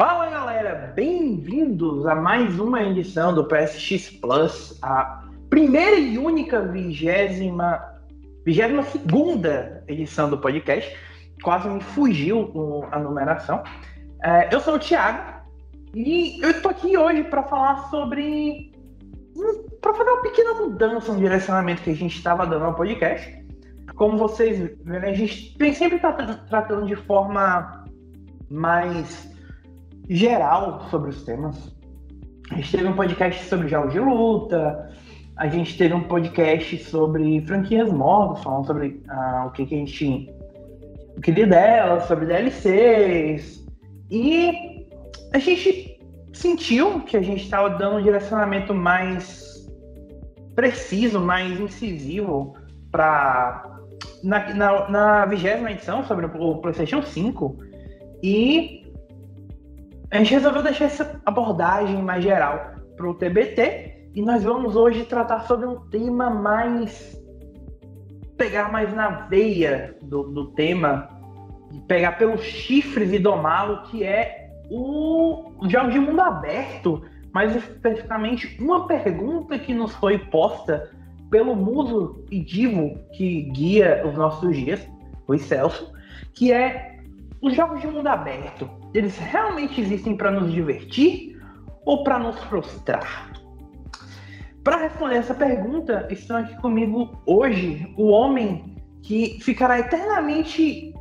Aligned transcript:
Fala 0.00 0.30
galera, 0.30 0.94
bem-vindos 0.96 2.06
a 2.06 2.14
mais 2.14 2.58
uma 2.58 2.82
edição 2.82 3.34
do 3.34 3.44
PSX 3.44 4.08
Plus, 4.08 4.78
a 4.80 5.28
primeira 5.50 5.96
e 5.96 6.16
única 6.16 6.62
vigésima, 6.62 7.78
vigésima 8.42 8.82
segunda 8.82 9.84
edição 9.86 10.30
do 10.30 10.38
podcast. 10.38 10.90
Quase 11.42 11.68
me 11.68 11.82
fugiu 11.82 12.50
a 12.90 12.98
numeração. 12.98 13.62
É, 14.24 14.48
eu 14.50 14.60
sou 14.60 14.76
o 14.76 14.78
Thiago 14.78 15.42
e 15.94 16.42
eu 16.42 16.48
estou 16.48 16.70
aqui 16.70 16.96
hoje 16.96 17.22
para 17.24 17.42
falar 17.42 17.90
sobre. 17.90 18.72
para 19.82 19.92
fazer 19.92 20.08
uma 20.08 20.22
pequena 20.22 20.54
mudança 20.54 21.12
no 21.12 21.18
direcionamento 21.18 21.82
que 21.82 21.90
a 21.90 21.94
gente 21.94 22.16
estava 22.16 22.46
dando 22.46 22.64
ao 22.64 22.74
podcast. 22.74 23.38
Como 23.96 24.16
vocês 24.16 24.58
verem, 24.82 25.10
a 25.10 25.14
gente 25.14 25.54
vem 25.58 25.74
sempre 25.74 26.00
tratando 26.48 26.86
de 26.86 26.96
forma 26.96 27.84
mais 28.48 29.29
geral 30.10 30.88
sobre 30.90 31.10
os 31.10 31.22
temas. 31.22 31.72
A 32.50 32.56
gente 32.56 32.72
teve 32.72 32.88
um 32.88 32.94
podcast 32.94 33.44
sobre 33.44 33.68
jogos 33.68 33.92
de 33.92 34.00
luta, 34.00 34.90
a 35.36 35.46
gente 35.46 35.78
teve 35.78 35.94
um 35.94 36.02
podcast 36.02 36.76
sobre 36.84 37.40
franquias 37.46 37.92
novas, 37.92 38.42
falando 38.42 38.66
sobre 38.66 39.00
ah, 39.08 39.44
o 39.46 39.52
que, 39.52 39.64
que 39.64 39.74
a 39.76 39.78
gente 39.78 40.34
queria 41.22 41.46
delas, 41.46 42.04
sobre 42.04 42.26
DLCs. 42.26 43.64
E 44.10 44.84
a 45.32 45.38
gente 45.38 45.98
sentiu 46.32 47.00
que 47.02 47.16
a 47.16 47.22
gente 47.22 47.44
estava 47.44 47.70
dando 47.70 47.98
um 47.98 48.02
direcionamento 48.02 48.74
mais 48.74 49.70
preciso, 50.56 51.20
mais 51.20 51.58
incisivo 51.60 52.54
para 52.90 53.78
na, 54.24 54.54
na, 54.54 54.90
na 54.90 55.26
vigésima 55.26 55.70
edição 55.70 56.04
sobre 56.04 56.26
o 56.26 56.56
PlayStation 56.56 57.00
5. 57.00 57.56
E 58.22 58.79
a 60.10 60.18
gente 60.18 60.34
resolveu 60.34 60.62
deixar 60.62 60.86
essa 60.86 61.20
abordagem 61.24 62.02
mais 62.02 62.24
geral 62.24 62.74
para 62.96 63.08
o 63.08 63.14
TBT 63.14 64.10
e 64.14 64.22
nós 64.22 64.42
vamos 64.42 64.74
hoje 64.74 65.04
tratar 65.04 65.42
sobre 65.42 65.66
um 65.66 65.88
tema 65.88 66.28
mais. 66.28 67.16
pegar 68.36 68.72
mais 68.72 68.92
na 68.92 69.26
veia 69.28 69.96
do, 70.02 70.24
do 70.24 70.46
tema, 70.52 71.08
pegar 71.86 72.12
pelos 72.12 72.42
chifres 72.42 73.12
e 73.12 73.18
domá-lo, 73.18 73.82
que 73.84 74.02
é 74.02 74.50
o 74.68 75.52
jogo 75.68 75.90
de 75.90 76.00
mundo 76.00 76.20
aberto, 76.20 77.02
mais 77.32 77.54
especificamente 77.54 78.60
uma 78.60 78.88
pergunta 78.88 79.58
que 79.58 79.72
nos 79.72 79.94
foi 79.94 80.18
posta 80.18 80.90
pelo 81.30 81.54
muso 81.54 82.24
e 82.30 82.40
divo 82.40 82.98
que 83.12 83.42
guia 83.42 84.02
os 84.04 84.14
nossos 84.14 84.56
dias, 84.56 84.84
o 85.28 85.38
Celso, 85.38 85.92
que 86.34 86.52
é 86.52 86.98
os 87.40 87.54
jogos 87.54 87.80
de 87.80 87.86
mundo 87.86 88.08
aberto 88.08 88.79
eles 88.92 89.18
realmente 89.18 89.80
existem 89.80 90.16
para 90.16 90.30
nos 90.30 90.52
divertir 90.52 91.40
ou 91.84 92.02
para 92.04 92.18
nos 92.18 92.38
frustrar? 92.44 93.32
Para 94.62 94.76
responder 94.76 95.16
essa 95.16 95.34
pergunta, 95.34 96.06
estão 96.10 96.36
aqui 96.36 96.54
comigo 96.60 97.22
hoje 97.26 97.92
o 97.96 98.08
homem 98.08 98.76
que 99.02 99.38
ficará 99.40 99.78
eternamente 99.78 100.92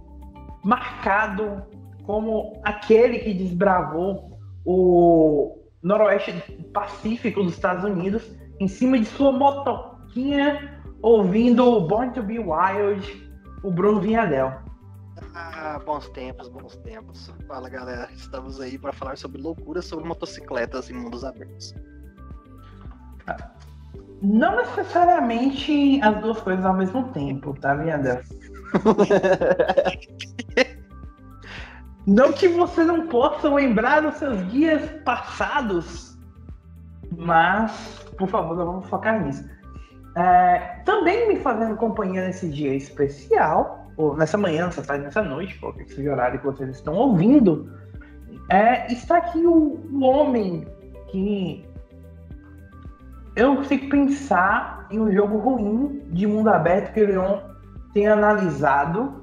marcado 0.64 1.64
como 2.04 2.60
aquele 2.64 3.20
que 3.20 3.34
desbravou 3.34 4.40
o 4.66 5.58
noroeste 5.84 6.32
pacífico 6.74 7.44
dos 7.44 7.54
Estados 7.54 7.84
Unidos 7.84 8.30
em 8.60 8.68
cima 8.68 8.98
de 8.98 9.06
sua 9.06 9.32
motoquinha 9.32 10.80
ouvindo 11.02 11.82
Born 11.82 12.12
to 12.14 12.24
Be 12.24 12.40
Wild, 12.40 13.32
o 13.64 13.72
Bruno 13.72 14.02
Vinhadel. 14.02 14.69
Ah, 15.34 15.80
bons 15.86 16.10
tempos, 16.10 16.48
bons 16.50 16.76
tempos. 16.78 17.32
Fala 17.48 17.70
galera, 17.70 18.10
estamos 18.14 18.60
aí 18.60 18.78
para 18.78 18.92
falar 18.94 19.18
sobre 19.18 19.42
loucuras 19.42 19.86
sobre 19.86 20.06
motocicletas 20.06 20.90
em 20.90 20.94
mundos 20.94 21.24
abertos. 21.24 21.74
Não 24.22 24.58
necessariamente 24.58 26.02
as 26.02 26.20
duas 26.22 26.40
coisas 26.42 26.66
ao 26.66 26.74
mesmo 26.74 27.12
tempo, 27.12 27.54
tá, 27.60 27.74
Viandel? 27.76 28.22
não 32.06 32.34
que 32.34 32.48
você 32.48 32.84
não 32.84 33.08
possa 33.08 33.50
lembrar 33.50 34.02
dos 34.02 34.16
seus 34.16 34.46
dias 34.52 34.90
passados, 35.04 36.18
mas, 37.18 38.06
por 38.18 38.28
favor, 38.28 38.58
vamos 38.58 38.88
focar 38.88 39.24
nisso. 39.24 39.48
É, 40.18 40.82
também 40.86 41.30
me 41.30 41.40
fazendo 41.40 41.78
companhia 41.78 42.26
nesse 42.26 42.50
dia 42.50 42.74
especial 42.76 43.89
ou 44.00 44.16
nessa 44.16 44.38
manhã, 44.38 44.66
nessa 44.66 44.82
tarde, 44.82 45.04
nessa 45.04 45.22
noite, 45.22 45.60
qualquer 45.60 45.84
que 45.84 45.94
seja 45.94 46.10
o 46.10 46.14
horário 46.14 46.40
que 46.40 46.46
vocês 46.46 46.70
estão 46.70 46.94
ouvindo, 46.96 47.70
é, 48.50 48.90
está 48.92 49.18
aqui 49.18 49.46
o, 49.46 49.78
o 49.92 50.04
homem 50.06 50.66
que 51.12 51.66
eu 53.36 53.58
consigo 53.58 53.90
pensar 53.90 54.88
em 54.90 55.02
um 55.02 55.12
jogo 55.12 55.38
ruim 55.38 56.02
de 56.12 56.26
mundo 56.26 56.48
aberto 56.48 56.94
que 56.94 57.04
o 57.04 57.08
Leon 57.08 57.40
tem 57.94 58.08
analisado, 58.08 59.22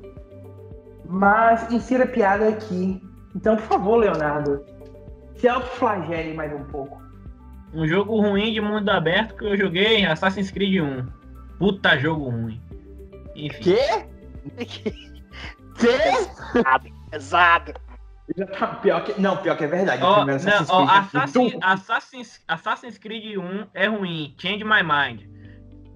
mas 1.08 1.72
insira 1.72 2.06
piada 2.06 2.46
aqui. 2.46 3.02
Então, 3.34 3.56
por 3.56 3.64
favor, 3.64 3.96
Leonardo, 3.96 4.62
se 5.36 5.48
autoflagele 5.48 6.34
mais 6.34 6.52
um 6.52 6.64
pouco. 6.64 7.00
Um 7.72 7.88
jogo 7.88 8.20
ruim 8.20 8.52
de 8.52 8.60
mundo 8.60 8.90
aberto 8.90 9.34
que 9.36 9.44
eu 9.46 9.56
joguei 9.56 10.04
Assassin's 10.04 10.50
Creed 10.50 10.82
1. 10.82 11.06
Puta 11.58 11.96
jogo 11.96 12.28
ruim. 12.28 12.60
Enfim. 13.34 13.62
Quê? 13.62 14.15
Pesado, 15.78 16.90
pesado. 17.10 17.74
Tá 18.58 18.66
pior 18.66 19.04
que, 19.04 19.20
não, 19.20 19.36
pior 19.36 19.56
que 19.56 19.64
é 19.64 19.68
verdade. 19.68 20.02
Oh, 20.02 20.24
não, 20.24 20.34
Assassin's, 20.34 20.70
oh, 20.70 20.82
Assassin, 20.82 21.52
é 21.52 21.58
Assassin's, 21.60 22.40
Assassin's 22.48 22.98
Creed 22.98 23.38
1 23.38 23.66
é 23.72 23.86
ruim. 23.86 24.34
Change 24.36 24.64
my 24.64 24.82
mind. 24.82 25.22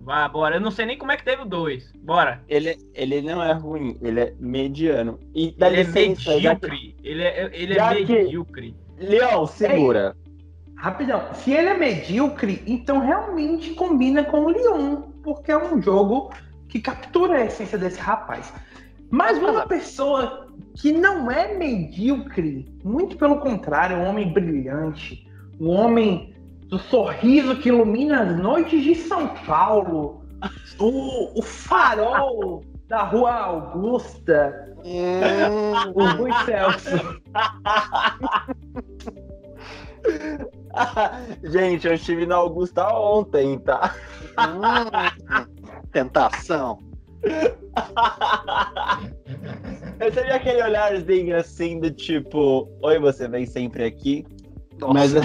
Vai, 0.03 0.29
bora. 0.29 0.57
Eu 0.57 0.61
não 0.61 0.71
sei 0.71 0.87
nem 0.87 0.97
como 0.97 1.11
é 1.11 1.17
que 1.17 1.25
teve 1.25 1.43
o 1.43 1.45
2. 1.45 1.93
Bora. 2.03 2.43
Ele, 2.49 2.77
ele 2.95 3.21
não 3.21 3.43
é 3.43 3.53
ruim, 3.53 3.99
ele 4.01 4.21
é 4.21 4.35
mediano. 4.39 5.19
E 5.35 5.57
ele 5.61 5.83
licença, 5.83 6.31
é 6.31 6.35
medíocre. 6.35 6.79
Que... 6.79 6.97
Ele 7.03 7.23
é, 7.23 7.51
ele 7.53 7.79
é 7.79 7.95
medíocre. 7.95 8.77
Que... 8.97 9.07
Leão, 9.07 9.47
segura. 9.47 10.17
rapidão. 10.77 11.35
Se 11.35 11.53
ele 11.53 11.69
é 11.69 11.75
medíocre, 11.77 12.63
então 12.67 13.01
realmente 13.01 13.71
combina 13.75 14.25
com 14.25 14.45
o 14.45 14.49
Leon. 14.51 15.03
Porque 15.23 15.51
é 15.51 15.59
um 15.59 15.83
jogo 15.83 16.33
que 16.71 16.81
captura 16.81 17.37
a 17.37 17.45
essência 17.45 17.77
desse 17.77 18.01
rapaz. 18.01 18.53
Mas 19.11 19.37
uma 19.39 19.67
pessoa 19.67 20.47
que 20.75 20.93
não 20.93 21.31
é 21.31 21.59
medíocre, 21.59 22.73
muito 22.85 23.17
pelo 23.17 23.41
contrário, 23.41 23.97
um 23.97 24.07
homem 24.07 24.33
brilhante, 24.33 25.29
um 25.61 25.69
homem 25.69 26.33
do 26.69 26.79
sorriso 26.79 27.57
que 27.57 27.69
ilumina 27.69 28.23
as 28.23 28.39
noites 28.39 28.83
de 28.85 28.95
São 28.95 29.35
Paulo, 29.45 30.23
o, 30.79 31.39
o 31.39 31.43
farol 31.43 32.63
da 32.87 33.03
Rua 33.03 33.33
Augusta, 33.33 34.73
hum. 34.85 35.93
o 35.95 36.05
Rui 36.17 36.33
Celso. 36.45 37.21
Gente, 41.43 41.87
eu 41.89 41.95
estive 41.95 42.27
na 42.27 42.37
Augusta 42.37 42.89
ontem, 42.95 43.59
tá? 43.59 43.95
Hum. 44.39 45.60
Tentação. 45.93 46.79
Recebi 50.01 50.31
aquele 50.31 50.63
olharzinho 50.63 51.37
assim 51.37 51.79
do 51.79 51.91
tipo, 51.91 52.67
oi, 52.83 52.99
você 52.99 53.29
vem 53.29 53.45
sempre 53.45 53.85
aqui. 53.85 54.27
Nossa. 54.79 54.95
Mas 54.95 55.13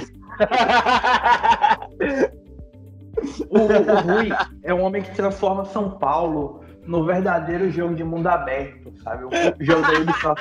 o, 3.49 3.57
o 3.57 4.01
Rui 4.01 4.29
é 4.63 4.73
um 4.73 4.83
homem 4.83 5.01
que 5.01 5.15
transforma 5.15 5.63
São 5.65 5.91
Paulo 5.91 6.59
no 6.85 7.05
verdadeiro 7.05 7.71
jogo 7.71 7.95
de 7.95 8.03
mundo 8.03 8.27
aberto, 8.27 8.91
sabe? 9.01 9.23
O 9.25 9.29
jogo 9.59 9.87
dele 9.87 10.11
só 10.21 10.35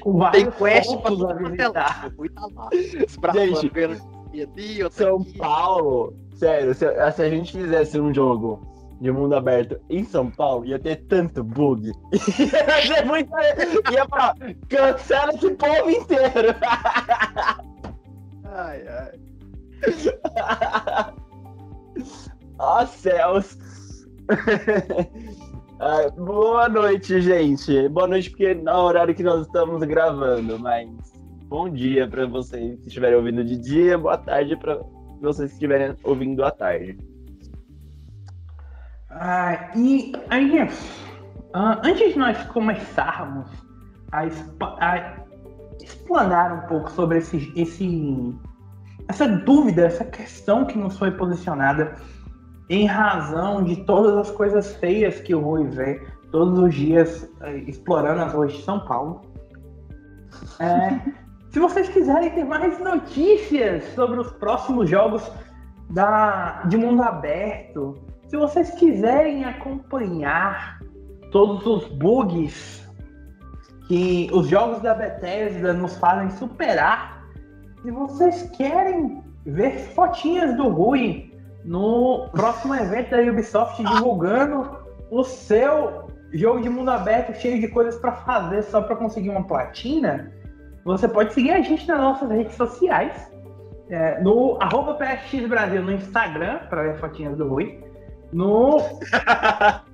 com 0.00 0.18
vários 0.18 0.54
pontos 0.54 1.24
a 1.24 1.32
visitar. 1.34 2.10
Gente, 3.32 3.70
São 4.92 5.24
Paulo, 5.24 6.12
sério, 6.34 6.74
se, 6.74 6.84
se 7.12 7.22
a 7.22 7.30
gente 7.30 7.56
fizesse 7.56 7.98
um 7.98 8.12
jogo 8.12 8.60
de 9.00 9.10
mundo 9.12 9.34
aberto 9.34 9.80
em 9.88 10.04
São 10.04 10.30
Paulo, 10.30 10.66
ia 10.66 10.78
ter 10.78 10.96
tanto 11.06 11.42
bug. 11.44 11.92
ia 12.88 13.04
muito. 13.04 13.30
ia 13.92 14.06
pra. 14.06 14.34
Cancela 14.68 15.32
esse 15.32 15.50
povo 15.54 15.90
inteiro. 15.90 16.54
ai, 18.44 18.84
ai. 18.88 19.12
Ó 22.58 22.82
oh, 22.82 22.86
céus. 22.86 23.56
ah, 25.78 26.10
boa 26.16 26.68
noite, 26.68 27.20
gente. 27.20 27.88
Boa 27.88 28.08
noite, 28.08 28.30
porque 28.30 28.46
é 28.46 28.72
horário 28.72 29.14
que 29.14 29.22
nós 29.22 29.46
estamos 29.46 29.80
gravando, 29.84 30.58
mas 30.58 30.88
bom 31.46 31.70
dia 31.70 32.08
para 32.08 32.26
vocês 32.26 32.80
que 32.80 32.88
estiverem 32.88 33.16
ouvindo 33.16 33.44
de 33.44 33.56
dia, 33.56 33.96
boa 33.96 34.18
tarde 34.18 34.56
para 34.56 34.80
vocês 35.20 35.50
que 35.50 35.54
estiverem 35.54 35.94
ouvindo 36.02 36.44
à 36.44 36.50
tarde. 36.50 36.98
Ah, 39.20 39.70
e 39.74 40.12
aí, 40.30 40.62
uh, 40.62 41.80
antes 41.82 42.12
de 42.12 42.18
nós 42.18 42.40
começarmos 42.46 43.48
a, 44.12 44.22
a 44.80 45.16
explanar 45.82 46.52
um 46.52 46.68
pouco 46.68 46.88
sobre 46.92 47.18
esse, 47.18 47.52
esse, 47.56 48.34
essa 49.08 49.26
dúvida, 49.26 49.86
essa 49.86 50.04
questão 50.04 50.64
que 50.64 50.78
nos 50.78 50.96
foi 50.96 51.10
posicionada 51.10 51.96
em 52.70 52.86
razão 52.86 53.64
de 53.64 53.76
todas 53.84 54.16
as 54.16 54.30
coisas 54.30 54.76
feias 54.76 55.20
que 55.20 55.34
o 55.34 55.40
Rui 55.40 55.64
vê 55.66 56.00
todos 56.30 56.56
os 56.58 56.74
dias 56.74 57.28
eh, 57.40 57.56
explorando 57.66 58.22
as 58.22 58.32
ruas 58.32 58.52
de 58.52 58.62
São 58.62 58.78
Paulo. 58.80 59.22
É, 60.60 61.00
se 61.50 61.58
vocês 61.58 61.88
quiserem 61.88 62.30
ter 62.30 62.44
mais 62.44 62.78
notícias 62.78 63.82
sobre 63.94 64.20
os 64.20 64.30
próximos 64.32 64.88
jogos 64.88 65.28
da, 65.90 66.62
de 66.66 66.76
mundo 66.76 67.02
aberto, 67.02 68.07
se 68.28 68.36
vocês 68.36 68.70
quiserem 68.72 69.44
acompanhar 69.44 70.80
todos 71.32 71.66
os 71.66 71.88
bugs 71.88 72.86
que 73.86 74.28
os 74.32 74.46
jogos 74.48 74.82
da 74.82 74.94
Bethesda 74.94 75.72
nos 75.72 75.96
fazem 75.96 76.30
superar, 76.30 77.26
se 77.82 77.90
vocês 77.90 78.50
querem 78.56 79.22
ver 79.46 79.78
fotinhas 79.94 80.54
do 80.56 80.68
Rui 80.68 81.32
no 81.64 82.28
próximo 82.32 82.74
evento 82.74 83.10
da 83.10 83.22
Ubisoft 83.22 83.82
divulgando 83.82 84.76
o 85.10 85.24
seu 85.24 86.10
jogo 86.32 86.60
de 86.60 86.68
mundo 86.68 86.90
aberto 86.90 87.34
cheio 87.34 87.58
de 87.58 87.68
coisas 87.68 87.96
para 87.96 88.12
fazer 88.12 88.62
só 88.64 88.82
para 88.82 88.96
conseguir 88.96 89.30
uma 89.30 89.46
platina, 89.46 90.30
você 90.84 91.08
pode 91.08 91.32
seguir 91.32 91.52
a 91.52 91.62
gente 91.62 91.88
nas 91.88 91.98
nossas 91.98 92.30
redes 92.30 92.54
sociais. 92.54 93.32
É, 93.90 94.20
no 94.20 94.58
arroba 94.60 94.94
PSX 94.96 95.48
Brasil 95.48 95.82
no 95.82 95.92
Instagram, 95.92 96.58
para 96.68 96.82
ver 96.82 96.98
fotinhas 96.98 97.38
do 97.38 97.48
Rui. 97.48 97.87
No. 98.32 98.78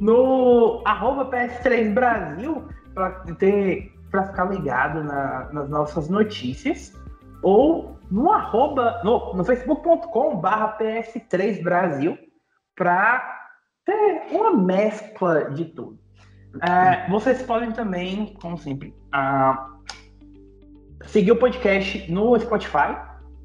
no 0.00 0.82
arroba 0.84 1.30
PS3 1.30 1.92
Brasil, 1.92 2.68
para 2.94 3.10
ter 3.38 3.92
para 4.10 4.24
ficar 4.24 4.46
ligado 4.46 5.04
na, 5.04 5.48
nas 5.52 5.70
nossas 5.70 6.08
notícias. 6.08 6.92
Ou 7.42 7.96
no 8.10 8.30
arroba, 8.30 9.00
no, 9.04 9.34
no 9.34 9.44
facebook.com 9.44 10.36
barra 10.36 10.76
PS3 10.78 11.62
Brasil, 11.62 12.18
para 12.76 13.22
ter 13.84 14.22
uma 14.32 14.56
mescla 14.56 15.50
de 15.50 15.66
tudo. 15.66 15.98
É, 16.62 17.08
vocês 17.08 17.40
podem 17.42 17.70
também, 17.70 18.34
como 18.42 18.58
sempre, 18.58 18.92
uh, 19.14 19.80
seguir 21.06 21.32
o 21.32 21.36
podcast 21.36 22.10
no 22.10 22.38
Spotify 22.38 22.96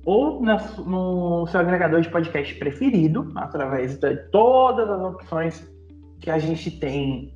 ou 0.05 0.41
na, 0.41 0.57
no 0.85 1.47
seu 1.47 1.59
agregador 1.59 2.01
de 2.01 2.09
podcast 2.09 2.53
preferido, 2.55 3.31
através 3.35 3.97
de 3.97 4.15
todas 4.31 4.89
as 4.89 5.01
opções 5.01 5.71
que 6.21 6.29
a 6.29 6.37
gente 6.37 6.71
tem 6.79 7.33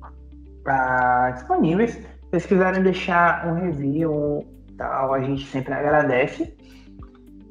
uh, 0.66 1.32
disponíveis. 1.34 1.92
Se 1.92 2.06
vocês 2.30 2.46
quiserem 2.46 2.82
deixar 2.82 3.46
um 3.48 3.54
review, 3.54 4.46
tal, 4.78 5.12
a 5.12 5.20
gente 5.20 5.44
sempre 5.46 5.74
agradece. 5.74 6.56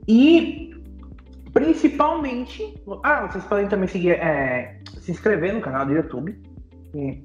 E 0.08 0.74
principalmente, 1.54 2.82
ah, 3.04 3.28
vocês 3.28 3.44
podem 3.44 3.68
também 3.68 3.88
seguir, 3.88 4.12
é, 4.12 4.80
se 5.02 5.12
inscrever 5.12 5.54
no 5.54 5.62
canal 5.62 5.86
do 5.86 5.94
YouTube 5.94 6.36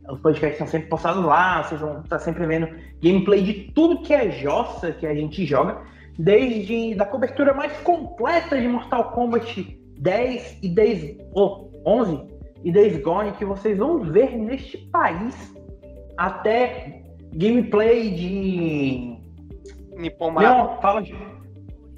os 0.08 0.20
podcasts 0.20 0.52
estão 0.52 0.67
sempre 0.67 0.88
postados 0.88 1.25
lá, 1.25 1.62
vocês 1.62 1.81
vão 1.81 2.00
estar 2.00 2.19
sempre 2.19 2.47
vendo 2.47 2.69
gameplay 3.02 3.43
de 3.43 3.73
tudo 3.75 4.02
que 4.02 4.12
é 4.12 4.31
jossa 4.31 4.93
que 4.93 5.06
a 5.06 5.14
gente 5.14 5.47
joga, 5.47 5.82
desde 6.19 6.94
da 6.94 7.05
cobertura 7.05 7.52
mais 7.55 7.72
completa 7.81 8.61
de 8.61 8.69
Mortal 8.69 9.12
Kombat 9.12 9.78
10 9.99 10.58
e 10.62 10.69
10 10.69 11.16
oh, 11.34 11.70
11 11.87 12.26
e 12.62 12.72
10 12.72 13.02
Gone 13.02 13.32
que 13.32 13.44
vocês 13.44 13.78
vão 13.78 14.00
ver 14.00 14.37
neste 14.37 14.78
país, 14.78 15.55
até 16.16 17.02
gameplay 17.32 18.11
de 18.11 19.16
Nippon 19.96 20.32
Não, 20.32 20.81
fala 20.81 21.02
de 21.02 21.14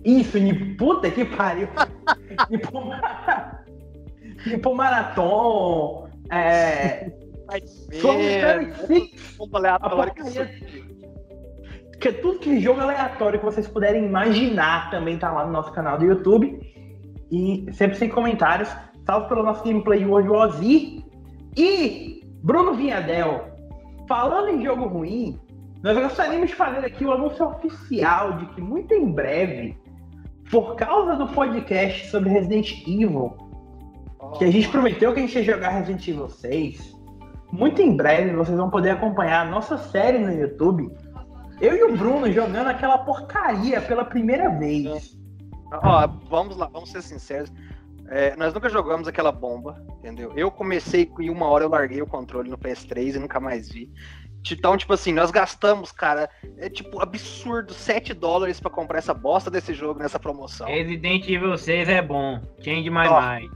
isso, 0.05 0.39
puta 0.79 1.11
que 1.11 1.25
pariu. 1.25 1.69
Nippon, 2.49 2.93
Nippon 4.47 4.75
Marathon, 4.75 6.09
é 6.31 7.11
Bomba 9.39 9.59
aleatória 9.59 10.15
que 10.15 10.23
que 12.01 12.13
tudo 12.13 12.39
que 12.39 12.61
jogo 12.61 12.81
aleatório 12.81 13.39
que 13.39 13.45
vocês 13.45 13.67
puderem 13.67 14.05
imaginar 14.05 14.91
também 14.91 15.19
tá 15.19 15.33
lá 15.33 15.47
no 15.47 15.53
nosso 15.53 15.73
canal 15.73 15.99
do 15.99 16.05
YouTube. 16.05 16.59
E 17.31 17.67
sempre 17.73 17.97
sem 17.97 18.09
comentários. 18.09 18.69
Salve 19.05 19.29
pelo 19.29 19.43
nosso 19.43 19.65
gameplay 19.65 20.05
hoje, 20.05 20.29
Ozzy. 20.29 21.05
E 21.57 22.23
Bruno 22.43 22.75
Vinhadel, 22.75 23.45
falando 24.09 24.51
em 24.51 24.65
jogo 24.65 24.87
ruim, 24.87 25.39
nós 25.83 25.97
gostaríamos 25.97 26.51
de 26.51 26.55
fazer 26.55 26.85
aqui 26.85 27.05
o 27.05 27.13
anúncio 27.13 27.47
oficial 27.47 28.35
de 28.35 28.47
que 28.47 28.61
muito 28.61 28.93
em 28.93 29.11
breve, 29.11 29.77
por 30.51 30.77
causa 30.77 31.17
do 31.17 31.29
podcast 31.29 32.09
sobre 32.09 32.31
Resident 32.31 32.73
Evil, 32.87 33.37
que 34.39 34.45
a 34.45 34.51
gente 34.51 34.69
prometeu 34.69 35.13
que 35.13 35.21
a 35.21 35.23
gente 35.23 35.37
ia 35.37 35.45
jogar 35.45 35.71
Resident 35.71 36.07
Evil 36.07 36.29
6, 36.29 36.97
muito 37.53 37.81
em 37.81 37.97
breve 37.97 38.35
vocês 38.35 38.57
vão 38.57 38.71
poder 38.71 38.91
acompanhar 38.91 39.47
a 39.47 39.51
nossa 39.51 39.79
série 39.79 40.19
no 40.19 40.33
YouTube. 40.33 40.91
Eu 41.61 41.75
e 41.75 41.85
o 41.85 41.97
Bruno 41.97 42.31
jogando 42.31 42.69
aquela 42.69 42.99
porcaria 42.99 43.81
pela 43.81 44.05
primeira 44.05 44.51
vez. 44.51 45.17
Ó, 45.73 46.07
vamos 46.29 46.57
lá, 46.57 46.67
vamos 46.67 46.91
ser 46.91 47.03
sinceros. 47.03 47.51
É, 48.09 48.37
nós 48.37 48.55
nunca 48.55 48.69
jogamos 48.69 49.09
aquela 49.09 49.33
bomba, 49.33 49.83
entendeu? 49.99 50.33
Eu 50.37 50.51
comecei 50.51 51.11
e 51.19 51.31
uma 51.31 51.47
hora 51.47 51.65
eu 51.65 51.69
larguei 51.69 52.01
o 52.01 52.07
controle 52.07 52.49
no 52.49 52.59
PS3 52.59 53.15
e 53.15 53.19
nunca 53.19 53.41
mais 53.41 53.71
vi. 53.71 53.91
Então, 54.49 54.77
tipo 54.77 54.93
assim, 54.93 55.13
nós 55.13 55.33
gastamos, 55.33 55.91
cara, 55.91 56.31
é 56.59 56.69
tipo 56.69 57.03
absurdo, 57.03 57.75
7 57.75 58.15
dólares 58.15 58.61
para 58.61 58.71
comprar 58.71 58.99
essa 58.99 59.13
bosta 59.13 59.51
desse 59.51 59.75
jogo 59.75 59.99
nessa 59.99 60.21
promoção. 60.21 60.69
Resident 60.69 61.29
Evil 61.29 61.59
6 61.59 61.89
é 61.89 62.01
bom. 62.01 62.41
Change 62.61 62.89
my 62.89 63.09
Ó, 63.09 63.21
mind. 63.21 63.51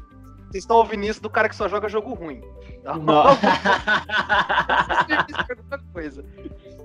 Vocês 0.50 0.64
estão 0.64 0.79
ouvindo 0.79 1.05
isso 1.05 1.23
do 1.23 1.31
cara 1.31 1.49
que 1.49 1.55
só 1.55 1.69
joga 1.69 1.88
jogo 1.88 2.12
ruim. 2.14 2.41
Não. 2.82 3.37
coisa. 5.93 6.25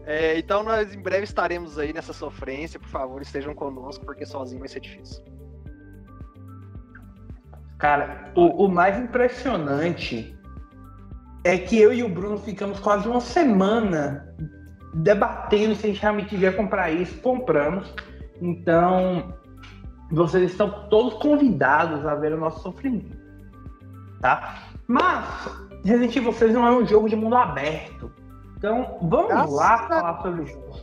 É, 0.05 0.37
então 0.37 0.63
nós 0.63 0.93
em 0.93 1.01
breve 1.01 1.23
estaremos 1.23 1.79
aí 1.79 1.91
nessa 1.91 2.13
sofrência. 2.13 2.79
Por 2.79 2.89
favor, 2.89 3.21
estejam 3.21 3.53
conosco, 3.53 4.05
porque 4.05 4.25
sozinho 4.25 4.59
vai 4.59 4.67
ser 4.67 4.79
difícil. 4.79 5.23
Cara, 7.77 8.31
o, 8.35 8.65
o 8.65 8.69
mais 8.69 8.97
impressionante 8.97 10.37
é 11.43 11.57
que 11.57 11.79
eu 11.79 11.93
e 11.93 12.03
o 12.03 12.09
Bruno 12.09 12.37
ficamos 12.37 12.79
quase 12.79 13.07
uma 13.07 13.21
semana 13.21 14.33
debatendo 14.93 15.75
se 15.75 15.85
a 15.85 15.89
gente 15.89 16.01
realmente 16.01 16.29
devia 16.29 16.53
comprar 16.53 16.91
isso, 16.91 17.19
compramos. 17.21 17.93
Então, 18.41 19.33
vocês 20.11 20.51
estão 20.51 20.87
todos 20.89 21.15
convidados 21.15 22.05
a 22.05 22.15
ver 22.15 22.33
o 22.33 22.37
nosso 22.37 22.61
sofrimento 22.61 23.25
tá? 24.25 24.55
Mas 24.87 25.49
Resident 25.83 26.15
Evil 26.15 26.33
6 26.33 26.53
não 26.53 26.65
é 26.65 26.71
um 26.71 26.85
jogo 26.85 27.07
de 27.07 27.15
mundo 27.15 27.35
aberto. 27.35 28.11
Então, 28.65 28.97
vamos 28.99 29.27
Graças 29.27 29.53
lá 29.53 29.87
falar 29.87 30.21
sobre 30.23 30.41
o 30.41 30.47
jogo. 30.47 30.75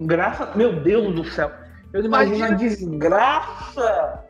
Graça, 0.00 0.52
meu 0.56 0.80
Deus 0.80 1.14
do 1.14 1.24
céu. 1.24 1.48
Eu 1.92 2.04
imagino 2.04 2.38
Imagina... 2.38 2.56
a 2.56 2.58
desgraça 2.58 4.24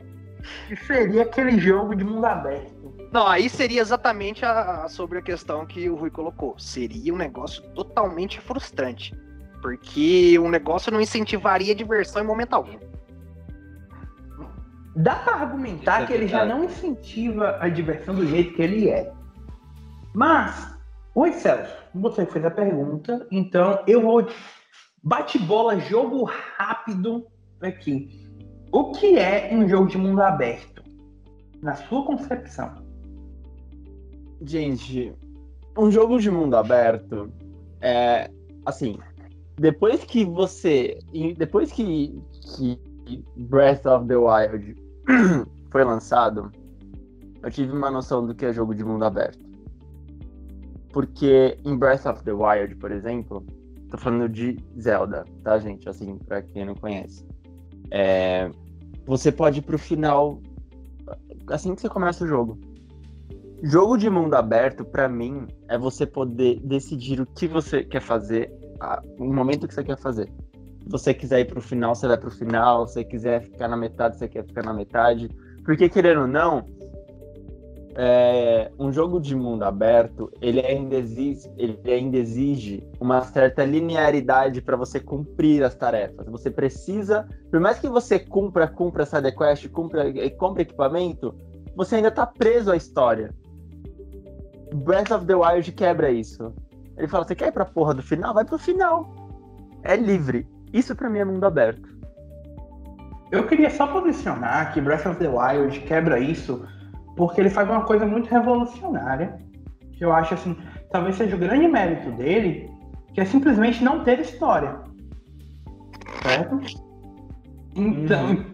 que 0.68 0.76
seria 0.76 1.22
aquele 1.22 1.58
jogo 1.58 1.96
de 1.96 2.04
mundo 2.04 2.26
aberto. 2.26 2.94
Não, 3.10 3.26
aí 3.26 3.48
seria 3.48 3.80
exatamente 3.80 4.44
a, 4.44 4.82
a, 4.84 4.88
sobre 4.90 5.18
a 5.18 5.22
questão 5.22 5.64
que 5.64 5.88
o 5.88 5.94
Rui 5.94 6.10
colocou. 6.10 6.58
Seria 6.58 7.14
um 7.14 7.16
negócio 7.16 7.62
totalmente 7.70 8.38
frustrante. 8.38 9.14
Porque 9.62 10.38
o 10.38 10.50
negócio 10.50 10.92
não 10.92 11.00
incentivaria 11.00 11.72
a 11.72 11.76
diversão 11.76 12.22
em 12.22 12.26
momento 12.26 12.52
algum. 12.52 12.78
Dá 14.94 15.14
para 15.14 15.36
argumentar 15.36 16.02
é 16.02 16.06
que 16.06 16.12
ele 16.12 16.28
já 16.28 16.44
não 16.44 16.64
incentiva 16.64 17.56
a 17.62 17.68
diversão 17.70 18.14
do 18.14 18.26
jeito 18.26 18.52
que 18.52 18.60
ele 18.60 18.90
é. 18.90 19.10
Mas, 20.12 20.73
oi 21.14 21.32
Celso, 21.32 21.72
você 21.94 22.26
fez 22.26 22.44
a 22.44 22.50
pergunta, 22.50 23.26
então 23.30 23.78
eu 23.86 24.02
vou 24.02 24.26
bate-bola, 25.02 25.78
jogo 25.78 26.24
rápido 26.24 27.26
aqui. 27.60 28.28
O 28.72 28.90
que 28.90 29.16
é 29.16 29.50
um 29.52 29.68
jogo 29.68 29.86
de 29.86 29.96
mundo 29.96 30.20
aberto? 30.20 30.82
Na 31.62 31.76
sua 31.76 32.04
concepção? 32.04 32.74
Gente, 34.42 35.14
um 35.78 35.90
jogo 35.90 36.18
de 36.18 36.30
mundo 36.30 36.56
aberto 36.56 37.32
é 37.80 38.28
assim. 38.66 38.98
Depois 39.56 40.02
que 40.02 40.24
você. 40.24 40.98
Depois 41.38 41.70
que, 41.70 42.20
que 42.56 43.24
Breath 43.36 43.86
of 43.86 44.08
the 44.08 44.16
Wild 44.16 44.74
foi 45.70 45.84
lançado, 45.84 46.50
eu 47.40 47.50
tive 47.52 47.72
uma 47.72 47.90
noção 47.90 48.26
do 48.26 48.34
que 48.34 48.46
é 48.46 48.52
jogo 48.52 48.74
de 48.74 48.84
mundo 48.84 49.04
aberto. 49.04 49.43
Porque 50.94 51.58
em 51.64 51.76
Breath 51.76 52.06
of 52.06 52.22
the 52.22 52.32
Wild, 52.32 52.76
por 52.76 52.92
exemplo, 52.92 53.44
tô 53.90 53.98
falando 53.98 54.28
de 54.28 54.56
Zelda, 54.80 55.24
tá, 55.42 55.58
gente? 55.58 55.88
Assim, 55.88 56.16
pra 56.18 56.40
quem 56.40 56.64
não 56.64 56.76
conhece. 56.76 57.26
É, 57.90 58.48
você 59.04 59.32
pode 59.32 59.58
ir 59.58 59.62
pro 59.62 59.76
final 59.76 60.40
assim 61.48 61.74
que 61.74 61.80
você 61.80 61.88
começa 61.88 62.24
o 62.24 62.28
jogo. 62.28 62.56
Jogo 63.60 63.96
de 63.96 64.08
mundo 64.08 64.34
aberto, 64.34 64.84
para 64.84 65.08
mim, 65.08 65.48
é 65.68 65.76
você 65.76 66.06
poder 66.06 66.60
decidir 66.60 67.20
o 67.20 67.26
que 67.26 67.48
você 67.48 67.82
quer 67.82 68.00
fazer, 68.00 68.52
no 69.18 69.34
momento 69.34 69.66
que 69.66 69.74
você 69.74 69.82
quer 69.82 69.98
fazer. 69.98 70.28
Se 70.84 70.88
você 70.88 71.12
quiser 71.12 71.40
ir 71.40 71.46
pro 71.46 71.60
final, 71.60 71.96
você 71.96 72.06
vai 72.06 72.18
pro 72.18 72.30
final. 72.30 72.86
Se 72.86 72.94
você 72.94 73.04
quiser 73.04 73.42
ficar 73.42 73.66
na 73.66 73.76
metade, 73.76 74.16
você 74.16 74.28
quer 74.28 74.44
ficar 74.44 74.62
na 74.62 74.72
metade. 74.72 75.28
Porque, 75.64 75.88
querendo 75.88 76.20
ou 76.20 76.28
não, 76.28 76.64
é, 77.96 78.70
um 78.78 78.90
jogo 78.90 79.20
de 79.20 79.36
mundo 79.36 79.62
aberto, 79.62 80.30
ele 80.40 80.60
ainda 80.60 80.96
exige, 80.96 81.48
ele 81.56 81.78
ainda 81.86 82.16
exige 82.16 82.82
uma 83.00 83.22
certa 83.22 83.64
linearidade 83.64 84.60
para 84.60 84.76
você 84.76 84.98
cumprir 84.98 85.62
as 85.62 85.74
tarefas. 85.74 86.26
Você 86.26 86.50
precisa, 86.50 87.28
por 87.50 87.60
mais 87.60 87.78
que 87.78 87.88
você 87.88 88.18
cumpra, 88.18 88.66
cumpra 88.66 89.06
side 89.06 89.30
quest, 89.32 89.68
cumpra, 89.68 90.12
compre 90.38 90.62
equipamento, 90.62 91.34
você 91.76 91.96
ainda 91.96 92.10
tá 92.10 92.26
preso 92.26 92.72
à 92.72 92.76
história. 92.76 93.32
Breath 94.74 95.12
of 95.12 95.26
the 95.26 95.34
Wild 95.34 95.70
quebra 95.72 96.10
isso. 96.10 96.52
Ele 96.96 97.06
fala: 97.06 97.24
"Você 97.24 97.34
quer 97.34 97.48
ir 97.48 97.52
pra 97.52 97.64
porra 97.64 97.94
do 97.94 98.02
final? 98.02 98.34
Vai 98.34 98.44
pro 98.44 98.58
final". 98.58 99.08
É 99.84 99.94
livre. 99.94 100.46
Isso 100.72 100.96
para 100.96 101.08
mim 101.08 101.20
é 101.20 101.24
mundo 101.24 101.44
aberto. 101.44 101.94
Eu 103.30 103.46
queria 103.46 103.70
só 103.70 103.86
posicionar 103.86 104.72
que 104.72 104.80
Breath 104.80 105.06
of 105.06 105.18
the 105.18 105.28
Wild 105.28 105.80
quebra 105.80 106.18
isso 106.18 106.64
porque 107.16 107.40
ele 107.40 107.50
faz 107.50 107.68
uma 107.68 107.82
coisa 107.82 108.06
muito 108.06 108.28
revolucionária, 108.28 109.38
que 109.92 110.04
eu 110.04 110.12
acho 110.12 110.34
assim, 110.34 110.56
talvez 110.90 111.16
seja 111.16 111.36
o 111.36 111.38
grande 111.38 111.68
mérito 111.68 112.10
dele, 112.12 112.70
que 113.12 113.20
é 113.20 113.24
simplesmente 113.24 113.82
não 113.82 114.02
ter 114.02 114.18
história. 114.20 114.80
Certo? 116.22 116.60
Então, 117.76 118.30
uhum. 118.30 118.44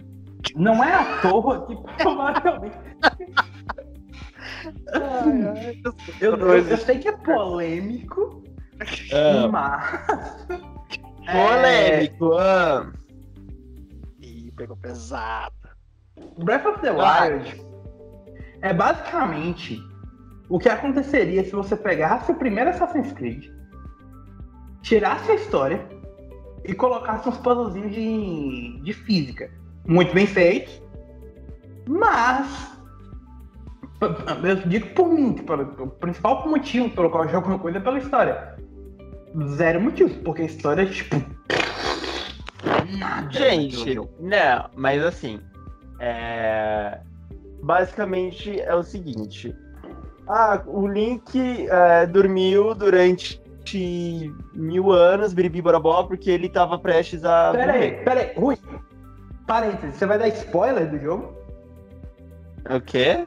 não 0.57 0.85
é 0.85 0.95
à 0.95 1.21
toa 1.21 1.67
que 1.67 1.77
provavelmente. 2.03 2.77
ai, 4.93 5.43
ai, 5.47 5.83
eu, 6.21 6.37
eu, 6.37 6.57
eu, 6.57 6.77
sei 6.77 6.99
que 6.99 7.09
é 7.09 7.17
polêmico, 7.17 8.43
ah. 9.13 9.49
mas. 9.49 10.07
Polêmico, 11.31 12.35
é... 12.35 12.43
ah. 12.43 12.93
Ih, 14.21 14.53
pegou 14.57 14.77
pesado. 14.77 15.55
Breath 16.39 16.67
of 16.67 16.81
the 16.81 16.93
Wild 16.93 17.70
é 18.63 18.73
basicamente 18.73 19.83
o 20.49 20.59
que 20.59 20.69
aconteceria 20.69 21.45
se 21.45 21.53
você 21.53 21.77
pegasse 21.77 22.31
o 22.31 22.35
primeiro 22.35 22.71
Assassin's 22.71 23.13
Creed, 23.13 23.47
tirasse 24.83 25.31
a 25.31 25.35
história 25.35 25.87
e 26.65 26.75
colocasse 26.75 27.29
uns 27.29 27.39
puzzlezinhos 27.39 27.93
de, 27.93 28.81
de 28.83 28.93
física. 28.93 29.51
Muito 29.87 30.13
bem 30.13 30.27
feitos, 30.27 30.83
mas 31.89 32.77
eu 34.43 34.57
digo 34.69 34.89
por 34.95 35.09
mim, 35.09 35.35
que 35.35 35.83
o 35.83 35.87
principal 35.87 36.49
motivo 36.49 36.91
pelo 36.91 37.11
qual 37.11 37.25
eu 37.25 37.31
jogo 37.31 37.49
uma 37.49 37.59
coisa 37.59 37.79
é 37.79 37.81
pela 37.81 37.99
história. 37.99 38.57
Zero 39.57 39.81
motivo, 39.81 40.23
porque 40.23 40.43
a 40.43 40.47
história 40.47 40.83
é 40.83 40.87
tipo. 40.87 41.17
Nada. 42.99 43.31
Gente, 43.31 43.95
não, 43.95 44.71
mas 44.75 45.03
assim. 45.05 45.41
É 46.01 47.01
basicamente 47.63 48.61
é 48.61 48.75
o 48.75 48.83
seguinte. 48.83 49.55
Ah, 50.29 50.63
o 50.67 50.87
Link 50.87 51.69
é, 51.69 52.07
dormiu 52.07 52.75
durante 52.75 53.41
mil 54.55 54.91
anos, 54.91 55.33
biribiborobó, 55.33 56.05
porque 56.05 56.31
ele 56.31 56.49
tava 56.49 56.79
prestes 56.79 57.25
a. 57.25 57.53
Pera 57.53 57.73
aí, 57.73 57.93
pera 58.05 58.21
aí, 58.21 58.33
Rui. 58.37 58.57
Parênteses, 59.47 59.97
você 59.97 60.07
vai 60.07 60.19
dar 60.19 60.29
spoiler 60.29 60.91
do 60.91 60.99
jogo? 60.99 61.37
O 62.69 62.81
quê? 62.81 63.27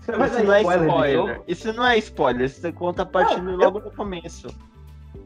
Você 0.00 0.12
vai 0.12 0.28
Isso 0.28 0.36
dar 0.38 0.44
não 0.44 0.56
spoiler 0.56 0.82
é 0.82 0.88
spoiler. 0.88 1.42
Isso 1.46 1.72
não 1.72 1.86
é 1.86 1.98
spoiler, 1.98 2.48
você 2.48 2.72
conta 2.72 3.06
partindo 3.06 3.52
não, 3.52 3.56
logo 3.56 3.78
eu... 3.78 3.84
no 3.84 3.90
começo. 3.92 4.48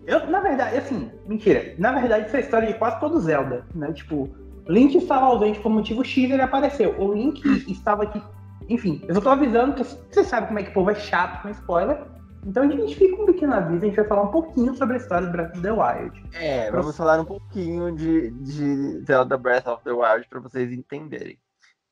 Eu, 0.07 0.26
na 0.28 0.40
verdade, 0.40 0.76
assim, 0.76 1.11
mentira. 1.26 1.75
Na 1.78 1.93
verdade, 1.93 2.26
isso 2.26 2.37
é 2.37 2.40
a 2.40 2.43
história 2.43 2.69
de 2.69 2.75
quase 2.75 3.00
todo 3.00 3.21
Zelda, 3.21 3.64
né? 3.75 3.93
Tipo, 3.93 4.28
Link 4.68 4.96
estava 4.96 5.26
ausente 5.26 5.61
por 5.61 5.70
motivo 5.70 6.04
X 6.04 6.30
ele 6.30 6.42
apareceu. 6.42 6.94
O 7.00 7.14
Link 7.14 7.42
estava 7.70 8.04
aqui. 8.04 8.23
Enfim, 8.68 9.02
eu 9.06 9.14
só 9.14 9.20
tô 9.20 9.30
avisando 9.30 9.75
que 9.75 9.85
você 9.85 10.25
sabe 10.25 10.49
como 10.49 10.58
é 10.58 10.62
que 10.62 10.70
o 10.70 10.75
povo 10.75 10.90
é 10.90 10.94
chato 10.94 11.42
com 11.42 11.50
spoiler. 11.50 11.99
Então 12.44 12.62
a 12.62 12.68
gente 12.68 12.94
fica 12.94 13.20
um 13.20 13.26
pequeno 13.26 13.54
aviso, 13.54 13.82
a 13.82 13.87
gente 13.87 13.96
vai 13.96 14.06
falar 14.06 14.23
um 14.23 14.30
pouquinho 14.30 14.75
sobre 14.76 14.94
a 14.94 14.99
história 14.99 15.26
do 15.26 15.32
Breath 15.32 15.52
of 15.52 15.62
the 15.62 15.73
Wild. 15.73 16.25
É, 16.35 16.70
vamos 16.70 16.96
falar 16.96 17.20
um 17.20 17.25
pouquinho 17.25 17.92
de, 17.94 18.30
de 18.30 19.04
Zelda 19.04 19.37
Breath 19.37 19.66
of 19.66 19.82
the 19.82 19.90
Wild 19.90 20.28
para 20.28 20.38
vocês 20.38 20.73
entenderem. 20.73 21.38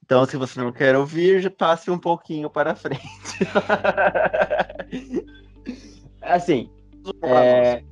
Então, 0.04 0.25
se 0.26 0.37
você 0.37 0.61
não 0.61 0.71
quer 0.71 0.95
ouvir, 0.97 1.40
já 1.40 1.50
passe 1.50 1.90
um 1.90 1.99
pouquinho 1.99 2.50
para 2.50 2.76
frente. 2.76 3.02
assim, 6.23 6.71
é, 7.23 7.83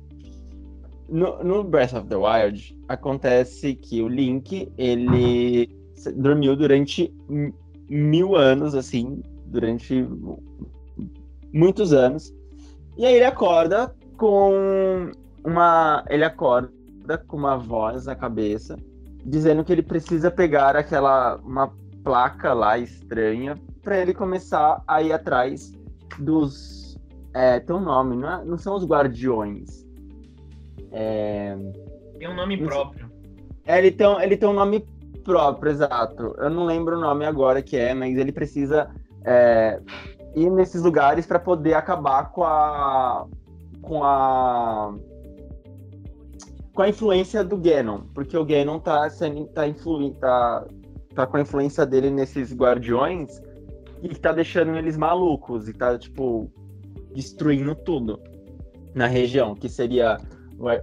no, 1.09 1.43
no, 1.43 1.63
Breath 1.63 1.93
of 1.93 2.07
the 2.07 2.15
Wild, 2.15 2.77
acontece 2.87 3.75
que 3.75 4.01
o 4.01 4.07
Link, 4.07 4.71
ele 4.77 5.69
dormiu 6.15 6.55
durante 6.55 7.13
mil 7.89 8.35
anos, 8.35 8.75
assim, 8.75 9.21
durante 9.45 10.07
muitos 11.53 11.93
anos. 11.93 12.33
E 12.97 13.05
aí 13.05 13.15
ele 13.15 13.25
acorda 13.25 13.93
com 14.17 15.11
uma. 15.43 16.03
Ele 16.09 16.23
acorda 16.23 17.17
com 17.27 17.37
uma 17.37 17.57
voz 17.57 18.05
na 18.05 18.15
cabeça, 18.15 18.77
dizendo 19.25 19.63
que 19.63 19.71
ele 19.71 19.83
precisa 19.83 20.31
pegar 20.31 20.75
aquela. 20.75 21.37
uma 21.37 21.71
placa 22.03 22.53
lá 22.53 22.77
estranha 22.77 23.57
para 23.81 23.97
ele 23.97 24.13
começar 24.13 24.81
a 24.87 25.01
ir 25.01 25.13
atrás 25.13 25.71
dos. 26.19 26.97
É, 27.33 27.59
tem 27.59 27.75
um 27.75 27.81
nome, 27.81 28.15
não, 28.15 28.31
é, 28.31 28.45
não 28.45 28.57
são 28.57 28.75
os 28.75 28.85
guardiões 28.85 29.83
é... 30.93 31.57
Tem 32.19 32.29
um 32.29 32.35
nome 32.35 32.57
próprio. 32.57 33.11
É, 33.65 33.79
ele 33.79 33.91
tem, 33.91 34.21
ele 34.21 34.37
tem 34.37 34.47
um 34.47 34.53
nome 34.53 34.85
próprio, 35.23 35.71
exato. 35.71 36.35
Eu 36.37 36.49
não 36.49 36.65
lembro 36.65 36.97
o 36.97 37.01
nome 37.01 37.25
agora 37.25 37.61
que 37.61 37.75
é, 37.75 37.93
mas 37.93 38.15
ele 38.17 38.31
precisa 38.31 38.89
é, 39.25 39.79
ir 40.35 40.49
nesses 40.49 40.83
lugares 40.83 41.25
para 41.25 41.39
poder 41.39 41.73
acabar 41.73 42.31
com 42.31 42.43
a 42.43 43.25
com 43.81 44.03
a 44.03 44.95
com 46.73 46.81
a 46.81 46.89
influência 46.89 47.43
do 47.43 47.57
Ganon, 47.57 48.01
porque 48.13 48.37
o 48.37 48.45
Ganon 48.45 48.79
tá 48.79 49.09
sendo 49.09 49.45
tá, 49.47 49.67
influ, 49.67 50.11
tá, 50.15 50.65
tá 51.13 51.27
com 51.27 51.37
a 51.37 51.41
influência 51.41 51.85
dele 51.85 52.09
nesses 52.09 52.53
guardiões 52.53 53.41
e 54.01 54.09
tá 54.09 54.31
deixando 54.31 54.75
eles 54.77 54.97
malucos 54.97 55.67
e 55.67 55.73
tá 55.73 55.97
tipo 55.97 56.51
destruindo 57.13 57.75
tudo 57.75 58.19
na 58.95 59.07
região, 59.07 59.55
que 59.55 59.69
seria 59.69 60.17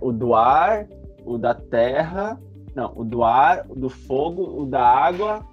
o 0.00 0.12
do 0.12 0.34
ar, 0.34 0.86
o 1.24 1.38
da 1.38 1.54
terra, 1.54 2.40
não, 2.74 2.92
o 2.94 3.04
do 3.04 3.24
ar, 3.24 3.66
o 3.68 3.74
do 3.74 3.88
fogo, 3.88 4.62
o 4.62 4.66
da 4.66 4.82
água 4.82 5.44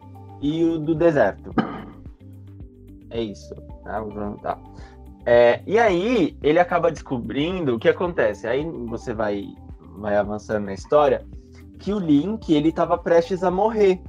e 0.42 0.64
o 0.64 0.78
do 0.78 0.94
deserto. 0.94 1.52
É 3.10 3.22
isso. 3.22 3.56
Tá? 3.84 4.04
tá. 4.42 4.60
É, 5.26 5.62
e 5.66 5.80
aí 5.80 6.38
ele 6.42 6.60
acaba 6.60 6.92
descobrindo 6.92 7.76
o 7.76 7.80
que 7.80 7.90
acontece. 7.90 8.48
Aí 8.48 8.64
você 8.88 9.14
vai, 9.14 9.48
vai 9.98 10.16
avançando 10.16 10.66
na 10.66 10.74
história 10.74 11.26
que 11.80 11.94
o 11.94 12.00
Link 12.00 12.54
ele 12.54 12.70
estava 12.70 12.98
prestes 12.98 13.44
a 13.44 13.52
morrer. 13.52 14.02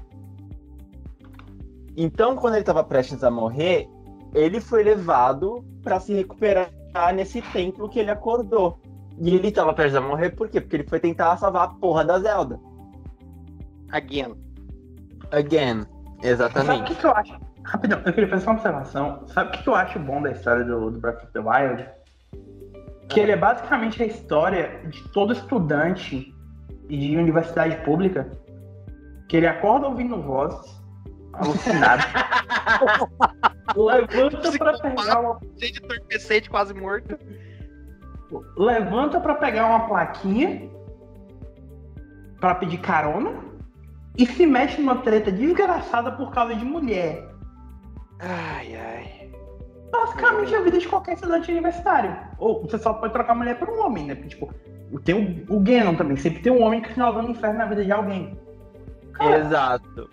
Então, 1.96 2.36
quando 2.36 2.54
ele 2.54 2.62
estava 2.62 2.84
prestes 2.84 3.24
a 3.24 3.30
morrer, 3.30 3.88
ele 4.34 4.60
foi 4.60 4.84
levado 4.84 5.64
para 5.82 5.98
se 5.98 6.14
recuperar 6.14 6.70
nesse 7.14 7.42
templo 7.42 7.88
que 7.88 7.98
ele 7.98 8.10
acordou. 8.10 8.78
E 9.20 9.34
ele 9.34 9.50
tava 9.50 9.72
prestes 9.72 9.96
a 9.96 10.00
morrer 10.00 10.30
por 10.30 10.48
quê? 10.48 10.60
Porque 10.60 10.76
ele 10.76 10.88
foi 10.88 11.00
tentar 11.00 11.36
salvar 11.36 11.64
a 11.64 11.68
porra 11.68 12.04
da 12.04 12.18
Zelda. 12.20 12.60
Again. 13.90 14.34
Again. 15.32 15.86
Exatamente. 16.22 16.66
Sabe 16.66 16.80
o 16.80 16.84
que, 16.84 16.94
que, 16.94 17.06
eu 17.06 17.10
acho? 17.12 17.40
Rapidão, 17.64 18.00
eu 18.04 18.12
queria 18.12 18.28
fazer 18.28 18.46
uma 18.46 18.54
observação. 18.54 19.26
Sabe 19.28 19.48
o 19.48 19.52
que, 19.52 19.62
que 19.62 19.68
eu 19.68 19.74
acho 19.74 19.98
bom 19.98 20.22
da 20.22 20.30
história 20.30 20.64
do, 20.64 20.90
do 20.90 21.00
Breath 21.00 21.22
of 21.22 21.32
the 21.32 21.40
Wild? 21.40 21.88
Que 23.08 23.20
ele 23.20 23.32
é 23.32 23.36
basicamente 23.36 24.02
a 24.02 24.06
história 24.06 24.82
de 24.86 25.02
todo 25.08 25.32
estudante 25.32 26.34
de 26.88 27.16
universidade 27.16 27.76
pública 27.84 28.30
que 29.28 29.36
ele 29.36 29.46
acorda 29.46 29.88
ouvindo 29.88 30.20
vozes 30.22 30.78
alucinado. 31.32 32.02
levanta 33.76 34.52
pra 34.58 34.78
pegar 34.78 35.20
uma. 35.20 35.40
Cheio 35.58 35.72
de 35.72 35.78
entorpecente, 35.84 36.50
quase 36.50 36.74
morto 36.74 37.18
levanta 38.56 39.20
para 39.20 39.34
pegar 39.34 39.66
uma 39.66 39.88
plaquinha 39.88 40.68
para 42.40 42.54
pedir 42.54 42.78
carona 42.78 43.32
e 44.16 44.26
se 44.26 44.46
mexe 44.46 44.80
numa 44.80 44.96
treta 44.96 45.30
desgraçada 45.30 46.12
por 46.12 46.30
causa 46.32 46.54
de 46.54 46.64
mulher. 46.64 47.28
Ai, 48.18 48.74
ai. 48.74 49.30
Basicamente 49.90 50.54
a 50.54 50.60
vida 50.60 50.78
de 50.78 50.88
qualquer 50.88 51.14
estudante 51.14 51.50
universitário. 51.50 52.16
Ou 52.38 52.62
você 52.62 52.78
só 52.78 52.92
pode 52.92 53.12
trocar 53.12 53.34
mulher 53.34 53.58
por 53.58 53.68
um 53.70 53.80
homem, 53.84 54.06
né? 54.06 54.14
Porque, 54.14 54.30
tipo, 54.30 54.52
tem 55.04 55.46
o, 55.48 55.56
o 55.56 55.60
Ganon 55.60 55.94
também. 55.94 56.16
Sempre 56.16 56.42
tem 56.42 56.52
um 56.52 56.62
homem 56.62 56.80
que 56.80 56.92
final 56.92 57.12
do 57.12 57.30
inferno 57.30 57.58
na 57.58 57.66
vida 57.66 57.84
de 57.84 57.92
alguém. 57.92 58.38
Cara, 59.12 59.38
Exato. 59.38 60.10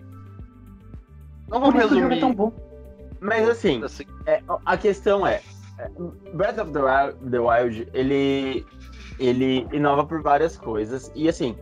Não 1.48 1.60
vamos 1.60 1.74
resumir. 1.74 2.16
É 2.16 2.20
tão 2.20 2.34
bom. 2.34 2.52
Mas 3.20 3.48
assim, 3.48 3.82
assim. 3.84 4.04
É, 4.26 4.42
a 4.64 4.76
questão 4.76 5.26
é, 5.26 5.40
Breath 6.34 6.58
of 6.58 6.72
the 6.72 6.80
Wild, 6.80 7.30
the 7.30 7.38
Wild, 7.38 7.88
ele, 7.92 8.64
ele 9.18 9.66
inova 9.72 10.04
por 10.04 10.22
várias 10.22 10.56
coisas. 10.56 11.10
E 11.14 11.28
assim, 11.28 11.56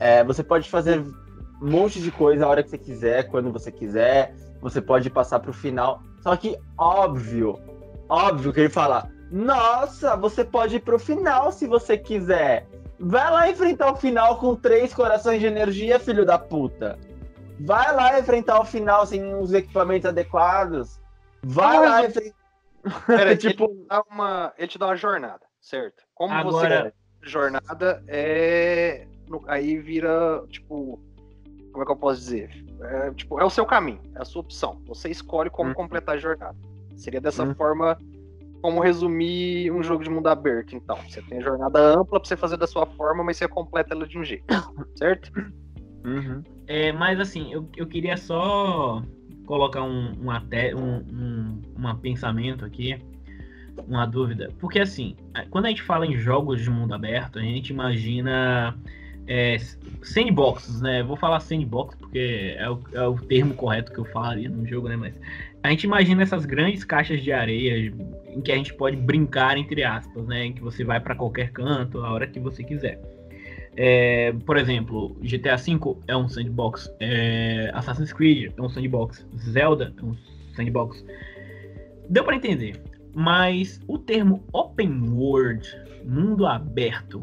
É, 0.00 0.22
você 0.22 0.42
pode 0.42 0.68
fazer 0.70 1.00
um 1.00 1.70
monte 1.70 2.00
de 2.00 2.10
coisa 2.10 2.44
a 2.44 2.48
hora 2.48 2.62
que 2.62 2.70
você 2.70 2.78
quiser, 2.78 3.28
quando 3.28 3.52
você 3.52 3.70
quiser. 3.70 4.34
Você 4.60 4.80
pode 4.80 5.10
passar 5.10 5.40
pro 5.40 5.52
final. 5.52 6.02
Só 6.22 6.36
que, 6.36 6.56
óbvio, 6.76 7.58
óbvio 8.08 8.52
que 8.52 8.60
ele 8.60 8.68
fala: 8.68 9.08
Nossa, 9.30 10.16
você 10.16 10.44
pode 10.44 10.76
ir 10.76 10.80
pro 10.80 10.98
final 10.98 11.52
se 11.52 11.66
você 11.66 11.96
quiser. 11.96 12.66
Vai 13.00 13.30
lá 13.30 13.48
enfrentar 13.48 13.92
o 13.92 13.96
final 13.96 14.38
com 14.38 14.56
três 14.56 14.92
corações 14.92 15.40
de 15.40 15.46
energia, 15.46 16.00
filho 16.00 16.26
da 16.26 16.38
puta. 16.38 16.98
Vai 17.60 17.94
lá 17.94 18.18
enfrentar 18.18 18.60
o 18.60 18.64
final 18.64 19.06
sem 19.06 19.34
os 19.34 19.52
equipamentos 19.52 20.06
adequados. 20.06 21.00
Vai 21.42 21.78
lá 21.78 22.04
enfrentar. 22.04 22.36
Pera, 23.06 23.36
tipo... 23.36 23.64
ele, 23.64 23.74
te 23.74 23.86
dá 23.88 24.02
uma, 24.10 24.54
ele 24.56 24.68
te 24.68 24.78
dá 24.78 24.86
uma 24.86 24.96
jornada, 24.96 25.46
certo? 25.60 26.02
Como 26.14 26.32
Agora... 26.34 26.84
você 26.84 26.92
jornada 27.22 28.02
é. 28.06 29.06
Aí 29.46 29.78
vira, 29.78 30.42
tipo. 30.48 31.00
Como 31.70 31.82
é 31.82 31.86
que 31.86 31.92
eu 31.92 31.96
posso 31.96 32.20
dizer? 32.20 32.64
É, 32.80 33.10
tipo, 33.12 33.38
é 33.38 33.44
o 33.44 33.50
seu 33.50 33.66
caminho, 33.66 34.00
é 34.16 34.22
a 34.22 34.24
sua 34.24 34.40
opção. 34.40 34.80
Você 34.86 35.10
escolhe 35.10 35.50
como 35.50 35.70
hum. 35.70 35.74
completar 35.74 36.16
a 36.16 36.18
jornada. 36.18 36.56
Seria 36.96 37.20
dessa 37.20 37.44
hum. 37.44 37.54
forma 37.54 37.96
como 38.60 38.80
resumir 38.80 39.70
um 39.70 39.82
jogo 39.82 40.02
de 40.02 40.10
mundo 40.10 40.26
aberto, 40.28 40.74
então. 40.74 40.96
Você 41.08 41.22
tem 41.22 41.38
a 41.38 41.42
jornada 41.42 41.78
ampla 41.78 42.18
pra 42.18 42.28
você 42.28 42.36
fazer 42.36 42.56
da 42.56 42.66
sua 42.66 42.86
forma, 42.86 43.22
mas 43.22 43.36
você 43.36 43.46
completa 43.46 43.94
ela 43.94 44.06
de 44.06 44.18
um 44.18 44.24
jeito, 44.24 44.44
certo? 44.96 45.30
Uhum. 46.04 46.42
É, 46.66 46.90
mas 46.92 47.20
assim, 47.20 47.52
eu, 47.52 47.68
eu 47.76 47.86
queria 47.86 48.16
só 48.16 49.02
colocar 49.48 49.82
um, 49.82 50.12
um, 50.22 50.30
até, 50.30 50.74
um, 50.74 50.98
um, 50.98 51.62
um 51.78 51.94
pensamento 51.96 52.66
aqui, 52.66 53.00
uma 53.88 54.04
dúvida. 54.04 54.52
Porque 54.60 54.78
assim, 54.78 55.16
quando 55.48 55.64
a 55.64 55.68
gente 55.70 55.82
fala 55.82 56.06
em 56.06 56.18
jogos 56.18 56.60
de 56.60 56.68
mundo 56.68 56.94
aberto, 56.94 57.38
a 57.38 57.42
gente 57.42 57.70
imagina 57.70 58.78
é, 59.26 59.56
sandboxes, 60.02 60.82
né? 60.82 61.02
Vou 61.02 61.16
falar 61.16 61.40
sandbox 61.40 61.96
porque 61.96 62.56
é 62.58 62.68
o, 62.68 62.80
é 62.92 63.08
o 63.08 63.16
termo 63.16 63.54
correto 63.54 63.90
que 63.90 63.98
eu 63.98 64.04
falaria 64.04 64.50
no 64.50 64.66
jogo, 64.66 64.86
né? 64.86 64.96
Mas 64.96 65.18
a 65.62 65.70
gente 65.70 65.84
imagina 65.84 66.22
essas 66.22 66.44
grandes 66.44 66.84
caixas 66.84 67.22
de 67.22 67.32
areia 67.32 67.90
em 68.28 68.42
que 68.42 68.52
a 68.52 68.56
gente 68.56 68.74
pode 68.74 68.96
brincar, 68.96 69.56
entre 69.56 69.82
aspas, 69.82 70.26
né? 70.26 70.44
Em 70.44 70.52
que 70.52 70.60
você 70.60 70.84
vai 70.84 71.00
para 71.00 71.14
qualquer 71.14 71.52
canto, 71.52 72.04
a 72.04 72.12
hora 72.12 72.26
que 72.26 72.38
você 72.38 72.62
quiser. 72.62 73.00
É, 73.76 74.32
por 74.44 74.56
exemplo, 74.56 75.16
GTA 75.20 75.56
V 75.56 75.96
é 76.06 76.16
um 76.16 76.28
sandbox, 76.28 76.92
é, 77.00 77.70
Assassin's 77.74 78.12
Creed 78.12 78.52
é 78.56 78.62
um 78.62 78.68
sandbox, 78.68 79.26
Zelda 79.36 79.94
é 79.96 80.04
um 80.04 80.16
sandbox. 80.54 81.04
Deu 82.08 82.24
para 82.24 82.36
entender, 82.36 82.82
mas 83.14 83.80
o 83.86 83.98
termo 83.98 84.42
open 84.52 85.10
world, 85.10 85.68
mundo 86.04 86.46
aberto, 86.46 87.20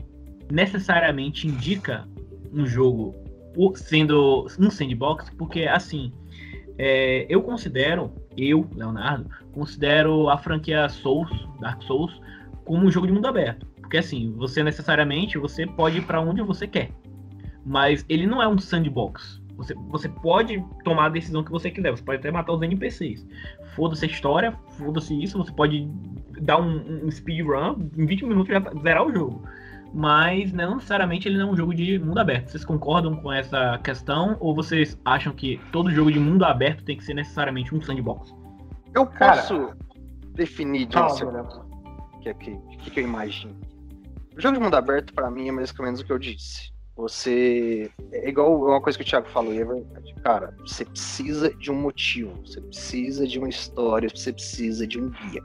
necessariamente 0.50 1.48
indica 1.48 2.08
um 2.54 2.66
jogo 2.66 3.16
sendo 3.76 4.48
um 4.60 4.70
sandbox, 4.70 5.30
porque 5.38 5.64
assim, 5.64 6.12
é, 6.78 7.26
eu 7.30 7.42
considero, 7.42 8.12
eu, 8.38 8.68
Leonardo, 8.76 9.30
considero 9.54 10.30
a 10.30 10.38
franquia 10.38 10.88
Souls, 10.90 11.30
Dark 11.60 11.82
Souls, 11.84 12.20
como 12.66 12.86
um 12.86 12.92
jogo 12.92 13.08
de 13.08 13.14
mundo 13.14 13.28
aberto. 13.28 13.66
Porque 13.86 13.98
assim, 13.98 14.34
você 14.36 14.64
necessariamente 14.64 15.38
você 15.38 15.68
pode 15.68 16.00
ir 16.00 16.06
para 16.06 16.20
onde 16.20 16.42
você 16.42 16.68
quer. 16.68 16.90
Mas 17.64 18.04
ele 18.10 18.26
não 18.26 18.42
é 18.42 18.48
um 18.48 18.58
sandbox. 18.58 19.40
Você, 19.58 19.76
você 19.90 20.10
pode 20.10 20.64
tomar 20.84 21.06
a 21.06 21.10
decisão 21.10 21.44
que 21.44 21.52
você 21.52 21.70
quiser. 21.70 21.92
Você 21.92 22.02
pode 22.02 22.18
até 22.18 22.32
matar 22.32 22.54
os 22.54 22.62
NPCs. 22.64 23.26
Foda-se 23.76 24.06
a 24.06 24.08
história, 24.08 24.58
foda-se 24.72 25.22
isso. 25.22 25.38
Você 25.38 25.52
pode 25.52 25.88
dar 26.42 26.60
um, 26.60 27.06
um 27.06 27.12
speedrun, 27.12 27.76
em 27.96 28.06
20 28.08 28.26
minutos 28.26 28.52
já 28.52 28.60
zerar 28.82 29.06
o 29.06 29.14
jogo. 29.14 29.44
Mas 29.94 30.52
não 30.52 30.76
necessariamente 30.76 31.28
ele 31.28 31.38
não 31.38 31.50
é 31.50 31.52
um 31.52 31.56
jogo 31.56 31.76
de 31.76 32.00
mundo 32.00 32.18
aberto. 32.18 32.50
Vocês 32.50 32.66
concordam 32.66 33.16
com 33.16 33.32
essa 33.32 33.80
questão? 33.84 34.36
Ou 34.40 34.56
vocês 34.56 35.00
acham 35.06 35.32
que 35.32 35.62
todo 35.72 35.92
jogo 35.92 36.12
de 36.12 36.20
mundo 36.20 36.44
aberto 36.44 36.84
tem 36.84 36.98
que 36.98 37.04
ser 37.04 37.14
necessariamente 37.14 37.74
um 37.74 37.80
sandbox? 37.80 38.34
Eu 38.96 39.06
posso 39.06 39.60
Cara, 39.60 39.78
definir 40.34 40.88
de 40.88 40.98
o 40.98 42.34
que, 42.34 42.58
que, 42.78 42.92
que 42.92 43.00
eu 43.00 43.04
imagino. 43.04 43.56
O 44.36 44.42
jogo 44.42 44.58
de 44.58 44.64
mundo 44.64 44.76
aberto, 44.76 45.14
para 45.14 45.32
mim, 45.32 45.48
é 45.48 45.52
mais 45.52 45.74
ou 45.78 45.86
menos 45.86 46.02
o 46.02 46.06
que 46.06 46.12
eu 46.12 46.20
disse. 46.20 46.74
Você. 46.98 47.90
É 48.12 48.30
igual 48.30 48.64
uma 48.64 48.82
coisa 48.82 48.98
que 48.98 49.04
o 49.04 49.08
Thiago 49.08 49.28
falou, 49.30 49.54
e 49.54 49.60
é 49.60 49.66
verdade. 49.66 50.14
Cara, 50.24 50.54
você 50.60 50.84
precisa 50.84 51.50
de 51.56 51.72
um 51.72 51.76
motivo, 51.76 52.36
você 52.46 52.60
precisa 52.62 53.28
de 53.28 53.40
uma 53.40 53.50
história, 53.50 54.10
você 54.10 54.34
precisa 54.34 54.86
de 54.86 55.00
um 55.00 55.10
guia. 55.10 55.42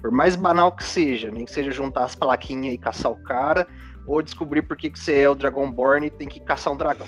Por 0.00 0.10
mais 0.10 0.36
banal 0.36 0.72
que 0.72 0.84
seja, 0.84 1.30
nem 1.30 1.46
que 1.46 1.52
seja 1.52 1.70
juntar 1.70 2.04
as 2.04 2.14
plaquinhas 2.14 2.74
e 2.74 2.78
caçar 2.78 3.12
o 3.12 3.22
cara, 3.22 3.66
ou 4.06 4.22
descobrir 4.22 4.62
por 4.62 4.76
que, 4.76 4.90
que 4.90 4.98
você 4.98 5.20
é 5.20 5.28
o 5.28 5.34
Dragonborn 5.34 6.06
e 6.06 6.10
tem 6.10 6.28
que 6.28 6.40
caçar 6.40 6.72
um 6.72 6.76
dragão. 6.76 7.06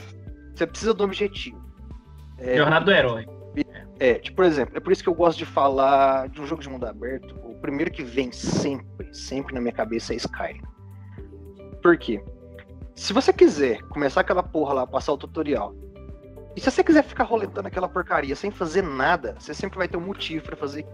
Você 0.54 0.66
precisa 0.66 0.94
do 0.94 1.04
objetivo. 1.04 1.62
É, 2.38 2.56
Jornada 2.56 2.84
do 2.86 2.90
herói. 2.90 3.26
É, 3.98 4.14
tipo, 4.14 4.36
por 4.36 4.44
exemplo, 4.44 4.76
é 4.76 4.80
por 4.80 4.92
isso 4.92 5.02
que 5.02 5.08
eu 5.08 5.14
gosto 5.14 5.38
de 5.38 5.46
falar 5.46 6.28
de 6.28 6.40
um 6.40 6.46
jogo 6.46 6.62
de 6.62 6.68
mundo 6.68 6.86
aberto. 6.86 7.34
O 7.44 7.54
primeiro 7.60 7.90
que 7.90 8.02
vem 8.02 8.30
sempre, 8.30 9.12
sempre 9.14 9.54
na 9.54 9.60
minha 9.60 9.72
cabeça 9.72 10.12
é 10.12 10.16
Skyrim. 10.16 10.60
Por 11.86 11.96
quê? 11.96 12.20
Se 12.96 13.12
você 13.12 13.32
quiser 13.32 13.80
começar 13.82 14.22
aquela 14.22 14.42
porra 14.42 14.74
lá, 14.74 14.86
passar 14.88 15.12
o 15.12 15.16
tutorial, 15.16 15.72
e 16.56 16.60
se 16.60 16.68
você 16.68 16.82
quiser 16.82 17.04
ficar 17.04 17.22
roletando 17.22 17.68
aquela 17.68 17.88
porcaria 17.88 18.34
sem 18.34 18.50
fazer 18.50 18.82
nada, 18.82 19.36
você 19.38 19.54
sempre 19.54 19.78
vai 19.78 19.86
ter 19.86 19.96
um 19.96 20.00
motivo 20.00 20.44
para 20.44 20.56
fazer. 20.56 20.84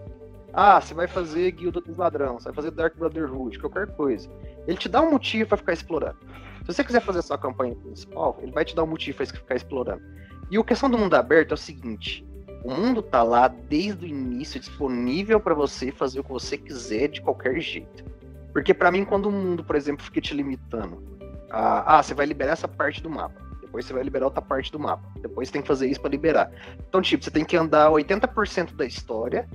Ah, 0.53 0.79
você 0.79 0.93
vai 0.93 1.07
fazer 1.07 1.49
Guilda 1.49 1.81
dos 1.81 1.97
Ladrões, 1.97 2.43
você 2.43 2.49
vai 2.49 2.53
fazer 2.53 2.69
Dark 2.69 2.95
Brotherhood, 2.95 3.57
qualquer 3.57 3.87
coisa. 3.95 4.29
Ele 4.67 4.77
te 4.77 4.87
dá 4.87 5.01
um 5.01 5.09
motivo 5.09 5.49
para 5.49 5.57
ficar 5.57 5.73
explorando. 5.73 6.19
Se 6.59 6.67
você 6.67 6.83
quiser 6.83 7.01
fazer 7.01 7.23
sua 7.23 7.39
campanha 7.39 7.75
principal, 7.75 8.37
ele 8.39 8.51
vai 8.51 8.63
te 8.63 8.75
dar 8.75 8.83
um 8.83 8.87
motivo 8.87 9.17
para 9.17 9.25
ficar 9.25 9.55
explorando. 9.55 10.03
E 10.51 10.59
a 10.59 10.63
questão 10.63 10.91
do 10.91 10.97
mundo 10.99 11.15
aberto 11.15 11.49
é 11.49 11.55
o 11.55 11.57
seguinte: 11.57 12.23
o 12.63 12.71
mundo 12.71 13.01
tá 13.01 13.23
lá 13.23 13.47
desde 13.47 14.05
o 14.05 14.07
início 14.07 14.59
disponível 14.59 15.39
para 15.39 15.55
você 15.55 15.91
fazer 15.91 16.19
o 16.19 16.23
que 16.23 16.31
você 16.31 16.55
quiser 16.55 17.07
de 17.07 17.19
qualquer 17.19 17.59
jeito. 17.59 18.12
Porque 18.53 18.73
para 18.73 18.91
mim, 18.91 19.03
quando 19.03 19.25
o 19.25 19.31
mundo, 19.31 19.63
por 19.63 19.75
exemplo, 19.75 20.05
fica 20.05 20.21
te 20.21 20.33
limitando, 20.33 21.03
a, 21.49 21.97
ah, 21.97 22.03
você 22.03 22.13
vai 22.13 22.25
liberar 22.25 22.53
essa 22.53 22.67
parte 22.67 23.01
do 23.01 23.09
mapa, 23.09 23.41
depois 23.59 23.85
você 23.85 23.93
vai 23.93 24.03
liberar 24.03 24.25
outra 24.25 24.41
parte 24.41 24.71
do 24.71 24.79
mapa, 24.79 25.03
depois 25.19 25.47
você 25.47 25.53
tem 25.53 25.61
que 25.61 25.67
fazer 25.67 25.87
isso 25.87 25.99
para 25.99 26.11
liberar. 26.11 26.51
Então, 26.87 27.01
tipo, 27.01 27.23
você 27.23 27.31
tem 27.31 27.43
que 27.43 27.57
andar 27.57 27.89
80% 27.89 28.75
da 28.75 28.85
história 28.85 29.49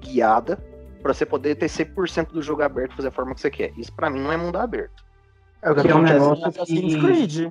guiada 0.00 0.56
para 1.00 1.14
você 1.14 1.24
poder 1.24 1.54
ter 1.54 1.66
100% 1.66 2.32
do 2.32 2.42
jogo 2.42 2.62
aberto, 2.62 2.96
fazer 2.96 3.08
a 3.08 3.12
forma 3.12 3.34
que 3.34 3.40
você 3.40 3.50
quer. 3.50 3.72
Isso 3.78 3.92
para 3.94 4.10
mim 4.10 4.20
não 4.20 4.32
é 4.32 4.36
mundo 4.36 4.56
aberto. 4.56 5.04
É 5.62 5.70
o 5.70 5.74
que, 5.74 5.82
que 5.82 5.90
é 5.90 5.94
um 5.94 6.02
negócio 6.02 6.46
Assassin's 6.46 6.96
Creed. 6.96 7.50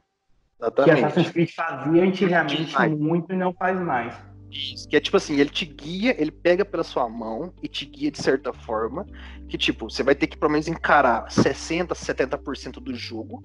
Exatamente. 0.60 0.84
Que 0.84 1.06
Assassin's 1.06 1.30
Creed 1.32 1.50
fazia 1.56 2.04
antigamente 2.04 2.90
muito 2.90 3.34
e 3.34 3.36
não 3.36 3.54
faz 3.54 3.80
mais. 3.80 4.29
Isso, 4.52 4.88
que 4.88 4.96
é 4.96 5.00
tipo 5.00 5.18
assim, 5.18 5.36
ele 5.40 5.50
te 5.50 5.66
guia, 5.66 6.16
ele 6.20 6.32
pega 6.32 6.66
pela 6.66 6.84
sua 6.84 7.08
mão 7.08 7.54
e 7.62 7.68
te 7.68 7.86
guia 7.86 8.10
de 8.10 8.22
certa 8.22 8.52
forma, 8.52 9.06
que 9.48 9.58
tipo, 9.58 9.90
você 9.90 10.02
vai 10.02 10.16
ter 10.16 10.28
que 10.28 10.38
pelo 10.38 10.52
menos 10.52 10.68
encarar 10.68 11.32
60, 11.32 11.94
70% 11.94 12.80
do 12.80 12.96
jogo 12.96 13.44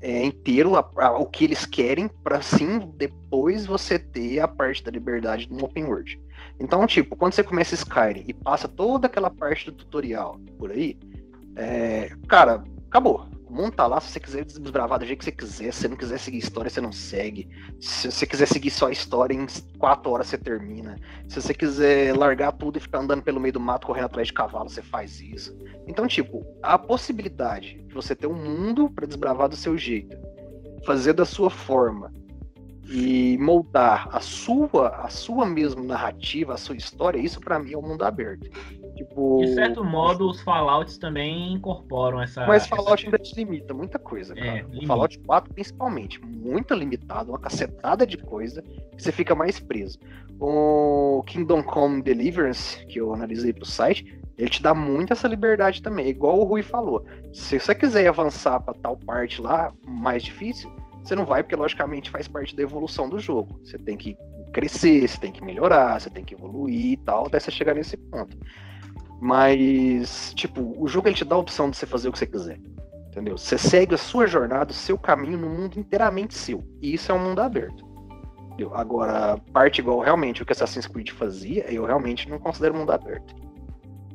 é, 0.00 0.24
inteiro, 0.24 0.76
a, 0.76 0.90
a, 0.96 1.18
o 1.18 1.26
que 1.26 1.44
eles 1.44 1.64
querem, 1.66 2.08
para 2.08 2.40
sim 2.40 2.78
depois 2.96 3.66
você 3.66 3.98
ter 3.98 4.40
a 4.40 4.48
parte 4.48 4.82
da 4.82 4.90
liberdade 4.90 5.48
no 5.50 5.64
open 5.64 5.84
world. 5.84 6.20
Então, 6.58 6.86
tipo, 6.86 7.16
quando 7.16 7.32
você 7.32 7.42
começa 7.42 7.74
Skyrim 7.74 8.24
e 8.26 8.34
passa 8.34 8.68
toda 8.68 9.06
aquela 9.06 9.30
parte 9.30 9.66
do 9.66 9.72
tutorial 9.72 10.38
por 10.58 10.70
aí, 10.70 10.98
é, 11.56 12.10
cara, 12.28 12.62
acabou. 12.88 13.26
Tá 13.74 13.86
lá, 13.86 14.00
se 14.00 14.12
você 14.12 14.20
quiser 14.20 14.44
desbravar 14.44 14.98
do 14.98 15.06
jeito 15.06 15.18
que 15.18 15.24
você 15.24 15.32
quiser, 15.32 15.72
se 15.72 15.80
você 15.80 15.88
não 15.88 15.96
quiser 15.96 16.18
seguir 16.18 16.38
história, 16.38 16.70
você 16.70 16.80
não 16.80 16.92
segue. 16.92 17.48
Se 17.80 18.10
você 18.10 18.26
quiser 18.26 18.46
seguir 18.46 18.70
só 18.70 18.86
a 18.86 18.92
história, 18.92 19.34
em 19.34 19.46
quatro 19.78 20.10
horas 20.10 20.28
você 20.28 20.38
termina. 20.38 20.96
Se 21.28 21.40
você 21.40 21.52
quiser 21.52 22.16
largar 22.16 22.52
tudo 22.52 22.76
e 22.76 22.80
ficar 22.80 23.00
andando 23.00 23.22
pelo 23.22 23.40
meio 23.40 23.52
do 23.52 23.60
mato, 23.60 23.86
correndo 23.86 24.06
atrás 24.06 24.28
de 24.28 24.34
cavalo, 24.34 24.68
você 24.68 24.82
faz 24.82 25.20
isso. 25.20 25.56
Então, 25.86 26.06
tipo, 26.06 26.46
a 26.62 26.78
possibilidade 26.78 27.82
de 27.82 27.94
você 27.94 28.14
ter 28.14 28.26
um 28.26 28.34
mundo 28.34 28.88
para 28.90 29.06
desbravar 29.06 29.48
do 29.48 29.56
seu 29.56 29.76
jeito, 29.76 30.16
fazer 30.84 31.12
da 31.12 31.24
sua 31.24 31.50
forma, 31.50 32.12
e 32.90 33.38
moldar 33.38 34.08
a 34.10 34.20
sua, 34.20 34.88
a 34.88 35.08
sua 35.08 35.46
mesma 35.46 35.82
narrativa, 35.82 36.54
a 36.54 36.56
sua 36.56 36.76
história, 36.76 37.20
isso 37.20 37.40
para 37.40 37.58
mim 37.58 37.72
é 37.72 37.76
o 37.76 37.80
um 37.80 37.86
mundo 37.86 38.04
aberto. 38.04 38.50
Tipo... 39.00 39.40
De 39.40 39.54
certo 39.54 39.82
modo, 39.82 40.28
os 40.28 40.42
Fallouts 40.42 40.98
também 40.98 41.54
incorporam 41.54 42.20
essa. 42.20 42.46
Mas 42.46 42.66
Fallout 42.66 43.02
ainda 43.02 43.18
te 43.18 43.34
limita 43.34 43.72
muita 43.72 43.98
coisa, 43.98 44.34
é, 44.34 44.36
cara. 44.36 44.58
É, 44.58 44.76
o 44.76 44.86
Fallout 44.86 45.18
4, 45.20 45.54
principalmente, 45.54 46.20
muito 46.22 46.74
limitado, 46.74 47.32
uma 47.32 47.38
cacetada 47.38 48.06
de 48.06 48.18
coisa, 48.18 48.60
que 48.60 49.02
você 49.02 49.10
fica 49.10 49.34
mais 49.34 49.58
preso. 49.58 49.98
O 50.38 51.22
Kingdom 51.26 51.62
Come 51.62 52.02
Deliverance, 52.02 52.84
que 52.86 53.00
eu 53.00 53.14
analisei 53.14 53.54
pro 53.54 53.64
site, 53.64 54.20
ele 54.36 54.50
te 54.50 54.62
dá 54.62 54.74
muito 54.74 55.14
essa 55.14 55.26
liberdade 55.26 55.80
também, 55.80 56.06
igual 56.08 56.38
o 56.38 56.44
Rui 56.44 56.62
falou. 56.62 57.02
Se 57.32 57.58
você 57.58 57.74
quiser 57.74 58.06
avançar 58.06 58.60
para 58.60 58.74
tal 58.74 58.98
parte 58.98 59.40
lá, 59.40 59.72
mais 59.86 60.22
difícil, 60.22 60.70
você 61.02 61.14
não 61.14 61.24
vai, 61.24 61.42
porque 61.42 61.56
logicamente 61.56 62.10
faz 62.10 62.28
parte 62.28 62.54
da 62.54 62.62
evolução 62.62 63.08
do 63.08 63.18
jogo. 63.18 63.58
Você 63.64 63.78
tem 63.78 63.96
que 63.96 64.14
crescer, 64.52 65.08
você 65.08 65.18
tem 65.18 65.32
que 65.32 65.42
melhorar, 65.42 65.98
você 65.98 66.10
tem 66.10 66.22
que 66.22 66.34
evoluir 66.34 66.92
e 66.92 66.96
tal, 66.98 67.28
até 67.28 67.40
você 67.40 67.50
chegar 67.50 67.74
nesse 67.74 67.96
ponto. 67.96 68.36
Mas, 69.20 70.32
tipo, 70.34 70.74
o 70.82 70.88
jogo 70.88 71.08
ele 71.08 71.14
te 71.14 71.24
dá 71.24 71.34
a 71.34 71.38
opção 71.38 71.68
de 71.70 71.76
você 71.76 71.86
fazer 71.86 72.08
o 72.08 72.12
que 72.12 72.18
você 72.18 72.26
quiser. 72.26 72.58
Entendeu? 73.08 73.36
Você 73.36 73.58
segue 73.58 73.94
a 73.94 73.98
sua 73.98 74.26
jornada, 74.26 74.70
o 74.70 74.74
seu 74.74 74.96
caminho 74.96 75.36
no 75.36 75.50
mundo 75.50 75.78
inteiramente 75.78 76.34
seu. 76.34 76.64
E 76.80 76.94
isso 76.94 77.12
é 77.12 77.14
um 77.14 77.18
mundo 77.18 77.40
aberto. 77.40 77.84
Entendeu? 78.46 78.74
Agora, 78.74 79.36
parte 79.52 79.80
igual 79.80 80.00
realmente 80.00 80.42
o 80.42 80.46
que 80.46 80.52
Assassin's 80.52 80.86
Creed 80.86 81.10
fazia, 81.10 81.70
eu 81.70 81.84
realmente 81.84 82.28
não 82.30 82.38
considero 82.38 82.74
mundo 82.74 82.92
aberto. 82.92 83.34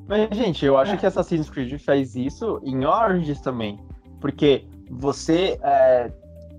Mas, 0.07 0.29
gente, 0.35 0.65
eu 0.65 0.77
acho 0.77 0.93
é. 0.93 0.97
que 0.97 1.05
Assassin's 1.05 1.49
Creed 1.49 1.79
faz 1.79 2.15
isso 2.15 2.59
em 2.63 2.85
Origins 2.85 3.41
também. 3.41 3.79
Porque 4.19 4.65
você 4.89 5.59
é, 5.61 6.11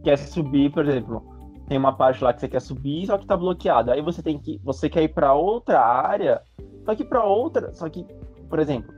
quer 0.05 0.17
subir, 0.19 0.71
por 0.71 0.87
exemplo, 0.87 1.37
tem 1.69 1.79
uma 1.79 1.93
parte 1.93 2.23
lá 2.23 2.33
que 2.33 2.41
você 2.41 2.49
quer 2.49 2.61
subir, 2.61 3.07
só 3.07 3.19
que 3.19 3.27
tá 3.27 3.37
bloqueado. 3.37 3.91
Aí 3.91 4.01
você 4.01 4.23
tem 4.23 4.39
que. 4.39 4.61
Você 4.63 4.89
quer 4.89 5.03
ir 5.03 5.09
para 5.09 5.33
outra 5.33 5.81
área, 5.81 6.43
só 6.85 6.95
que 6.95 7.05
para 7.05 7.25
outra. 7.25 7.73
Só 7.73 7.89
que, 7.89 8.07
por 8.49 8.59
exemplo, 8.59 8.95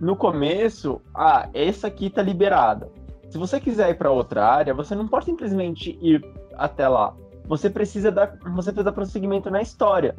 no 0.00 0.16
começo, 0.16 1.00
ah, 1.14 1.48
essa 1.54 1.86
aqui 1.86 2.10
tá 2.10 2.22
liberada. 2.22 2.90
Se 3.30 3.38
você 3.38 3.58
quiser 3.58 3.90
ir 3.90 3.94
para 3.94 4.10
outra 4.10 4.46
área, 4.46 4.74
você 4.74 4.94
não 4.94 5.08
pode 5.08 5.24
simplesmente 5.24 5.98
ir 6.00 6.24
até 6.54 6.88
lá. 6.88 7.14
Você 7.48 7.70
precisa 7.70 8.10
dar, 8.10 8.36
você 8.54 8.70
precisa 8.70 8.84
dar 8.84 8.92
prosseguimento 8.92 9.50
na 9.50 9.62
história. 9.62 10.14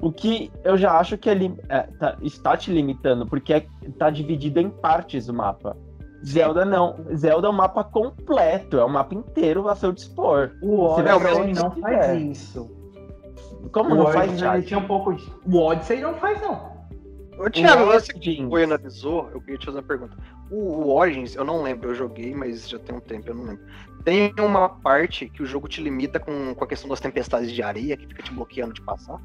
O 0.00 0.12
que 0.12 0.52
eu 0.62 0.76
já 0.76 0.98
acho 0.98 1.16
que 1.16 1.30
é, 1.30 1.34
é, 1.68 1.82
tá, 1.98 2.16
está 2.20 2.56
te 2.56 2.70
limitando, 2.70 3.26
porque 3.26 3.54
é, 3.54 3.66
tá 3.98 4.10
dividido 4.10 4.60
em 4.60 4.68
partes 4.68 5.28
o 5.28 5.34
mapa. 5.34 5.76
Zelda 6.24 6.64
não. 6.64 6.96
Zelda 7.14 7.48
é 7.48 7.50
um 7.50 7.54
mapa 7.54 7.84
completo, 7.84 8.78
é 8.78 8.84
um 8.84 8.88
mapa 8.88 9.14
inteiro 9.14 9.68
a 9.68 9.74
seu 9.74 9.92
dispor. 9.92 10.52
O 10.62 10.80
Odyssey 10.80 11.52
não 11.54 11.70
faz 11.70 12.20
isso. 12.20 12.70
Como 13.72 13.94
o 13.94 13.96
não 13.96 14.06
faz? 14.08 14.40
Ele 14.40 14.62
tinha 14.62 14.78
um 14.78 14.86
pouco 14.86 15.14
de... 15.14 15.30
O 15.46 15.58
Odyssey 15.58 16.00
não 16.00 16.14
faz, 16.14 16.40
não. 16.40 16.73
Ô, 17.38 17.50
Thiago, 17.50 17.86
você 17.86 18.12
que 18.12 18.46
foi 18.48 18.64
analisou, 18.64 19.30
eu 19.32 19.40
queria 19.40 19.58
te 19.58 19.66
fazer 19.66 19.78
uma 19.78 19.84
pergunta. 19.84 20.16
O, 20.50 20.56
o, 20.56 20.94
Origins, 20.94 21.34
eu 21.34 21.44
não 21.44 21.62
lembro, 21.62 21.90
eu 21.90 21.94
joguei, 21.94 22.34
mas 22.34 22.68
já 22.68 22.78
tem 22.78 22.94
um 22.94 23.00
tempo, 23.00 23.28
eu 23.28 23.34
não 23.34 23.44
lembro. 23.44 23.64
Tem 24.04 24.32
uma 24.38 24.68
parte 24.68 25.28
que 25.28 25.42
o 25.42 25.46
jogo 25.46 25.66
te 25.66 25.82
limita 25.82 26.20
com, 26.20 26.54
com 26.54 26.64
a 26.64 26.66
questão 26.66 26.88
das 26.88 27.00
tempestades 27.00 27.50
de 27.50 27.62
areia, 27.62 27.96
que 27.96 28.06
fica 28.06 28.22
te 28.22 28.32
bloqueando 28.32 28.74
de 28.74 28.82
passar? 28.82 29.18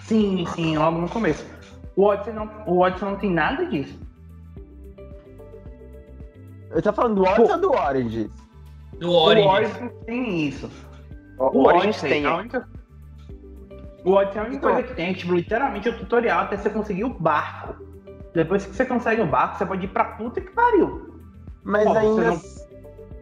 Sim, 0.00 0.44
sim, 0.54 0.76
logo 0.76 0.98
no 0.98 1.08
começo. 1.08 1.46
O 1.94 2.04
Odyssey 2.04 2.32
não, 2.32 2.50
o 2.66 2.80
Odyssey 2.80 3.08
não 3.08 3.16
tem 3.16 3.30
nada 3.30 3.66
disso. 3.66 3.98
Eu 6.70 6.82
tô 6.82 6.92
falando 6.92 7.16
do 7.16 7.22
Odyssey 7.22 7.54
ou 7.54 7.60
do 7.60 7.72
Origins? 7.72 8.30
Do 8.98 9.12
Origins. 9.12 9.46
O 9.46 9.50
Origins 9.50 9.92
tem 10.06 10.48
isso. 10.48 10.70
O, 11.38 11.44
o 11.44 11.66
Origins 11.66 12.00
tem. 12.00 12.26
A 12.26 12.36
única, 12.36 12.68
o 14.04 14.12
Odyssey 14.12 14.38
é 14.38 14.40
a 14.40 14.46
única 14.46 14.56
então, 14.56 14.72
coisa 14.72 14.88
que 14.88 14.94
tem, 14.94 15.14
tipo, 15.14 15.34
literalmente 15.34 15.88
o 15.88 15.98
tutorial 15.98 16.40
até 16.40 16.56
você 16.56 16.68
conseguir 16.68 17.04
o 17.04 17.14
barco. 17.14 17.82
Depois 18.34 18.66
que 18.66 18.74
você 18.74 18.84
consegue 18.84 19.22
o 19.22 19.26
barco, 19.26 19.56
você 19.56 19.64
pode 19.64 19.86
ir 19.86 19.88
pra 19.88 20.04
puta 20.04 20.40
que 20.40 20.50
pariu. 20.50 21.14
Mas 21.62 21.84
Pô, 21.84 21.96
ainda. 21.96 22.32
Você 22.32 22.68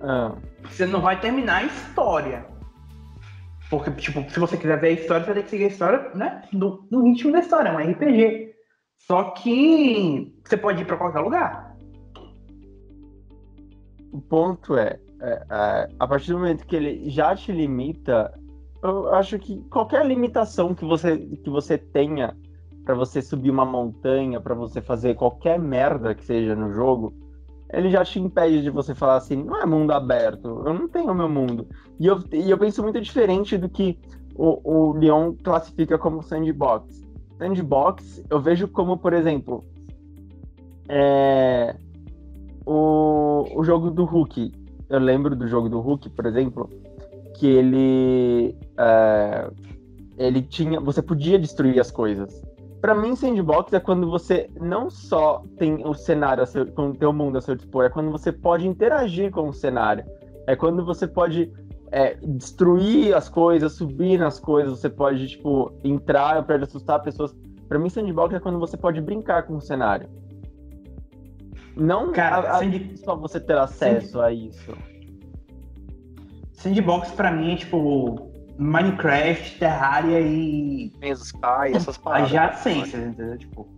não, 0.00 0.08
ah. 0.08 0.36
você 0.64 0.86
não 0.86 1.00
vai 1.00 1.20
terminar 1.20 1.58
a 1.58 1.64
história. 1.64 2.46
Porque, 3.70 3.90
tipo, 3.92 4.28
se 4.28 4.40
você 4.40 4.56
quiser 4.56 4.80
ver 4.80 4.88
a 4.88 4.92
história, 4.92 5.24
você 5.24 5.34
tem 5.34 5.42
que 5.44 5.50
seguir 5.50 5.64
a 5.64 5.68
história, 5.68 6.10
né? 6.14 6.42
No, 6.52 6.86
no 6.90 7.04
ritmo 7.04 7.32
da 7.32 7.38
história, 7.38 7.68
é 7.68 7.72
um 7.72 7.92
RPG. 7.92 8.52
Só 8.98 9.30
que 9.30 10.34
você 10.44 10.56
pode 10.56 10.82
ir 10.82 10.84
pra 10.84 10.96
qualquer 10.96 11.20
lugar. 11.20 11.76
O 14.12 14.20
ponto 14.20 14.76
é, 14.76 14.98
é, 15.20 15.42
é, 15.50 15.88
a 15.98 16.06
partir 16.06 16.32
do 16.32 16.38
momento 16.38 16.66
que 16.66 16.76
ele 16.76 17.08
já 17.08 17.34
te 17.34 17.50
limita 17.50 18.32
eu 18.82 19.14
acho 19.14 19.38
que 19.38 19.58
qualquer 19.70 20.04
limitação 20.04 20.74
que 20.74 20.84
você, 20.84 21.16
que 21.18 21.48
você 21.48 21.78
tenha 21.78 22.36
para 22.84 22.94
você 22.94 23.22
subir 23.22 23.50
uma 23.50 23.64
montanha, 23.64 24.40
para 24.40 24.54
você 24.54 24.80
fazer 24.80 25.14
qualquer 25.14 25.58
merda 25.58 26.14
que 26.14 26.24
seja 26.24 26.56
no 26.56 26.72
jogo, 26.72 27.14
ele 27.72 27.90
já 27.90 28.04
te 28.04 28.18
impede 28.18 28.62
de 28.62 28.70
você 28.70 28.94
falar 28.94 29.16
assim, 29.16 29.36
não 29.36 29.60
é 29.60 29.64
mundo 29.64 29.92
aberto, 29.92 30.62
eu 30.66 30.74
não 30.74 30.88
tenho 30.88 31.14
meu 31.14 31.28
mundo. 31.28 31.66
E 31.98 32.06
eu, 32.06 32.18
e 32.32 32.50
eu 32.50 32.58
penso 32.58 32.82
muito 32.82 33.00
diferente 33.00 33.56
do 33.56 33.68
que 33.68 33.98
o, 34.34 34.60
o 34.64 34.92
Leon 34.94 35.34
classifica 35.42 35.96
como 35.96 36.22
sandbox. 36.22 37.02
Sandbox 37.38 38.22
eu 38.28 38.40
vejo 38.40 38.68
como, 38.68 38.98
por 38.98 39.12
exemplo, 39.12 39.64
é, 40.88 41.76
o, 42.66 43.46
o 43.54 43.64
jogo 43.64 43.90
do 43.90 44.04
Hulk. 44.04 44.52
Eu 44.90 44.98
lembro 44.98 45.34
do 45.34 45.46
jogo 45.46 45.68
do 45.68 45.80
Hulk, 45.80 46.10
por 46.10 46.26
exemplo, 46.26 46.68
que 47.42 47.48
ele 47.48 48.56
é, 48.78 49.50
ele 50.16 50.42
tinha, 50.42 50.78
você 50.78 51.02
podia 51.02 51.36
destruir 51.36 51.80
as 51.80 51.90
coisas. 51.90 52.40
Para 52.80 52.94
mim, 52.94 53.16
sandbox 53.16 53.72
é 53.72 53.80
quando 53.80 54.08
você 54.08 54.48
não 54.60 54.88
só 54.88 55.42
tem 55.58 55.84
o 55.84 55.92
cenário, 55.92 56.46
seu, 56.46 56.64
com 56.66 56.92
o 56.92 57.12
mundo 57.12 57.38
a 57.38 57.40
seu 57.40 57.56
dispor, 57.56 57.86
é 57.86 57.88
quando 57.88 58.12
você 58.12 58.30
pode 58.30 58.68
interagir 58.68 59.32
com 59.32 59.48
o 59.48 59.52
cenário. 59.52 60.04
É 60.46 60.54
quando 60.54 60.84
você 60.84 61.04
pode 61.04 61.52
é, 61.90 62.14
destruir 62.22 63.12
as 63.12 63.28
coisas, 63.28 63.72
subir 63.72 64.20
nas 64.20 64.38
coisas, 64.38 64.78
você 64.78 64.88
pode, 64.88 65.26
tipo, 65.26 65.72
entrar 65.82 66.44
para 66.44 66.62
assustar 66.62 67.02
pessoas. 67.02 67.34
Para 67.68 67.76
mim, 67.76 67.88
sandbox 67.88 68.36
é 68.36 68.38
quando 68.38 68.60
você 68.60 68.76
pode 68.76 69.00
brincar 69.00 69.48
com 69.48 69.56
o 69.56 69.60
cenário. 69.60 70.08
Não 71.74 72.12
Cara, 72.12 72.36
a, 72.36 72.56
a, 72.56 72.58
sand... 72.60 72.96
só 72.98 73.16
você 73.16 73.40
ter 73.40 73.58
acesso 73.58 74.20
a 74.20 74.30
isso. 74.30 74.91
Sandbox 76.62 77.10
pra 77.10 77.32
mim 77.32 77.54
é 77.54 77.56
tipo 77.56 78.30
Minecraft, 78.56 79.58
Terraria 79.58 80.20
e. 80.20 80.92
Sky, 81.02 81.74
essas 81.74 81.98
paradas. 81.98 82.28
Adjacências, 82.28 83.02
entendeu? 83.04 83.36
Tipo. 83.36 83.68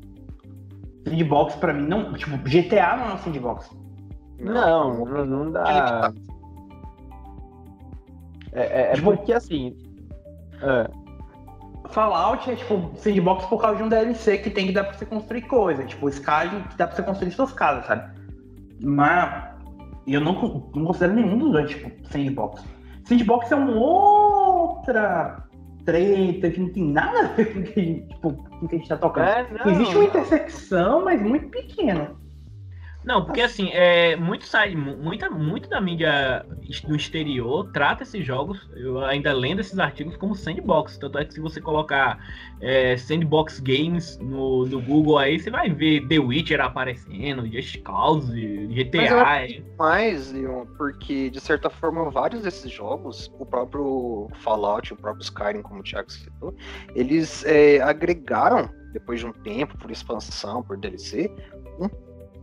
Sandbox 1.09 1.55
pra 1.57 1.73
mim 1.73 1.89
não. 1.89 2.13
Tipo, 2.13 2.37
GTA 2.37 2.97
não 2.99 3.11
é 3.11 3.15
um 3.15 3.19
sandbox. 3.19 3.71
Não, 4.39 5.07
não, 5.07 5.25
não 5.25 5.51
dá. 5.51 6.13
É, 8.53 8.61
é, 8.63 8.93
é 8.93 8.95
tipo, 8.95 9.17
porque 9.17 9.33
assim. 9.33 9.75
É. 10.61 10.91
Fallout 11.89 12.51
é 12.51 12.57
tipo 12.57 12.91
sandbox 12.97 13.47
por 13.47 13.61
causa 13.63 13.79
de 13.79 13.83
um 13.83 13.89
DLC 13.89 14.39
que 14.39 14.51
tem 14.51 14.67
que 14.67 14.73
dar 14.73 14.85
pra 14.85 14.93
você 14.93 15.07
construir 15.07 15.43
coisa. 15.43 15.85
Tipo, 15.85 16.11
Sky 16.11 16.51
que 16.69 16.77
dá 16.77 16.87
pra 16.87 16.97
você 16.97 17.03
construir 17.03 17.31
suas 17.31 17.53
casas, 17.53 17.87
sabe? 17.87 18.13
Mas 18.83 19.54
eu 20.07 20.21
não, 20.21 20.71
não 20.75 20.85
considero 20.85 21.15
nenhum 21.15 21.39
dos 21.39 21.53
dois, 21.53 21.71
tipo, 21.71 21.91
sandbox. 22.09 22.65
Sandbox 23.05 23.53
é 23.53 23.57
uma 23.57 23.73
outra 23.73 25.45
treta 25.85 26.51
que 26.51 26.61
não 26.61 26.73
tem 26.73 26.85
nada 26.85 27.21
a 27.21 27.29
ver 27.29 27.53
com 27.53 27.61
o 27.61 27.63
que, 27.63 28.01
tipo, 28.09 28.33
com 28.33 28.69
que 28.69 28.75
a 28.75 28.79
gente 28.79 28.89
tá 28.89 28.97
tocando. 28.97 29.27
É, 29.27 29.47
não, 29.53 29.73
Existe 29.73 29.97
uma 29.97 30.05
intersecção, 30.05 31.05
mas 31.05 31.23
muito 31.23 31.49
pequena. 31.49 32.13
Não, 33.05 33.23
porque 33.25 33.43
assim, 33.43 33.69
é, 33.73 34.17
muito 34.17 34.47
sai, 34.47 34.75
muita, 34.75 35.29
muito 35.29 35.69
da 35.69 35.81
mídia 35.81 36.45
do 36.87 36.97
exterior 36.97 37.71
trata 37.73 38.03
esses 38.03 38.25
jogos, 38.25 38.67
eu 38.75 39.05
ainda 39.05 39.33
lendo 39.33 39.61
esses 39.61 39.79
artigos 39.79 40.17
como 40.17 40.35
sandbox. 40.35 40.97
Tanto 40.97 41.19
é 41.19 41.25
que 41.25 41.35
se 41.35 41.41
você 41.41 41.61
colocar 41.61 42.19
é, 42.61 42.97
sandbox 42.97 43.61
games 43.61 44.19
no, 44.19 44.65
no 44.65 44.81
Google 44.81 45.19
aí, 45.19 45.39
você 45.39 45.51
vai 45.51 45.69
ver 45.69 46.07
The 46.09 46.19
Witcher 46.19 46.61
aparecendo, 46.61 47.47
Just 47.47 47.83
Cause, 47.83 48.33
GTA. 48.69 49.01
Mas, 49.79 50.33
Leon, 50.33 50.65
porque 50.79 51.29
de 51.29 51.41
certa 51.41 51.69
forma 51.69 52.11
vários 52.11 52.43
desses 52.43 52.71
jogos, 52.71 53.31
o 53.39 53.45
próprio 53.45 54.31
Fallout, 54.41 54.95
o 54.95 54.97
próprio 54.97 55.23
Skyrim, 55.23 55.61
como 55.61 55.81
o 55.81 55.83
Thiago 55.83 56.11
citou, 56.11 56.55
eles 56.95 57.45
é, 57.45 57.81
agregaram 57.83 58.71
depois 58.95 59.21
de 59.21 59.27
um 59.27 59.33
tempo, 59.33 59.77
por 59.77 59.91
expansão, 59.91 60.63
por 60.63 60.79
DLC, 60.79 61.31
um 61.81 61.89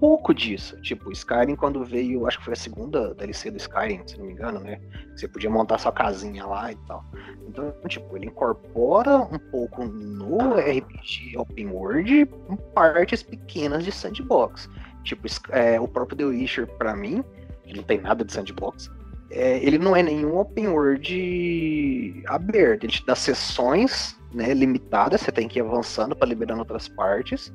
pouco 0.02 0.34
disso. 0.34 0.76
Tipo, 0.82 1.12
Skyrim, 1.12 1.56
quando 1.56 1.86
veio, 1.86 2.26
acho 2.26 2.40
que 2.40 2.46
foi 2.46 2.54
a 2.54 2.58
segunda 2.58 3.14
DLC 3.14 3.52
do 3.52 3.58
Skyrim, 3.58 4.02
se 4.08 4.18
não 4.18 4.26
me 4.26 4.34
engano, 4.34 4.60
né? 4.60 4.82
Você 5.16 5.28
podia 5.28 5.50
montar 5.50 5.78
sua 5.78 5.92
casinha 5.92 6.44
lá 6.44 6.72
e 6.72 6.76
tal. 6.88 7.06
Então, 7.48 7.72
tipo, 7.88 8.18
ele 8.18 8.26
incorpora 8.26 9.18
um 9.18 9.38
pouco 9.38 9.86
no 9.86 10.56
RPG 10.56 11.38
Open 11.38 11.68
World 11.68 12.26
partes 12.74 13.22
pequenas 13.22 13.86
de 13.86 13.92
sandbox. 13.92 14.68
Tipo, 15.04 15.28
é, 15.52 15.80
o 15.80 15.88
próprio 15.88 16.18
The 16.18 16.26
Witcher, 16.26 16.66
pra 16.78 16.96
mim, 16.96 17.24
que 17.64 17.76
não 17.76 17.84
tem 17.84 18.02
nada 18.02 18.26
de 18.26 18.34
sandbox, 18.34 18.90
é, 19.30 19.64
ele 19.64 19.78
não 19.78 19.96
é 19.96 20.02
nenhum 20.02 20.36
open 20.40 20.68
world 20.70 22.24
aberto. 22.26 22.86
Ele 22.86 22.94
te 22.94 23.06
dá 23.06 23.14
sessões 23.14 24.20
né, 24.34 24.52
limitadas, 24.52 25.22
você 25.22 25.32
tem 25.32 25.48
que 25.48 25.60
ir 25.60 25.62
avançando 25.62 26.16
para 26.16 26.28
liberando 26.28 26.62
outras 26.62 26.88
partes 26.88 27.54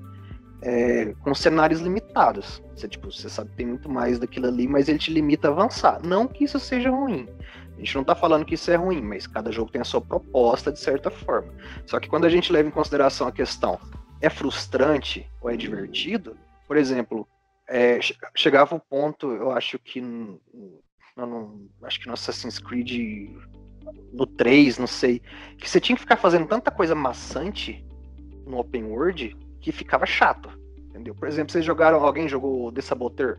é, 0.62 1.14
com 1.22 1.34
cenários 1.34 1.80
limitados. 1.80 2.62
Você, 2.74 2.88
tipo, 2.88 3.10
você 3.10 3.28
sabe 3.28 3.50
que 3.50 3.56
tem 3.56 3.66
muito 3.66 3.88
mais 3.88 4.18
daquilo 4.18 4.46
ali, 4.46 4.66
mas 4.66 4.88
ele 4.88 4.98
te 4.98 5.12
limita 5.12 5.48
a 5.48 5.50
avançar. 5.50 6.00
Não 6.02 6.26
que 6.26 6.44
isso 6.44 6.58
seja 6.58 6.90
ruim. 6.90 7.28
A 7.74 7.78
gente 7.78 7.94
não 7.94 8.02
está 8.02 8.14
falando 8.14 8.44
que 8.44 8.54
isso 8.54 8.70
é 8.70 8.76
ruim, 8.76 9.02
mas 9.02 9.26
cada 9.26 9.52
jogo 9.52 9.70
tem 9.70 9.80
a 9.80 9.84
sua 9.84 10.00
proposta 10.00 10.72
de 10.72 10.80
certa 10.80 11.10
forma. 11.10 11.52
Só 11.86 12.00
que 12.00 12.08
quando 12.08 12.24
a 12.24 12.28
gente 12.28 12.52
leva 12.52 12.68
em 12.68 12.72
consideração 12.72 13.28
a 13.28 13.32
questão 13.32 13.78
é 14.20 14.30
frustrante 14.30 15.30
ou 15.42 15.50
é 15.50 15.56
divertido, 15.56 16.36
por 16.66 16.76
exemplo, 16.76 17.28
é, 17.68 17.98
chegava 18.34 18.74
o 18.74 18.80
ponto, 18.80 19.30
eu 19.32 19.50
acho 19.50 19.78
que 19.78 20.00
no, 20.00 20.40
no, 21.16 21.68
acho 21.82 22.00
que 22.00 22.06
no 22.06 22.14
Assassin's 22.14 22.58
Creed 22.58 23.30
no 24.12 24.26
3, 24.26 24.78
não 24.78 24.86
sei, 24.86 25.20
que 25.58 25.68
você 25.68 25.78
tinha 25.78 25.96
que 25.96 26.02
ficar 26.02 26.16
fazendo 26.16 26.46
tanta 26.46 26.70
coisa 26.70 26.94
maçante 26.94 27.84
no 28.46 28.58
open 28.58 28.84
world 28.84 29.36
que 29.66 29.72
ficava 29.72 30.06
chato. 30.06 30.48
Entendeu? 30.90 31.12
Por 31.12 31.26
exemplo, 31.26 31.50
vocês 31.50 31.64
jogaram. 31.64 31.98
Alguém 32.04 32.28
jogou 32.28 32.70
The 32.70 32.80
Saboteur? 32.80 33.36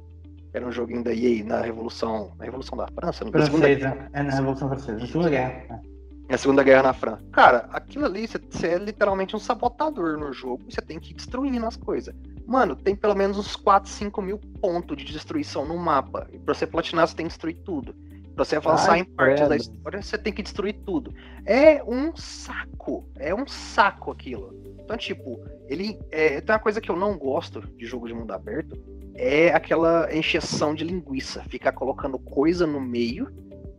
Era 0.53 0.67
um 0.67 0.71
joguinho 0.71 1.01
da 1.01 1.13
EA 1.13 1.41
na 1.45 1.61
Revolução. 1.61 2.33
Na 2.37 2.43
Revolução 2.43 2.77
da 2.77 2.85
França? 2.87 3.23
Na 3.23 3.31
Francesa. 3.31 4.09
É 4.11 4.23
na 4.23 4.35
Revolução 4.35 4.67
Francesa. 4.67 4.99
Na 4.99 5.07
Segunda 5.07 5.29
Guerra. 5.29 5.65
Na 5.69 5.81
é 6.27 6.37
Segunda 6.37 6.63
Guerra 6.63 6.83
na 6.83 6.93
França. 6.93 7.23
Cara, 7.31 7.69
aquilo 7.71 8.05
ali, 8.05 8.27
você 8.27 8.67
é 8.67 8.77
literalmente 8.77 9.37
um 9.37 9.39
sabotador 9.39 10.17
no 10.17 10.33
jogo. 10.33 10.65
Você 10.69 10.81
tem 10.81 10.99
que 10.99 11.11
ir 11.11 11.13
destruindo 11.13 11.65
as 11.65 11.77
coisas. 11.77 12.13
Mano, 12.45 12.75
tem 12.75 12.93
pelo 12.93 13.15
menos 13.15 13.37
uns 13.37 13.55
4, 13.55 13.89
5 13.89 14.21
mil 14.21 14.37
pontos 14.59 14.97
de 14.97 15.05
destruição 15.05 15.65
no 15.65 15.77
mapa. 15.77 16.27
E 16.33 16.37
pra 16.37 16.53
você 16.53 16.67
platinar, 16.67 17.07
você 17.07 17.15
tem 17.15 17.27
que 17.27 17.29
destruir 17.29 17.55
tudo. 17.63 17.95
Pra 18.35 18.43
você 18.43 18.57
avançar 18.57 18.91
Ai, 18.91 18.99
em 18.99 19.05
partes 19.05 19.47
da 19.47 19.55
história, 19.55 20.01
você 20.01 20.17
tem 20.17 20.33
que 20.33 20.43
destruir 20.43 20.73
tudo. 20.85 21.13
É 21.45 21.81
um 21.85 22.13
saco. 22.17 23.09
É 23.17 23.33
um 23.33 23.47
saco 23.47 24.11
aquilo. 24.11 24.53
Então, 24.87 24.95
tipo, 24.95 25.43
ele. 25.67 25.99
É, 26.09 26.39
tem 26.39 26.53
uma 26.55 26.61
coisa 26.61 26.79
que 26.79 26.89
eu 26.89 26.95
não 26.95 27.17
gosto 27.17 27.59
de 27.75 27.85
jogo 27.85 28.07
de 28.07 28.13
mundo 28.13 28.31
aberto. 28.31 28.79
É 29.15 29.49
aquela 29.49 30.07
encheção 30.15 30.73
de 30.73 30.85
linguiça. 30.85 31.43
Ficar 31.49 31.73
colocando 31.73 32.17
coisa 32.17 32.65
no 32.65 32.79
meio 32.79 33.27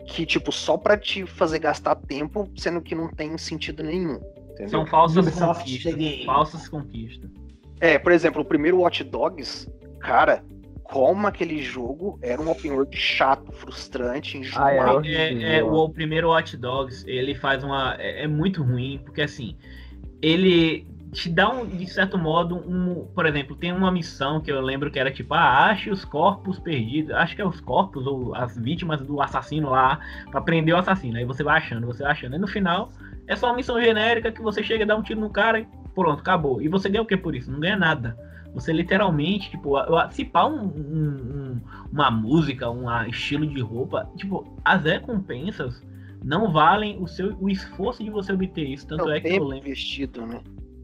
que, 0.05 0.27
tipo, 0.27 0.53
só 0.53 0.77
pra 0.77 0.99
te 0.99 1.25
fazer 1.25 1.61
gastar 1.61 1.94
tempo, 1.94 2.47
sendo 2.55 2.83
que 2.83 2.94
não 2.94 3.09
tem 3.09 3.38
sentido 3.38 3.83
nenhum. 3.83 4.21
Entendeu? 4.51 4.68
São 4.68 4.87
falsas 4.87 5.35
conquistas. 5.35 6.25
Falsas 6.27 6.68
conquistas. 6.68 7.31
É, 7.81 7.99
por 7.99 8.12
exemplo, 8.12 8.42
o 8.42 8.44
primeiro 8.44 8.81
Watch 8.81 9.03
Dogs, 9.03 9.66
cara, 10.01 10.44
como 10.83 11.27
aquele 11.27 11.62
jogo 11.62 12.18
era 12.21 12.38
um 12.38 12.51
open 12.51 12.73
world 12.73 12.94
chato, 12.94 13.51
frustrante, 13.53 14.37
enjoado. 14.37 15.07
Ah, 15.07 15.09
é, 15.09 15.33
é, 15.33 15.59
é, 15.59 15.64
o, 15.64 15.88
primeiro 15.88 16.29
Watch 16.29 16.55
Dogs, 16.59 17.03
ele 17.09 17.35
faz 17.35 17.64
uma. 17.64 17.97
É, 17.99 18.25
é, 18.25 18.27
muito 18.27 18.62
ruim, 18.62 19.01
porque 19.05 19.23
assim, 19.23 19.57
ele 20.21 20.87
te 21.12 21.29
dá 21.29 21.49
um, 21.49 21.66
de 21.66 21.87
certo 21.87 22.18
modo, 22.18 22.57
um. 22.57 23.07
Por 23.14 23.27
exemplo, 23.27 23.57
tem 23.57 23.73
uma 23.73 23.90
missão 23.90 24.40
que 24.40 24.51
eu 24.51 24.61
lembro 24.61 24.90
que 24.90 24.99
era 24.99 25.11
tipo, 25.11 25.35
ah, 25.35 25.66
ache 25.66 25.90
os 25.90 26.05
corpos 26.05 26.59
perdidos. 26.59 27.12
Acho 27.12 27.35
que 27.35 27.42
é 27.42 27.47
os 27.47 27.61
corpos 27.61 28.07
ou 28.07 28.35
as 28.35 28.57
vítimas 28.57 29.01
do 29.01 29.21
assassino 29.21 29.71
lá, 29.71 30.01
pra 30.31 30.40
prender 30.40 30.75
o 30.75 30.79
assassino. 30.79 31.18
Aí 31.18 31.25
você 31.25 31.42
vai 31.42 31.59
achando, 31.59 31.87
você 31.87 32.03
vai 32.03 32.12
achando. 32.12 32.37
E 32.37 32.38
no 32.38 32.47
final, 32.47 32.90
é 33.27 33.35
só 33.37 33.47
uma 33.49 33.57
missão 33.57 33.81
genérica 33.81 34.31
que 34.33 34.42
você 34.42 34.62
chega, 34.62 34.87
dá 34.87 34.97
um 34.97 35.03
tiro 35.03 35.21
no 35.21 35.31
cara 35.31 35.61
e 35.61 35.68
pronto, 35.94 36.21
acabou. 36.21 36.61
E 36.61 36.68
você 36.68 36.88
ganha 36.88 37.03
o 37.03 37.07
que 37.07 37.16
por 37.16 37.35
isso? 37.35 37.51
Não 37.51 37.61
ganha 37.61 37.77
nada. 37.77 38.16
Você 38.55 38.73
literalmente, 38.73 39.51
tipo, 39.51 39.75
se 40.11 40.25
pá 40.25 40.47
um, 40.47 40.66
um, 40.66 41.61
uma 41.92 42.11
música, 42.11 42.71
um 42.71 42.90
estilo 43.07 43.47
de 43.47 43.61
roupa, 43.61 44.09
tipo, 44.16 44.47
as 44.64 44.85
recompensas 44.85 45.83
não 46.25 46.51
valem 46.51 47.01
o 47.01 47.07
seu 47.07 47.37
o 47.40 47.49
esforço 47.49 48.03
de 48.03 48.11
você 48.11 48.33
obter 48.33 48.66
isso. 48.66 48.87
Tanto 48.87 49.09
é, 49.11 49.18
é 49.18 49.21
que 49.21 49.29
eu 49.29 49.44
lembro. 49.44 49.68
Investido, 49.68 50.27
né? 50.27 50.40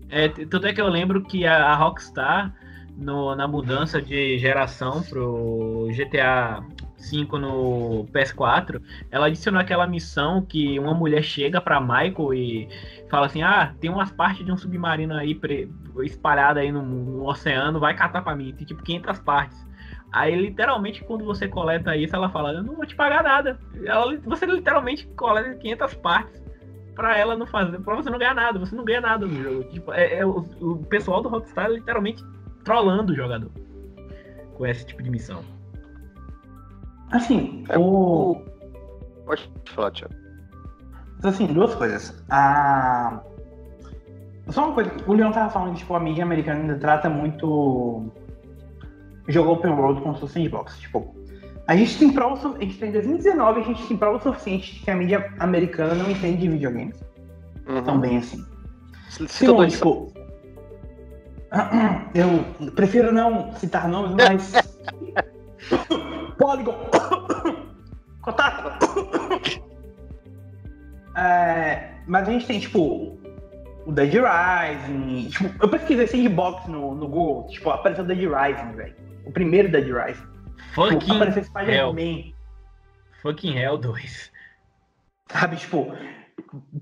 É, 0.08 0.28
tanto 0.28 0.66
é 0.66 0.72
que 0.72 0.80
eu 0.80 0.88
lembro 0.88 1.22
que 1.22 1.46
a, 1.46 1.66
a 1.66 1.74
Rockstar, 1.74 2.54
no, 2.96 3.34
na 3.34 3.48
mudança 3.48 4.00
de 4.00 4.38
geração 4.38 5.02
pro 5.02 5.88
GTA 5.92 6.62
5 6.96 7.38
no 7.38 8.06
PS4, 8.12 8.80
ela 9.10 9.26
adicionou 9.26 9.60
aquela 9.60 9.86
missão 9.86 10.42
que 10.42 10.78
uma 10.78 10.94
mulher 10.94 11.22
chega 11.22 11.60
para 11.60 11.80
Michael 11.80 12.34
e 12.34 12.68
fala 13.10 13.26
assim: 13.26 13.42
"Ah, 13.42 13.74
tem 13.80 13.90
umas 13.90 14.10
partes 14.10 14.44
de 14.44 14.52
um 14.52 14.56
submarino 14.56 15.14
aí 15.14 15.34
pre... 15.34 15.70
espalhada 16.02 16.60
aí 16.60 16.72
no, 16.72 16.82
no, 16.82 17.28
oceano, 17.28 17.80
vai 17.80 17.94
catar 17.94 18.22
para 18.22 18.36
mim". 18.36 18.54
Tem 18.54 18.66
tipo 18.66 18.82
500 18.82 19.18
partes. 19.20 19.66
Aí 20.12 20.34
literalmente 20.34 21.02
quando 21.04 21.24
você 21.24 21.48
coleta 21.48 21.96
isso, 21.96 22.14
ela 22.14 22.28
fala: 22.30 22.52
"Eu 22.52 22.62
não 22.62 22.76
vou 22.76 22.86
te 22.86 22.94
pagar 22.94 23.22
nada". 23.22 23.58
Ela, 23.84 24.16
você 24.24 24.46
literalmente 24.46 25.06
coleta 25.16 25.54
500 25.54 25.94
partes 25.94 26.43
para 26.94 27.16
ela 27.16 27.37
não 27.37 27.46
fazer, 27.46 27.78
para 27.80 27.96
você 27.96 28.11
não 28.11 28.18
ganhar 28.18 28.35
nada, 28.35 28.59
você 28.59 28.74
não 28.74 28.85
ganha 28.85 29.00
nada 29.00 29.26
no 29.26 29.42
jogo. 29.42 29.64
Tipo, 29.64 29.92
é, 29.92 30.18
é 30.18 30.26
o, 30.26 30.38
o 30.61 30.76
pessoal 30.87 31.22
do 31.22 31.28
Rockstar 31.28 31.70
literalmente 31.70 32.24
trollando 32.64 33.12
o 33.12 33.16
jogador 33.16 33.50
com 34.54 34.66
esse 34.66 34.87
tipo 34.87 35.02
de 35.02 35.11
missão. 35.11 35.42
Assim, 37.11 37.64
é, 37.68 37.78
o... 37.78 38.40
Pode 39.26 39.50
falar, 39.66 39.90
Thiago. 39.90 40.14
Assim, 41.22 41.46
duas 41.46 41.74
coisas. 41.74 42.22
A... 42.30 43.20
Só 44.48 44.66
uma 44.66 44.74
coisa, 44.74 44.90
o 45.07 45.12
Leon 45.14 45.33
tava 45.33 45.50
falando 45.50 45.72
que 45.72 45.78
tipo, 45.78 45.94
a 45.94 46.00
mídia 46.00 46.24
americana 46.24 46.61
ainda 46.61 46.76
trata 46.76 47.09
muito 47.09 48.11
jogo 49.28 49.52
open 49.52 49.72
world 49.72 50.02
como 50.02 50.14
se 50.14 50.20
fosse 50.20 50.35
sandbox. 50.35 50.78
Tipo, 50.78 51.14
a 51.66 51.77
gente 51.77 51.98
tem 51.98 52.12
prova, 52.12 52.57
a 52.57 52.61
gente 52.61 52.79
tem 52.79 52.90
em 52.90 52.92
2019, 52.92 53.61
a 53.61 53.62
gente 53.64 53.87
tem 53.87 53.96
prova 53.96 54.20
suficiente 54.20 54.74
de 54.74 54.81
que 54.81 54.90
a 54.90 54.94
mídia 54.94 55.33
americana 55.38 55.94
não 55.94 56.11
entende 56.11 56.38
de 56.38 56.48
videogames. 56.48 57.03
Uhum. 57.66 57.83
Tão 57.83 57.98
bem 57.98 58.18
assim. 58.18 58.44
Segundo, 59.29 59.68
tipo, 59.68 60.12
eu 62.14 62.70
prefiro 62.72 63.12
não 63.12 63.53
citar 63.55 63.88
nomes, 63.88 64.14
mas 64.16 64.53
Polygon. 66.38 66.77
Contato. 68.20 69.64
É, 71.16 71.90
mas 72.09 72.29
a 72.29 72.33
gente 72.33 72.44
tem, 72.44 72.59
tipo, 72.59 73.16
o 73.87 73.92
Dead 73.92 74.12
Rising. 74.14 75.29
Tipo, 75.29 75.64
eu 75.64 75.68
pesquisei 75.68 76.09
sandbox 76.09 76.66
no, 76.66 76.92
no 76.92 77.07
Google. 77.07 77.46
Tipo, 77.46 77.70
apareceu 77.70 78.03
o 78.03 78.07
Dead 78.09 78.18
Rising, 78.18 78.72
velho. 78.72 78.96
O 79.24 79.31
primeiro 79.31 79.70
Dead 79.70 79.87
Rising. 79.87 80.34
Fucking 80.74 80.98
tipo, 80.98 81.14
apareceu 81.14 81.44
Spider-Man. 81.44 82.32
Fucking 83.22 83.56
Hell 83.56 83.78
2. 83.78 84.32
Sabe, 85.30 85.56
tipo, 85.56 85.92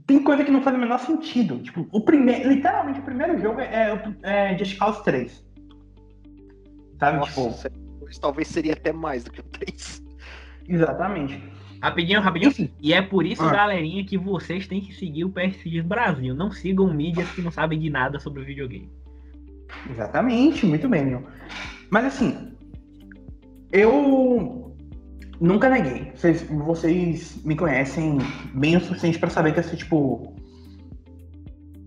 tem 0.06 0.22
coisa 0.22 0.44
que 0.44 0.50
não 0.50 0.62
faz 0.62 0.76
o 0.76 0.78
menor 0.78 0.98
sentido. 0.98 1.58
Tipo, 1.58 1.86
o 1.92 2.00
primeiro, 2.00 2.48
literalmente, 2.48 3.00
o 3.00 3.02
primeiro 3.02 3.40
jogo 3.40 3.60
é, 3.60 4.02
é, 4.22 4.52
é 4.54 4.58
Just 4.58 4.78
Cause 4.78 5.02
3. 5.04 5.44
Sabe, 6.98 7.18
Nossa, 7.18 7.70
tipo 7.70 8.20
talvez 8.20 8.48
seria 8.48 8.74
até 8.74 8.92
mais 8.92 9.24
do 9.24 9.30
que 9.30 9.40
o 9.40 9.44
3. 9.44 10.02
Exatamente. 10.68 11.42
Rapidinho, 11.82 12.20
rapidinho. 12.20 12.50
Enfim. 12.50 12.70
E 12.80 12.92
é 12.92 13.02
por 13.02 13.26
isso, 13.26 13.42
ah. 13.42 13.50
galerinha, 13.50 14.04
que 14.04 14.16
vocês 14.16 14.66
têm 14.66 14.80
que 14.80 14.94
seguir 14.94 15.24
o 15.24 15.30
PSX 15.30 15.84
Brasil. 15.84 16.34
Não 16.34 16.50
sigam 16.50 16.92
mídias 16.92 17.28
que 17.30 17.42
não 17.42 17.50
sabem 17.50 17.78
de 17.78 17.90
nada 17.90 18.20
sobre 18.20 18.42
o 18.42 18.44
videogame. 18.44 18.90
Exatamente, 19.90 20.64
muito 20.66 20.88
bem, 20.88 21.04
meu. 21.04 21.26
Mas 21.90 22.04
assim, 22.04 22.51
eu 23.72 24.76
nunca 25.40 25.68
neguei. 25.68 26.12
Vocês, 26.14 26.42
vocês 26.42 27.42
me 27.44 27.56
conhecem 27.56 28.18
bem 28.54 28.76
o 28.76 28.80
suficiente 28.80 29.18
para 29.18 29.30
saber 29.30 29.52
que 29.52 29.60
eu 29.60 29.64
sou, 29.64 29.76
tipo. 29.76 30.36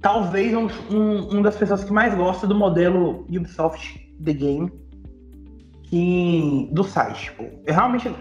Talvez 0.02 0.54
um, 0.54 0.68
um, 0.92 1.38
um 1.38 1.42
das 1.42 1.56
pessoas 1.56 1.84
que 1.84 1.92
mais 1.92 2.14
gosta 2.14 2.46
do 2.46 2.54
modelo 2.54 3.26
Ubisoft 3.30 4.00
The 4.24 4.34
Game 4.34 4.72
que 5.84 6.70
do 6.72 6.84
site. 6.84 7.26
Tipo, 7.26 7.44
eu 7.66 7.74
realmente 7.74 8.14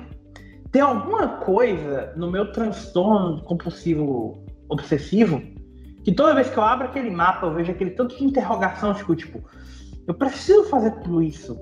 tem 0.71 0.81
alguma 0.81 1.29
coisa 1.29 2.13
no 2.17 2.31
meu 2.31 2.53
transtorno 2.53 3.43
compulsivo 3.45 4.45
obsessivo 4.69 5.43
que 6.03 6.13
toda 6.13 6.35
vez 6.35 6.51
que 6.51 6.57
eu 6.57 6.63
abro 6.63 6.87
aquele 6.87 7.11
mapa, 7.11 7.47
eu 7.47 7.55
vejo 7.55 7.71
aquele 7.71 7.91
tanto 7.91 8.17
de 8.17 8.25
interrogação, 8.25 8.95
fico 8.95 9.17
tipo, 9.17 9.43
eu 10.07 10.15
preciso 10.15 10.65
fazer 10.65 10.91
tudo 11.01 11.23
isso, 11.23 11.59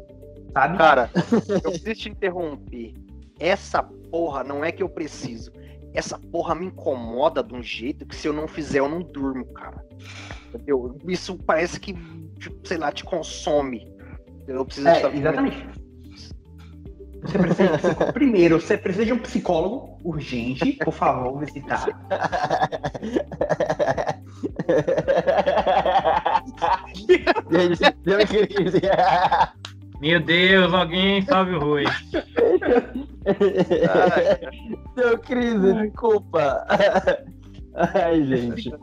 sabe? 0.53 0.79
Cara, 0.79 1.11
eu 1.65 1.73
preciso 1.73 1.95
te 1.95 2.09
interromper. 2.11 2.95
Essa 3.39 3.83
porra 3.83 4.45
não 4.45 4.65
é 4.65 4.71
que 4.71 4.83
eu 4.83 4.89
preciso. 4.89 5.53
Essa 5.93 6.19
porra 6.19 6.55
me 6.55 6.67
incomoda 6.67 7.43
de 7.43 7.55
um 7.55 7.63
jeito 7.63 8.07
que 8.07 8.17
se 8.17 8.27
eu 8.27 8.33
não 8.33 8.49
fizer 8.49 8.81
eu 8.81 8.89
não 8.89 9.01
durmo, 9.01 9.45
cara. 9.47 9.85
Entendeu? 10.49 10.99
Isso 11.07 11.37
parece 11.39 11.79
que, 11.79 11.95
tipo, 12.39 12.67
sei 12.67 12.79
lá, 12.79 12.91
te 12.91 13.05
consome. 13.05 13.93
Eu 14.47 14.65
preciso 14.65 14.89
é, 14.89 15.15
exatamente. 15.15 15.83
Você 17.23 17.39
precisa, 17.39 18.13
primeiro, 18.13 18.61
você 18.61 18.77
precisa 18.77 19.07
de 19.07 19.13
um 19.13 19.19
psicólogo 19.19 19.97
urgente, 20.03 20.73
por 20.85 20.93
favor, 20.93 21.39
visitar. 21.39 21.87
Meu 30.03 30.19
Deus, 30.19 30.75
alguém 30.75 31.23
salve 31.23 31.55
o 31.55 31.61
Rui. 31.61 31.85
Seu 34.99 35.17
Cris, 35.21 35.61
desculpa. 35.61 36.67
Ai, 37.73 38.25
gente. 38.25 38.75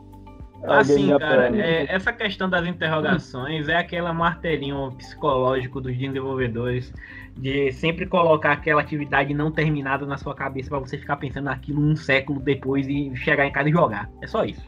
Assim, 0.64 1.14
cara, 1.18 1.54
é, 1.54 1.94
essa 1.94 2.10
questão 2.10 2.48
das 2.48 2.66
interrogações 2.66 3.68
é 3.68 3.76
aquele 3.76 4.10
martelinho 4.12 4.92
psicológico 4.92 5.78
dos 5.78 5.94
desenvolvedores 5.94 6.90
de 7.36 7.70
sempre 7.72 8.06
colocar 8.06 8.52
aquela 8.52 8.80
atividade 8.80 9.34
não 9.34 9.52
terminada 9.52 10.06
na 10.06 10.16
sua 10.16 10.34
cabeça 10.34 10.70
para 10.70 10.78
você 10.78 10.96
ficar 10.96 11.16
pensando 11.16 11.44
naquilo 11.44 11.82
um 11.82 11.94
século 11.94 12.40
depois 12.40 12.88
e 12.88 13.14
chegar 13.14 13.44
em 13.44 13.52
casa 13.52 13.68
e 13.68 13.72
jogar. 13.72 14.10
É 14.22 14.26
só 14.26 14.42
isso. 14.42 14.66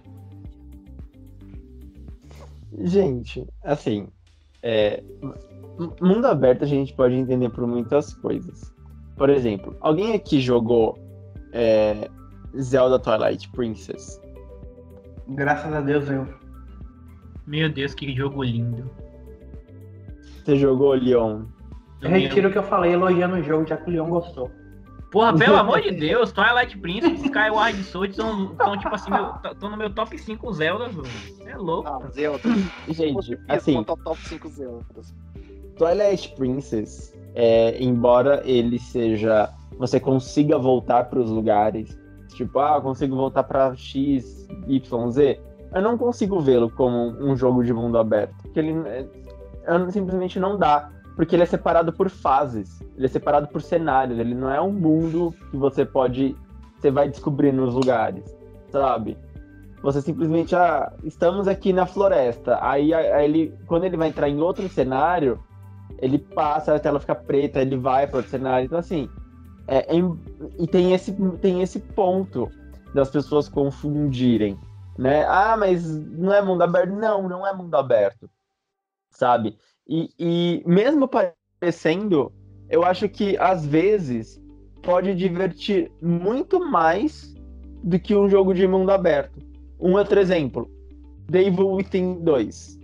Gente, 2.78 3.46
assim, 3.64 4.06
é, 4.62 5.02
mundo 6.00 6.26
aberto 6.26 6.64
a 6.64 6.66
gente 6.66 6.94
pode 6.94 7.14
entender 7.14 7.50
por 7.50 7.66
muitas 7.66 8.14
coisas. 8.14 8.72
Por 9.16 9.28
exemplo, 9.28 9.76
alguém 9.80 10.14
aqui 10.14 10.40
jogou 10.40 10.98
é, 11.52 12.08
Zelda 12.60 12.98
Twilight 12.98 13.50
Princess? 13.50 14.20
Graças 15.28 15.72
a 15.72 15.80
Deus 15.80 16.08
eu. 16.08 16.26
Meu 17.46 17.68
Deus, 17.68 17.94
que 17.94 18.14
jogo 18.14 18.42
lindo. 18.42 18.90
Você 20.44 20.56
jogou 20.56 20.94
Leon? 20.94 21.44
Eu 22.00 22.10
retiro 22.10 22.48
o 22.48 22.52
que 22.52 22.58
eu 22.58 22.62
falei 22.64 22.92
elogiando 22.92 23.36
o 23.36 23.42
jogo, 23.42 23.66
já 23.66 23.76
que 23.76 23.88
o 23.88 23.92
Leon 23.92 24.08
gostou. 24.08 24.50
Porra, 25.12 25.36
pelo 25.36 25.56
amor 25.56 25.80
de 25.82 25.92
Deus, 25.92 26.32
Twilight 26.32 26.76
Princess 26.78 27.20
e 27.20 27.26
Skyward 27.26 27.84
Sword 27.84 28.16
são, 28.16 28.56
são 28.56 28.78
tipo 28.78 28.94
assim, 28.94 29.10
estão 29.44 29.70
no 29.70 29.76
meu 29.76 29.90
top 29.90 30.18
5 30.18 30.52
Zeldas, 30.54 30.94
mano. 30.94 31.08
É 31.46 31.56
louco. 31.56 31.88
Ah, 31.88 32.08
Zelda. 32.10 32.40
Gente, 32.88 33.38
assim. 33.48 33.84
Top 33.84 34.18
5 34.26 34.48
Zeldas. 34.48 35.14
Twilight 35.76 36.34
Princess, 36.34 37.14
é, 37.34 37.80
embora 37.82 38.42
ele 38.44 38.78
seja. 38.78 39.52
Você 39.78 40.00
consiga 40.00 40.58
voltar 40.58 41.04
para 41.04 41.18
os 41.18 41.30
lugares. 41.30 41.98
Tipo, 42.34 42.60
ah, 42.60 42.76
eu 42.76 42.82
consigo 42.82 43.14
voltar 43.14 43.42
para 43.42 43.74
X, 43.76 44.48
Y, 44.66 45.10
Z. 45.10 45.40
Eu 45.74 45.82
não 45.82 45.98
consigo 45.98 46.40
vê-lo 46.40 46.70
como 46.70 47.10
um 47.18 47.36
jogo 47.36 47.64
de 47.64 47.72
mundo 47.72 47.98
aberto. 47.98 48.34
Porque 48.42 48.60
ele 48.60 48.74
é, 48.86 49.90
simplesmente 49.90 50.38
não 50.38 50.58
dá 50.58 50.91
porque 51.16 51.36
ele 51.36 51.42
é 51.42 51.46
separado 51.46 51.92
por 51.92 52.08
fases, 52.08 52.80
ele 52.96 53.06
é 53.06 53.08
separado 53.08 53.48
por 53.48 53.60
cenários, 53.62 54.18
ele 54.18 54.34
não 54.34 54.50
é 54.50 54.60
um 54.60 54.72
mundo 54.72 55.34
que 55.50 55.56
você 55.56 55.84
pode, 55.84 56.36
você 56.78 56.90
vai 56.90 57.08
descobrir 57.08 57.52
nos 57.52 57.74
lugares, 57.74 58.24
sabe? 58.70 59.16
Você 59.82 60.00
simplesmente, 60.00 60.54
ah, 60.54 60.92
estamos 61.02 61.48
aqui 61.48 61.72
na 61.72 61.86
floresta, 61.86 62.58
aí, 62.62 62.94
aí 62.94 63.24
ele, 63.24 63.54
quando 63.66 63.84
ele 63.84 63.96
vai 63.96 64.08
entrar 64.08 64.28
em 64.28 64.40
outro 64.40 64.68
cenário, 64.68 65.42
ele 65.98 66.18
passa, 66.18 66.74
a 66.74 66.78
tela 66.78 67.00
fica 67.00 67.14
preta, 67.14 67.60
ele 67.60 67.76
vai 67.76 68.06
para 68.06 68.18
outro 68.18 68.30
cenário, 68.30 68.64
então 68.64 68.78
assim, 68.78 69.08
é, 69.66 69.96
é, 69.96 70.00
e 70.58 70.66
tem 70.66 70.92
esse, 70.92 71.12
tem 71.40 71.62
esse 71.62 71.78
ponto 71.78 72.50
das 72.94 73.10
pessoas 73.10 73.48
confundirem, 73.48 74.58
né? 74.98 75.24
Ah, 75.24 75.56
mas 75.56 75.84
não 76.08 76.32
é 76.32 76.42
mundo 76.42 76.62
aberto? 76.62 76.90
Não, 76.90 77.28
não 77.28 77.46
é 77.46 77.52
mundo 77.52 77.74
aberto, 77.74 78.28
sabe? 79.10 79.56
E, 79.88 80.10
e 80.18 80.62
mesmo 80.66 81.08
parecendo, 81.08 82.32
eu 82.68 82.84
acho 82.84 83.08
que 83.08 83.36
às 83.36 83.66
vezes 83.66 84.40
pode 84.82 85.14
divertir 85.14 85.90
muito 86.00 86.58
mais 86.60 87.34
do 87.82 87.98
que 87.98 88.14
um 88.14 88.28
jogo 88.28 88.54
de 88.54 88.66
mundo 88.66 88.90
aberto. 88.90 89.40
Um 89.80 89.94
outro 89.94 90.18
exemplo, 90.20 90.70
Devil 91.28 91.70
Within 91.72 92.20
2. 92.20 92.80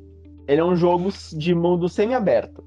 Ele 0.46 0.60
é 0.60 0.64
um 0.64 0.76
jogo 0.76 1.10
de 1.32 1.54
mundo 1.54 1.88
semi-aberto. 1.88 2.64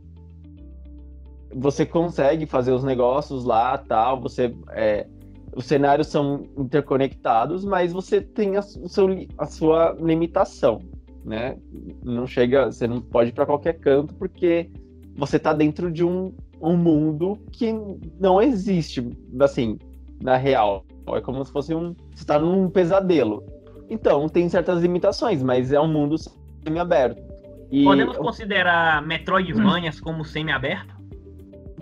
Você 1.54 1.86
consegue 1.86 2.46
fazer 2.46 2.72
os 2.72 2.84
negócios 2.84 3.44
lá, 3.44 3.78
tal, 3.78 4.22
você 4.22 4.56
é, 4.70 5.06
os 5.54 5.66
cenários 5.66 6.08
são 6.08 6.44
interconectados, 6.58 7.66
mas 7.66 7.92
você 7.92 8.22
tem 8.22 8.56
a, 8.56 8.62
seu, 8.62 9.08
a 9.38 9.46
sua 9.46 9.98
limitação 10.00 10.82
né? 11.24 11.58
Não 12.04 12.26
chega, 12.26 12.72
você 12.72 12.88
não 12.88 13.02
pode 13.02 13.30
ir 13.30 13.34
para 13.34 13.46
qualquer 13.46 13.74
canto 13.80 14.14
porque 14.16 14.70
você 15.16 15.38
está 15.38 15.54
dentro 15.54 15.92
de 15.92 16.04
um, 16.04 16.34
um 16.62 16.76
mundo 16.76 17.38
que 17.52 17.74
não 18.20 18.42
existe, 18.42 19.06
assim, 19.40 19.78
na 20.22 20.38
real. 20.38 20.86
É 21.08 21.22
como 21.22 21.44
se 21.44 21.52
fosse 21.52 21.74
um, 21.74 21.94
você 22.14 22.24
está 22.24 22.40
num 22.40 22.70
pesadelo. 22.70 23.44
Então, 23.90 24.30
tem 24.30 24.48
certas 24.48 24.82
limitações, 24.82 25.44
mas 25.44 25.74
é 25.74 25.80
um 25.80 25.88
mundo 25.88 26.16
semi-aberto. 26.64 27.22
E... 27.70 27.84
Podemos 27.84 28.18
considerar 28.18 29.06
Metroidvanias 29.06 29.98
hum. 29.98 30.04
como 30.04 30.24
semi-aberto? 30.24 30.96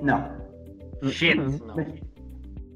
Não. 0.01 0.39
Shit. 1.03 1.35
Não. 1.37 2.09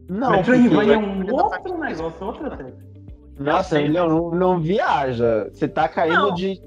Não, 0.10 0.32
Metroidvania 0.32 0.93
é 0.93 0.97
um 0.97 1.34
outro 1.34 1.78
negócio, 1.78 2.26
outra 2.26 2.58
coisa. 2.58 2.92
Nossa, 3.39 3.80
não, 3.88 4.08
não, 4.08 4.32
não, 4.32 4.60
viaja. 4.60 5.50
Você 5.52 5.67
tá 5.67 5.88
caindo 5.88 6.15
não. 6.15 6.34
de. 6.34 6.62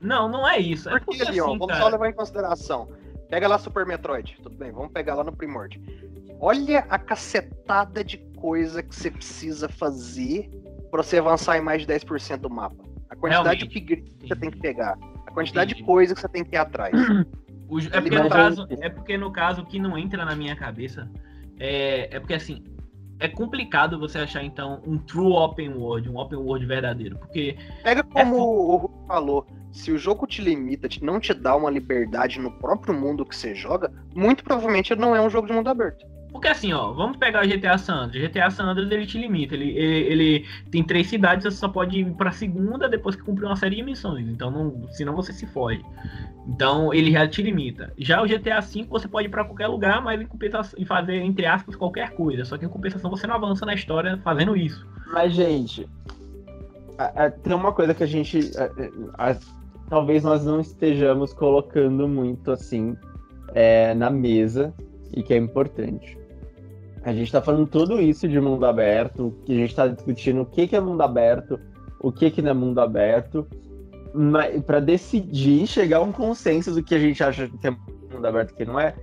Não, 0.00 0.28
não 0.28 0.48
é 0.48 0.58
isso. 0.58 0.88
É 0.88 0.98
porque, 0.98 1.22
Leon, 1.22 1.30
assim, 1.30 1.58
vamos 1.58 1.66
cara... 1.68 1.80
só 1.80 1.88
levar 1.88 2.08
em 2.08 2.12
consideração. 2.12 2.88
Pega 3.30 3.48
lá 3.48 3.58
Super 3.58 3.86
Metroid, 3.86 4.36
tudo 4.42 4.56
bem, 4.56 4.72
vamos 4.72 4.92
pegar 4.92 5.14
lá 5.14 5.24
no 5.24 5.32
Primord. 5.32 5.80
Olha 6.38 6.84
a 6.90 6.98
cacetada 6.98 8.04
de 8.04 8.18
coisa 8.36 8.82
que 8.82 8.94
você 8.94 9.10
precisa 9.10 9.68
fazer 9.68 10.50
para 10.90 11.02
você 11.02 11.18
avançar 11.18 11.56
em 11.56 11.62
mais 11.62 11.86
de 11.86 11.92
10% 11.92 12.38
do 12.38 12.50
mapa. 12.50 12.84
A 13.08 13.16
quantidade 13.16 13.64
Realmente. 13.64 13.68
de 13.68 13.78
upgrade 13.78 14.02
que 14.18 14.28
você 14.28 14.36
tem 14.36 14.50
que 14.50 14.58
pegar. 14.58 14.98
A 15.26 15.30
quantidade 15.30 15.70
Entendi. 15.70 15.82
de 15.82 15.86
coisa 15.86 16.14
que 16.14 16.20
você 16.20 16.28
tem 16.28 16.44
que 16.44 16.54
ir 16.54 16.58
atrás. 16.58 16.92
O, 17.68 17.78
é, 17.78 18.00
porque 18.02 18.18
no 18.18 18.28
caso, 18.28 18.66
é 18.68 18.88
porque 18.90 19.16
no 19.16 19.32
caso 19.32 19.64
que 19.64 19.78
não 19.78 19.96
entra 19.96 20.26
na 20.26 20.36
minha 20.36 20.54
cabeça 20.54 21.08
é, 21.58 22.14
é 22.14 22.20
porque 22.20 22.34
assim 22.34 22.62
é 23.22 23.28
complicado 23.28 24.00
você 24.00 24.18
achar, 24.18 24.42
então, 24.42 24.82
um 24.84 24.98
true 24.98 25.32
open 25.32 25.74
world, 25.74 26.08
um 26.08 26.18
open 26.18 26.38
world 26.38 26.66
verdadeiro. 26.66 27.16
Porque. 27.18 27.56
Pega 27.84 28.00
é 28.00 28.02
como 28.02 28.36
é... 28.36 28.40
o 28.40 28.76
Hulk 28.76 29.06
falou: 29.06 29.46
se 29.70 29.92
o 29.92 29.98
jogo 29.98 30.26
te 30.26 30.42
limita, 30.42 30.88
não 31.00 31.20
te 31.20 31.32
dá 31.32 31.54
uma 31.54 31.70
liberdade 31.70 32.40
no 32.40 32.50
próprio 32.50 32.92
mundo 32.92 33.24
que 33.24 33.36
você 33.36 33.54
joga, 33.54 33.92
muito 34.12 34.42
provavelmente 34.42 34.94
não 34.96 35.14
é 35.14 35.20
um 35.20 35.30
jogo 35.30 35.46
de 35.46 35.52
mundo 35.52 35.68
aberto. 35.68 36.04
Porque 36.32 36.48
assim, 36.48 36.72
ó, 36.72 36.92
vamos 36.92 37.18
pegar 37.18 37.44
o 37.44 37.48
GTA 37.48 37.76
San 37.76 38.04
Andreas. 38.04 38.28
GTA 38.28 38.50
San 38.50 38.64
Andreas 38.64 38.90
ele 38.90 39.06
te 39.06 39.18
limita. 39.18 39.54
Ele, 39.54 39.70
ele, 39.76 40.12
ele, 40.12 40.46
tem 40.70 40.82
três 40.82 41.06
cidades, 41.06 41.44
você 41.44 41.58
só 41.58 41.68
pode 41.68 42.00
ir 42.00 42.10
pra 42.14 42.32
segunda 42.32 42.88
depois 42.88 43.14
que 43.14 43.22
cumprir 43.22 43.44
uma 43.44 43.54
série 43.54 43.76
de 43.76 43.82
missões. 43.82 44.26
Então, 44.26 44.50
não, 44.50 44.88
senão 44.92 45.14
você 45.14 45.30
se 45.32 45.46
foge. 45.46 45.84
Então, 46.48 46.92
ele 46.92 47.12
já 47.12 47.28
te 47.28 47.42
limita. 47.42 47.92
Já 47.98 48.22
o 48.22 48.26
GTA 48.26 48.60
V 48.60 48.86
você 48.88 49.06
pode 49.06 49.28
ir 49.28 49.30
pra 49.30 49.44
qualquer 49.44 49.66
lugar, 49.66 50.02
mas 50.02 50.20
em 50.20 50.26
compensação, 50.26 50.78
e 50.80 50.86
fazer, 50.86 51.16
entre 51.16 51.44
aspas, 51.44 51.76
qualquer 51.76 52.10
coisa. 52.12 52.46
Só 52.46 52.56
que 52.56 52.64
em 52.64 52.68
compensação 52.68 53.10
você 53.10 53.26
não 53.26 53.34
avança 53.34 53.66
na 53.66 53.74
história 53.74 54.18
fazendo 54.24 54.56
isso. 54.56 54.86
Mas, 55.12 55.34
gente, 55.34 55.86
a, 56.96 57.26
a, 57.26 57.30
tem 57.30 57.54
uma 57.54 57.72
coisa 57.72 57.92
que 57.92 58.02
a 58.02 58.06
gente. 58.06 58.40
A, 59.18 59.36
talvez 59.90 60.24
nós 60.24 60.46
não 60.46 60.60
estejamos 60.60 61.34
colocando 61.34 62.08
muito 62.08 62.50
assim 62.50 62.96
é, 63.54 63.92
na 63.92 64.08
mesa 64.08 64.72
e 65.14 65.22
que 65.22 65.34
é 65.34 65.36
importante 65.36 66.21
a 67.04 67.12
gente 67.12 67.26
está 67.26 67.42
falando 67.42 67.66
tudo 67.66 68.00
isso 68.00 68.28
de 68.28 68.40
mundo 68.40 68.64
aberto, 68.64 69.34
que 69.44 69.52
a 69.52 69.56
gente 69.56 69.70
está 69.70 69.88
discutindo 69.88 70.42
o 70.42 70.46
que, 70.46 70.68
que 70.68 70.76
é 70.76 70.80
mundo 70.80 71.02
aberto, 71.02 71.58
o 72.00 72.12
que, 72.12 72.30
que 72.30 72.40
não 72.40 72.50
é 72.50 72.54
mundo 72.54 72.80
aberto, 72.80 73.46
para 74.66 74.80
decidir 74.80 75.66
chegar 75.66 75.98
a 75.98 76.02
um 76.02 76.12
consenso 76.12 76.72
do 76.72 76.82
que 76.82 76.94
a 76.94 76.98
gente 76.98 77.22
acha 77.22 77.48
que 77.48 77.66
é 77.66 77.70
mundo 77.70 78.26
aberto 78.26 78.52
e 78.52 78.54
que 78.54 78.64
não 78.64 78.78
é, 78.78 78.94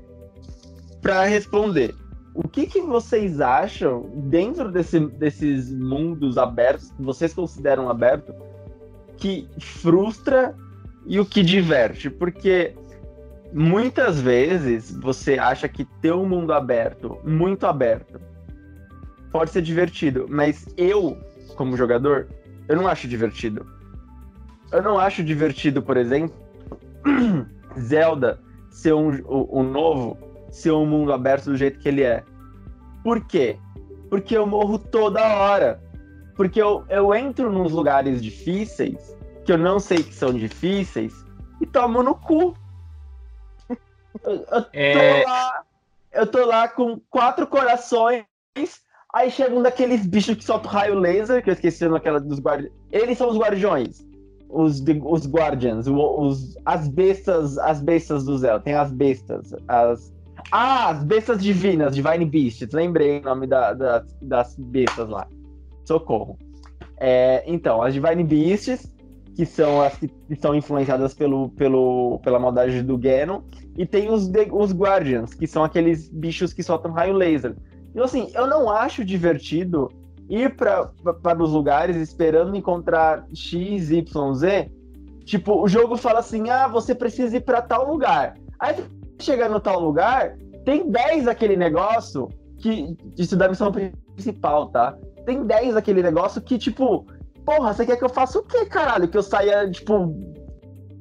para 1.01 1.25
responder. 1.25 1.93
O 2.33 2.47
que, 2.47 2.67
que 2.67 2.79
vocês 2.79 3.41
acham 3.41 4.09
dentro 4.15 4.71
desse, 4.71 4.99
desses 4.99 5.73
mundos 5.73 6.38
abertos, 6.38 6.91
que 6.91 7.01
vocês 7.01 7.33
consideram 7.33 7.89
aberto, 7.89 8.33
que 9.17 9.47
frustra 9.59 10.55
e 11.05 11.19
o 11.19 11.25
que 11.25 11.43
diverte? 11.43 12.09
Porque 12.09 12.75
muitas 13.53 14.19
vezes 14.19 14.91
você 14.91 15.38
acha 15.38 15.67
que 15.67 15.85
ter 16.01 16.13
um 16.13 16.25
mundo 16.25 16.53
aberto, 16.53 17.17
muito 17.23 17.65
aberto, 17.65 18.19
pode 19.31 19.51
ser 19.51 19.62
divertido, 19.62 20.25
mas 20.29 20.67
eu, 20.77 21.17
como 21.55 21.77
jogador, 21.77 22.27
eu 22.67 22.75
não 22.75 22.88
acho 22.88 23.07
divertido. 23.07 23.65
Eu 24.71 24.83
não 24.83 24.99
acho 24.99 25.23
divertido, 25.23 25.81
por 25.81 25.97
exemplo, 25.97 26.35
Zelda 27.79 28.39
ser 28.69 28.93
um, 28.93 29.09
o, 29.25 29.59
o 29.59 29.63
novo, 29.63 30.17
ser 30.51 30.71
um 30.71 30.85
mundo 30.85 31.12
aberto 31.12 31.45
do 31.45 31.57
jeito 31.57 31.79
que 31.79 31.89
ele 31.89 32.03
é. 32.03 32.23
Por 33.03 33.25
quê? 33.25 33.57
Porque 34.09 34.35
eu 34.35 34.45
morro 34.45 34.77
toda 34.77 35.21
hora. 35.21 35.81
Porque 36.35 36.62
eu, 36.62 36.85
eu 36.89 37.13
entro 37.13 37.51
nos 37.51 37.71
lugares 37.71 38.21
difíceis, 38.21 39.17
que 39.43 39.51
eu 39.51 39.57
não 39.57 39.79
sei 39.79 40.03
que 40.03 40.13
são 40.13 40.33
difíceis, 40.33 41.25
e 41.59 41.65
tomo 41.65 42.01
no 42.01 42.15
cu. 42.15 42.53
Eu, 44.24 44.34
eu, 44.34 44.66
é... 44.74 45.22
tô 45.22 45.30
lá, 45.30 45.64
eu 46.12 46.28
tô 46.28 46.45
lá 46.45 46.68
com 46.68 46.99
quatro 47.10 47.47
corações, 47.47 48.26
aí 49.14 49.30
chega 49.32 49.55
um 49.55 49.62
daqueles 49.62 50.05
bichos 50.05 50.36
que 50.36 50.43
soltam 50.43 50.72
raio 50.72 50.95
laser, 50.95 51.43
que 51.43 51.49
eu 51.49 51.53
esqueci 51.53 51.88
naquela 51.88 52.20
dos 52.20 52.39
guardiões. 52.39 52.74
Eles 52.91 53.18
são 53.18 53.30
os 53.30 53.38
guardiões. 53.38 54.07
Os, 54.49 54.82
os 54.82 55.28
guardians, 55.28 55.86
os, 55.88 56.57
as 56.66 56.88
bestas, 56.88 57.60
as 57.60 57.80
bestas 57.80 58.26
do 58.26 58.36
Zé. 58.36 58.57
Tem 58.60 58.74
as 58.74 58.91
bestas, 58.91 59.53
as 59.68 60.12
ah, 60.51 60.89
as 60.89 61.03
bestas 61.03 61.41
divinas, 61.41 61.95
Divine 61.95 62.26
Beasts. 62.26 62.72
Lembrei 62.72 63.20
o 63.20 63.24
nome 63.24 63.45
da, 63.45 63.74
da, 63.74 64.03
das 64.22 64.55
bestas 64.57 65.07
lá. 65.07 65.28
Socorro. 65.86 66.38
É, 66.97 67.43
então, 67.45 67.82
as 67.82 67.93
Divine 67.93 68.24
Beasts, 68.24 68.91
que 69.39 69.45
são 69.45 69.81
as 69.81 69.95
que 69.95 70.35
são 70.37 70.53
influenciadas 70.53 71.13
pelo, 71.13 71.47
pelo, 71.51 72.19
pela 72.21 72.37
maldade 72.37 72.83
do 72.83 72.97
Ganon. 72.97 73.39
E 73.77 73.85
tem 73.85 74.11
os, 74.11 74.29
os 74.51 74.73
Guardians, 74.73 75.33
que 75.33 75.47
são 75.47 75.63
aqueles 75.63 76.09
bichos 76.09 76.51
que 76.51 76.61
soltam 76.61 76.91
raio 76.91 77.13
laser. 77.13 77.55
Então, 77.91 78.03
assim, 78.03 78.29
eu 78.33 78.45
não 78.47 78.69
acho 78.69 79.05
divertido 79.05 79.89
ir 80.29 80.57
para 80.57 80.91
os 81.41 81.53
lugares 81.53 81.95
esperando 81.95 82.53
encontrar 82.53 83.25
X, 83.33 83.89
Y, 83.89 84.33
Z. 84.33 84.69
Tipo, 85.23 85.63
o 85.63 85.69
jogo 85.69 85.95
fala 85.95 86.19
assim: 86.19 86.49
ah, 86.49 86.67
você 86.67 86.93
precisa 86.93 87.37
ir 87.37 87.41
para 87.45 87.61
tal 87.61 87.89
lugar. 87.89 88.35
Aí 88.59 88.75
chega 89.21 89.47
no 89.47 89.61
tal 89.61 89.79
lugar, 89.79 90.35
tem 90.65 90.91
10 90.91 91.29
aquele 91.29 91.55
negócio 91.55 92.27
que. 92.57 92.93
Isso 93.17 93.37
da 93.37 93.47
missão 93.47 93.71
principal, 93.71 94.67
tá? 94.67 94.97
Tem 95.25 95.45
10 95.45 95.77
aquele 95.77 96.03
negócio 96.03 96.41
que, 96.41 96.57
tipo, 96.57 97.05
porra, 97.50 97.74
você 97.74 97.84
quer 97.84 97.97
que 97.97 98.04
eu 98.04 98.10
faça 98.10 98.38
o 98.38 98.43
quê, 98.43 98.64
caralho? 98.68 99.08
Que 99.08 99.18
eu 99.18 99.24
saia, 99.24 99.68
tipo, 99.72 100.16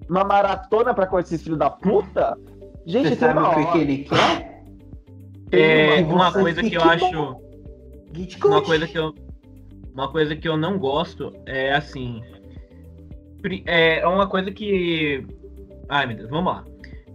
uma 0.09 0.25
maratona 0.25 0.95
pra 0.95 1.07
cortar 1.07 1.27
esses 1.27 1.43
filhos 1.43 1.59
da 1.59 1.69
puta? 1.69 2.39
Gente, 2.87 3.11
Você 3.11 3.17
sabe 3.17 3.39
o 3.39 3.55
que, 3.55 3.73
que 3.73 3.79
ele 3.79 3.99
quer? 4.05 4.65
É, 5.53 6.01
uma 6.01 6.33
coisa 6.33 6.63
que 6.63 6.75
eu 6.75 6.83
acho. 6.83 7.37
Uma 8.47 8.63
coisa 8.63 8.87
que 8.87 8.99
eu. 8.99 9.15
Uma 9.93 10.11
coisa 10.11 10.37
que 10.37 10.49
eu 10.49 10.57
não 10.57 10.79
gosto 10.79 11.35
é 11.45 11.75
assim. 11.75 12.23
É 13.67 14.07
uma 14.07 14.27
coisa 14.27 14.51
que. 14.51 15.27
Ai 15.87 16.07
meu 16.07 16.17
Deus, 16.17 16.31
vamos 16.31 16.51
lá. 16.51 16.65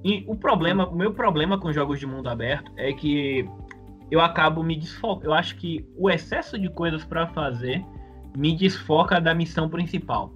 E 0.04 0.24
o 0.28 0.36
problema, 0.36 0.88
o 0.88 0.96
meu 0.96 1.12
problema 1.12 1.60
com 1.60 1.74
jogos 1.74 2.00
de 2.00 2.06
mundo 2.06 2.30
aberto 2.30 2.72
é 2.78 2.94
que 2.94 3.50
eu 4.12 4.22
acabo 4.22 4.62
me 4.62 4.76
desfocando. 4.76 5.26
Eu 5.26 5.34
acho 5.34 5.56
que 5.56 5.88
o 5.98 6.08
excesso 6.08 6.60
de 6.60 6.70
coisas 6.70 7.04
para 7.04 7.26
fazer 7.28 7.84
me 8.36 8.56
desfoca 8.56 9.20
da 9.20 9.34
missão 9.34 9.70
principal. 9.70 10.34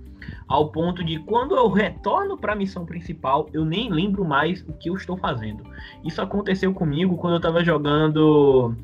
Ao 0.47 0.69
ponto 0.69 1.03
de 1.03 1.19
quando 1.19 1.55
eu 1.55 1.69
retorno 1.69 2.37
para 2.37 2.53
a 2.53 2.55
missão 2.55 2.85
principal, 2.85 3.49
eu 3.53 3.65
nem 3.65 3.89
lembro 3.89 4.25
mais 4.25 4.61
o 4.67 4.73
que 4.73 4.89
eu 4.89 4.95
estou 4.95 5.17
fazendo. 5.17 5.63
Isso 6.03 6.21
aconteceu 6.21 6.73
comigo 6.73 7.17
quando 7.17 7.33
eu 7.33 7.37
estava 7.37 7.63
jogando 7.63 8.75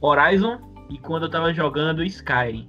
Horizon 0.00 0.58
e 0.90 0.98
quando 0.98 1.22
eu 1.22 1.26
estava 1.26 1.52
jogando 1.52 2.04
Skyrim. 2.04 2.68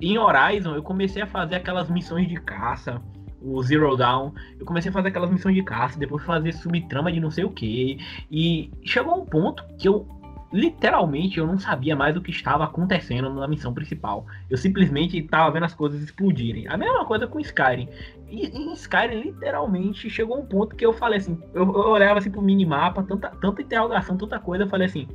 Em 0.00 0.18
Horizon, 0.18 0.74
eu 0.74 0.82
comecei 0.82 1.20
a 1.20 1.26
fazer 1.26 1.56
aquelas 1.56 1.90
missões 1.90 2.26
de 2.26 2.36
caça, 2.36 3.02
o 3.42 3.62
Zero 3.62 3.96
Down. 3.96 4.32
Eu 4.58 4.64
comecei 4.64 4.90
a 4.90 4.92
fazer 4.92 5.08
aquelas 5.08 5.30
missões 5.30 5.54
de 5.54 5.62
caça, 5.62 5.98
depois 5.98 6.24
fazer 6.24 6.52
subtrama 6.54 7.12
de 7.12 7.20
não 7.20 7.30
sei 7.30 7.44
o 7.44 7.50
que. 7.50 7.98
E 8.30 8.70
chegou 8.82 9.20
um 9.20 9.26
ponto 9.26 9.62
que 9.78 9.86
eu 9.86 10.06
literalmente 10.52 11.38
eu 11.38 11.46
não 11.46 11.58
sabia 11.58 11.94
mais 11.94 12.16
o 12.16 12.20
que 12.20 12.30
estava 12.30 12.64
acontecendo 12.64 13.32
na 13.32 13.46
missão 13.46 13.72
principal. 13.72 14.26
Eu 14.48 14.56
simplesmente 14.56 15.18
estava 15.18 15.50
vendo 15.50 15.64
as 15.64 15.74
coisas 15.74 16.00
explodirem. 16.02 16.66
A 16.68 16.76
mesma 16.76 17.04
coisa 17.04 17.26
com 17.26 17.38
Skyrim. 17.38 17.88
E 18.28 18.46
em 18.46 18.72
Skyrim, 18.72 19.20
literalmente, 19.22 20.10
chegou 20.10 20.38
um 20.38 20.46
ponto 20.46 20.74
que 20.74 20.84
eu 20.84 20.92
falei 20.92 21.18
assim, 21.18 21.40
eu, 21.54 21.62
eu 21.62 21.90
olhava 21.90 22.18
assim 22.18 22.30
pro 22.30 22.42
minimapa, 22.42 23.02
tanta, 23.02 23.28
tanta 23.40 23.62
interrogação, 23.62 24.16
tanta 24.16 24.38
coisa, 24.38 24.64
eu 24.64 24.68
falei 24.68 24.86
assim, 24.86 25.06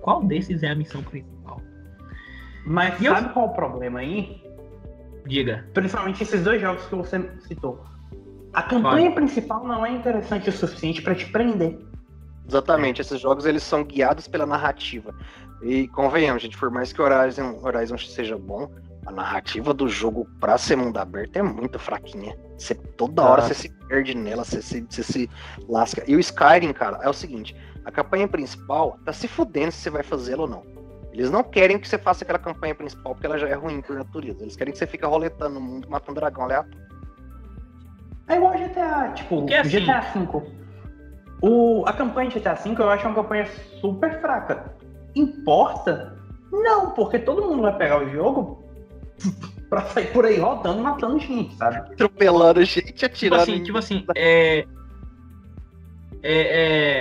qual 0.00 0.22
desses 0.22 0.62
é 0.62 0.70
a 0.70 0.74
missão 0.74 1.02
principal? 1.02 1.60
Mas 2.64 3.00
e 3.00 3.04
sabe 3.04 3.28
eu... 3.28 3.32
qual 3.32 3.46
é 3.46 3.48
o 3.48 3.52
problema 3.52 4.00
aí? 4.00 4.42
Diga. 5.26 5.66
Principalmente 5.74 6.22
esses 6.22 6.42
dois 6.42 6.60
jogos 6.60 6.84
que 6.86 6.94
você 6.94 7.30
citou. 7.40 7.84
A 8.52 8.62
campanha 8.62 9.12
principal 9.12 9.64
não 9.66 9.84
é 9.86 9.92
interessante 9.92 10.48
o 10.48 10.52
suficiente 10.52 11.02
para 11.02 11.14
te 11.14 11.26
prender. 11.26 11.78
Exatamente, 12.50 13.00
esses 13.00 13.20
jogos 13.20 13.46
eles 13.46 13.62
são 13.62 13.84
guiados 13.84 14.26
pela 14.26 14.44
narrativa. 14.44 15.14
E 15.62 15.86
convenhamos, 15.88 16.42
gente, 16.42 16.58
por 16.58 16.68
mais 16.68 16.92
que 16.92 17.00
Horizon, 17.00 17.60
Horizon 17.62 17.96
seja 17.96 18.36
bom, 18.36 18.68
a 19.06 19.12
narrativa 19.12 19.72
do 19.72 19.88
jogo 19.88 20.26
pra 20.40 20.58
ser 20.58 20.74
mundo 20.74 20.98
aberto 20.98 21.36
é 21.36 21.42
muito 21.42 21.78
fraquinha. 21.78 22.36
Você, 22.58 22.74
toda 22.74 23.22
hora 23.22 23.40
ah. 23.40 23.46
você 23.46 23.54
se 23.54 23.68
perde 23.86 24.16
nela, 24.16 24.44
você, 24.44 24.60
você, 24.60 24.80
você, 24.80 25.02
se 25.04 25.30
lasca. 25.68 26.02
E 26.08 26.16
o 26.16 26.18
Skyrim, 26.18 26.72
cara, 26.72 26.98
é 27.02 27.08
o 27.08 27.12
seguinte: 27.12 27.54
a 27.84 27.92
campanha 27.92 28.26
principal 28.26 28.98
tá 29.04 29.12
se 29.12 29.28
fudendo 29.28 29.70
se 29.70 29.78
você 29.78 29.90
vai 29.90 30.02
fazê-la 30.02 30.42
ou 30.42 30.48
não. 30.48 30.62
Eles 31.12 31.30
não 31.30 31.44
querem 31.44 31.78
que 31.78 31.86
você 31.86 31.98
faça 31.98 32.24
aquela 32.24 32.38
campanha 32.38 32.74
principal 32.74 33.14
porque 33.14 33.26
ela 33.26 33.38
já 33.38 33.48
é 33.48 33.54
ruim 33.54 33.80
por 33.80 33.94
natureza. 33.94 34.42
Eles 34.42 34.56
querem 34.56 34.72
que 34.72 34.78
você 34.78 34.88
fique 34.88 35.06
roletando 35.06 35.54
no 35.54 35.60
mundo, 35.60 35.88
matando 35.88 36.18
dragão 36.18 36.44
aleatório. 36.44 36.90
É 38.26 38.36
igual 38.36 38.54
GTA, 38.54 39.12
tipo, 39.14 39.44
assim, 39.52 39.68
GTA 39.68 40.00
V. 40.00 40.59
O, 41.42 41.84
a 41.86 41.92
campanha 41.92 42.30
de 42.30 42.38
GTA 42.38 42.54
V 42.54 42.74
eu 42.78 42.90
acho 42.90 43.06
uma 43.06 43.14
campanha 43.14 43.46
super 43.80 44.20
fraca. 44.20 44.74
Importa? 45.14 46.18
Não, 46.52 46.90
porque 46.90 47.18
todo 47.18 47.46
mundo 47.46 47.62
vai 47.62 47.76
pegar 47.76 48.02
o 48.02 48.10
jogo 48.10 48.62
pra 49.70 49.82
sair 49.82 50.12
por 50.12 50.26
aí 50.26 50.38
rodando, 50.38 50.82
matando 50.82 51.18
gente, 51.18 51.54
sabe? 51.54 51.76
Atropelando 51.76 52.62
gente, 52.64 53.04
atirando. 53.04 53.44
Tipo 53.44 53.52
assim, 53.52 53.64
tipo 53.64 53.78
assim, 53.78 54.04
é... 54.14 54.66
É, 56.22 56.34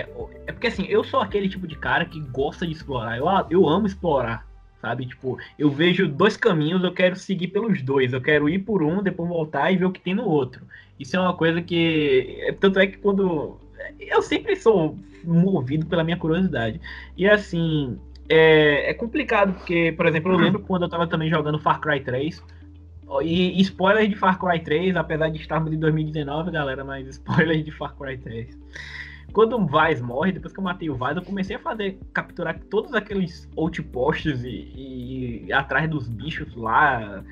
é, 0.02 0.10
é 0.48 0.52
porque 0.54 0.68
assim, 0.68 0.86
eu 0.86 1.04
sou 1.04 1.20
aquele 1.20 1.50
tipo 1.50 1.68
de 1.68 1.76
cara 1.76 2.06
que 2.06 2.22
gosta 2.22 2.66
de 2.66 2.72
explorar. 2.72 3.18
Eu, 3.18 3.26
eu 3.50 3.68
amo 3.68 3.86
explorar, 3.86 4.48
sabe? 4.82 5.06
Tipo, 5.06 5.38
eu 5.58 5.70
vejo 5.70 6.08
dois 6.08 6.38
caminhos, 6.38 6.82
eu 6.84 6.94
quero 6.94 7.18
seguir 7.18 7.50
pelos 7.50 7.82
dois. 7.82 8.14
Eu 8.14 8.22
quero 8.22 8.48
ir 8.48 8.60
por 8.60 8.82
um, 8.82 9.04
depois 9.04 9.28
voltar 9.28 9.72
e 9.72 9.78
ver 9.78 9.86
o 9.86 9.92
que 9.92 10.00
tem 10.00 10.16
no 10.16 10.24
outro. 10.24 10.62
Isso 10.98 11.18
é 11.18 11.20
uma 11.20 11.34
coisa 11.34 11.62
que. 11.62 12.56
Tanto 12.62 12.80
é 12.80 12.88
que 12.88 12.98
quando 12.98 13.60
eu 13.99 14.21
sempre 14.21 14.55
sou 14.55 14.97
movido 15.23 15.86
pela 15.86 16.03
minha 16.03 16.17
curiosidade. 16.17 16.80
E 17.17 17.27
assim, 17.27 17.99
é, 18.27 18.91
é 18.91 18.93
complicado, 18.93 19.53
porque, 19.53 19.93
por 19.95 20.05
exemplo, 20.05 20.32
eu 20.32 20.38
uhum. 20.38 20.43
lembro 20.43 20.59
quando 20.61 20.84
eu 20.84 20.89
tava 20.89 21.07
também 21.07 21.30
jogando 21.30 21.59
Far 21.59 21.80
Cry 21.80 22.01
3. 22.01 22.43
E 23.23 23.59
spoiler 23.61 24.07
de 24.07 24.15
Far 24.15 24.38
Cry 24.39 24.59
3, 24.59 24.95
apesar 24.95 25.30
de 25.30 25.39
estarmos 25.39 25.73
em 25.73 25.80
2019, 25.80 26.51
galera, 26.51 26.84
mas 26.84 27.07
spoiler 27.07 27.63
de 27.63 27.71
Far 27.71 27.95
Cry 27.95 28.17
3. 28.17 28.57
Quando 29.34 29.57
o 29.57 29.65
Vaz 29.65 30.01
morre, 30.01 30.32
depois 30.32 30.53
que 30.53 30.59
eu 30.59 30.63
matei 30.63 30.89
o 30.89 30.95
Vaz, 30.95 31.17
eu 31.17 31.23
comecei 31.23 31.55
a 31.55 31.59
fazer, 31.59 31.99
capturar 32.13 32.59
todos 32.69 32.93
aqueles 32.93 33.49
outposts 33.57 34.43
e, 34.43 34.47
e, 34.47 35.45
e 35.47 35.53
atrás 35.53 35.89
dos 35.89 36.07
bichos 36.07 36.55
lá. 36.55 37.23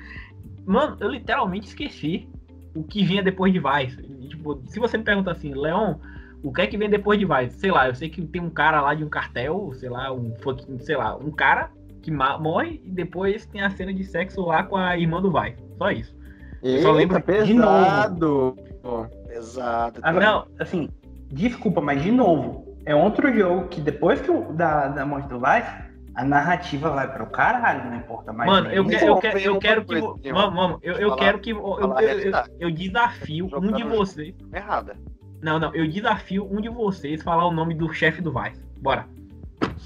Mano, 0.66 0.96
eu 1.00 1.08
literalmente 1.08 1.68
esqueci 1.68 2.28
o 2.74 2.82
que 2.82 3.04
vinha 3.04 3.22
depois 3.22 3.52
de 3.52 3.58
Vaz. 3.58 3.96
Tipo, 4.28 4.60
se 4.66 4.78
você 4.78 4.98
me 4.98 5.04
pergunta 5.04 5.30
assim, 5.30 5.54
Leon, 5.54 5.94
o 6.42 6.52
que 6.52 6.62
é 6.62 6.66
que 6.66 6.76
vem 6.76 6.88
depois 6.88 7.18
de 7.18 7.24
Vice? 7.24 7.58
Sei 7.58 7.70
lá, 7.70 7.88
eu 7.88 7.94
sei 7.94 8.08
que 8.08 8.24
tem 8.26 8.40
um 8.40 8.50
cara 8.50 8.80
lá 8.80 8.94
de 8.94 9.04
um 9.04 9.08
cartel, 9.08 9.72
sei 9.74 9.88
lá, 9.88 10.12
um 10.12 10.34
sei 10.78 10.96
lá, 10.96 11.16
um 11.16 11.30
cara 11.30 11.70
que 12.02 12.10
morre 12.10 12.80
e 12.84 12.90
depois 12.90 13.44
tem 13.46 13.60
a 13.60 13.70
cena 13.70 13.92
de 13.92 14.04
sexo 14.04 14.42
lá 14.42 14.62
com 14.62 14.76
a 14.76 14.96
irmã 14.96 15.20
do 15.20 15.32
Vice. 15.32 15.62
Só 15.76 15.90
isso. 15.90 16.16
Eita, 16.62 16.82
só 16.82 16.92
lembro 16.92 17.20
pesado. 17.20 18.14
de 18.14 18.74
novo. 18.84 19.08
Pesado. 19.26 20.00
Ah, 20.02 20.12
não, 20.12 20.46
assim, 20.58 20.88
desculpa, 21.30 21.80
mas 21.80 22.02
de 22.02 22.10
novo, 22.10 22.76
é 22.84 22.94
outro 22.94 23.32
jogo 23.32 23.68
que 23.68 23.80
depois 23.80 24.20
que 24.20 24.30
o, 24.30 24.52
da, 24.52 24.88
da 24.88 25.04
morte 25.04 25.28
do 25.28 25.38
Vice, 25.38 25.88
a 26.14 26.24
narrativa 26.24 26.90
vai 26.90 27.12
para 27.12 27.22
o 27.22 27.30
caralho, 27.30 27.90
não 27.90 27.96
importa 27.96 28.32
mais. 28.32 28.50
Mano, 28.50 28.70
eu, 28.70 28.84
quero, 28.86 29.06
eu, 29.06 29.16
quero, 29.18 29.38
eu 29.38 29.58
quero 29.58 29.84
que. 29.84 30.32
Mano, 30.32 30.56
mano, 30.56 30.78
eu, 30.82 30.94
eu 30.94 31.16
quero 31.16 31.38
que. 31.38 31.50
Eu, 31.50 31.78
eu, 31.78 32.32
eu 32.58 32.70
desafio 32.70 33.48
um 33.54 33.72
de 33.72 33.84
vocês. 33.84 34.34
Errada. 34.52 34.96
Não, 35.42 35.58
não. 35.58 35.74
Eu 35.74 35.86
desafio 35.88 36.46
um 36.50 36.60
de 36.60 36.68
vocês 36.68 37.22
falar 37.22 37.46
o 37.46 37.52
nome 37.52 37.74
do 37.74 37.92
chefe 37.92 38.20
do 38.20 38.32
Vice. 38.32 38.60
Bora. 38.80 39.06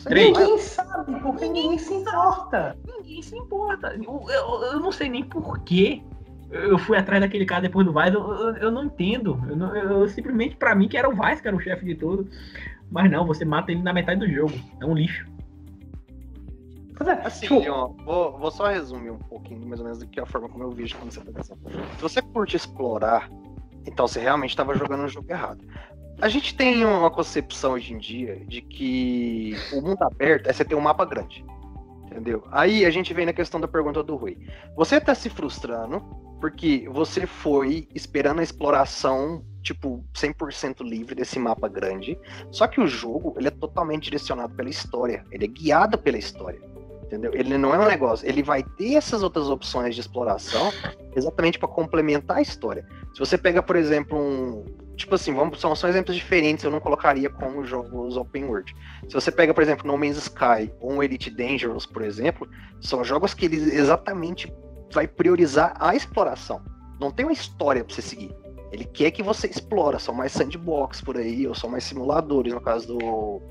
Três. 0.04 0.36
Ninguém 0.36 0.58
sabe, 0.58 1.20
porque 1.20 1.46
ninguém, 1.46 1.62
ninguém 1.62 1.78
se 1.78 1.94
importa. 1.94 2.76
Ninguém 2.86 3.22
se 3.22 3.36
importa. 3.36 3.94
Eu, 3.94 4.24
eu, 4.28 4.62
eu, 4.72 4.80
não 4.80 4.90
sei 4.90 5.08
nem 5.08 5.22
porquê 5.22 6.02
eu 6.52 6.78
fui 6.78 6.98
atrás 6.98 7.20
daquele 7.20 7.46
cara 7.46 7.62
depois 7.62 7.86
do 7.86 7.92
Vice. 7.92 8.14
Eu, 8.14 8.22
eu, 8.22 8.56
eu 8.56 8.70
não 8.70 8.84
entendo. 8.84 9.42
Eu, 9.48 9.56
não, 9.56 9.74
eu 9.74 10.08
simplesmente, 10.08 10.56
para 10.56 10.74
mim, 10.74 10.88
que 10.88 10.96
era 10.96 11.08
o 11.08 11.12
Vice 11.12 11.40
que 11.40 11.48
era 11.48 11.56
o 11.56 11.60
chefe 11.60 11.84
de 11.84 11.94
tudo. 11.94 12.28
Mas 12.90 13.10
não, 13.10 13.26
você 13.26 13.44
mata 13.44 13.72
ele 13.72 13.82
na 13.82 13.92
metade 13.92 14.20
do 14.20 14.30
jogo. 14.30 14.52
É 14.80 14.84
um 14.84 14.94
lixo. 14.94 15.26
É, 17.06 17.26
assim, 17.26 17.46
tipo... 17.46 17.58
Leon, 17.58 17.94
vou, 18.04 18.38
vou, 18.38 18.50
só 18.50 18.68
resumir 18.68 19.10
um 19.10 19.18
pouquinho, 19.18 19.66
mais 19.66 19.80
ou 19.80 19.84
menos, 19.84 19.98
do 19.98 20.06
que 20.06 20.20
a 20.20 20.26
forma 20.26 20.48
como 20.48 20.62
eu 20.62 20.70
vejo 20.70 20.96
quando 20.96 21.10
você 21.10 21.20
tá 21.20 21.32
pensando. 21.32 21.58
Se 21.96 22.02
você 22.02 22.22
curte 22.22 22.54
explorar 22.54 23.28
então 23.86 24.06
você 24.06 24.20
realmente 24.20 24.50
estava 24.50 24.74
jogando 24.74 25.04
um 25.04 25.08
jogo 25.08 25.30
errado. 25.30 25.64
A 26.20 26.28
gente 26.28 26.54
tem 26.54 26.84
uma 26.84 27.10
concepção 27.10 27.72
hoje 27.72 27.92
em 27.92 27.98
dia 27.98 28.44
de 28.46 28.60
que 28.60 29.56
o 29.72 29.80
mundo 29.80 30.02
aberto 30.02 30.48
é 30.48 30.52
você 30.52 30.64
ter 30.64 30.74
um 30.74 30.80
mapa 30.80 31.04
grande. 31.04 31.44
Entendeu? 32.04 32.44
Aí 32.50 32.84
a 32.84 32.90
gente 32.90 33.14
vem 33.14 33.24
na 33.24 33.32
questão 33.32 33.60
da 33.60 33.66
pergunta 33.66 34.02
do 34.02 34.16
Rui. 34.16 34.36
Você 34.76 34.96
está 34.96 35.14
se 35.14 35.30
frustrando 35.30 36.00
porque 36.40 36.88
você 36.90 37.26
foi 37.26 37.88
esperando 37.94 38.40
a 38.40 38.42
exploração, 38.42 39.44
tipo, 39.62 40.04
100% 40.14 40.82
livre 40.82 41.14
desse 41.14 41.38
mapa 41.38 41.68
grande. 41.68 42.18
Só 42.50 42.66
que 42.66 42.80
o 42.80 42.86
jogo, 42.86 43.34
ele 43.38 43.48
é 43.48 43.50
totalmente 43.50 44.04
direcionado 44.04 44.54
pela 44.54 44.68
história. 44.68 45.24
Ele 45.30 45.44
é 45.44 45.48
guiado 45.48 45.96
pela 45.96 46.18
história 46.18 46.60
entendeu? 47.12 47.32
Ele 47.34 47.58
não 47.58 47.74
é 47.74 47.78
um 47.78 47.86
negócio, 47.86 48.26
ele 48.26 48.42
vai 48.42 48.62
ter 48.62 48.94
essas 48.94 49.22
outras 49.22 49.48
opções 49.48 49.94
de 49.94 50.00
exploração 50.00 50.72
exatamente 51.14 51.58
para 51.58 51.68
complementar 51.68 52.38
a 52.38 52.42
história. 52.42 52.86
Se 53.12 53.18
você 53.18 53.36
pega, 53.36 53.62
por 53.62 53.76
exemplo, 53.76 54.18
um. 54.18 54.64
Tipo 54.96 55.14
assim, 55.14 55.34
vamos, 55.34 55.60
são, 55.60 55.74
são 55.74 55.88
exemplos 55.88 56.14
diferentes, 56.16 56.64
eu 56.64 56.70
não 56.70 56.80
colocaria 56.80 57.28
como 57.28 57.64
jogos 57.64 58.16
open 58.16 58.44
world. 58.44 58.74
Se 59.08 59.14
você 59.14 59.32
pega, 59.32 59.52
por 59.52 59.62
exemplo, 59.62 59.86
No 59.86 59.96
Man's 59.96 60.16
Sky 60.16 60.72
ou 60.80 60.92
um 60.92 61.02
Elite 61.02 61.30
Dangerous, 61.30 61.86
por 61.86 62.02
exemplo, 62.02 62.48
são 62.80 63.02
jogos 63.02 63.34
que 63.34 63.46
eles 63.46 63.72
exatamente 63.72 64.52
vai 64.92 65.08
priorizar 65.08 65.74
a 65.80 65.94
exploração. 65.94 66.62
Não 67.00 67.10
tem 67.10 67.26
uma 67.26 67.32
história 67.32 67.82
para 67.82 67.94
você 67.94 68.02
seguir. 68.02 68.34
Ele 68.70 68.84
quer 68.84 69.10
que 69.10 69.22
você 69.22 69.46
explora, 69.46 69.98
são 69.98 70.14
mais 70.14 70.32
sandbox 70.32 71.00
por 71.00 71.16
aí, 71.16 71.46
ou 71.46 71.54
são 71.54 71.68
mais 71.68 71.84
simuladores, 71.84 72.52
no 72.52 72.60
caso 72.60 72.88
do. 72.88 73.42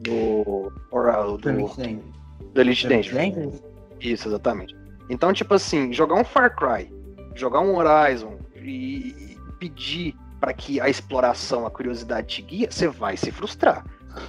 Do. 0.00 0.72
Or, 0.90 1.38
do, 1.38 1.38
do 1.38 2.23
Elite 2.60 2.86
Dangerous. 2.86 3.62
Isso, 4.00 4.28
exatamente. 4.28 4.76
Então, 5.08 5.32
tipo 5.32 5.54
assim, 5.54 5.92
jogar 5.92 6.14
um 6.14 6.24
Far 6.24 6.54
Cry, 6.54 6.92
jogar 7.34 7.60
um 7.60 7.76
Horizon 7.76 8.38
e 8.56 9.36
pedir 9.58 10.14
para 10.40 10.52
que 10.52 10.80
a 10.80 10.88
exploração, 10.88 11.66
a 11.66 11.70
curiosidade 11.70 12.28
te 12.28 12.42
guia, 12.42 12.70
você 12.70 12.88
vai 12.88 13.16
se 13.16 13.30
frustrar. 13.30 13.84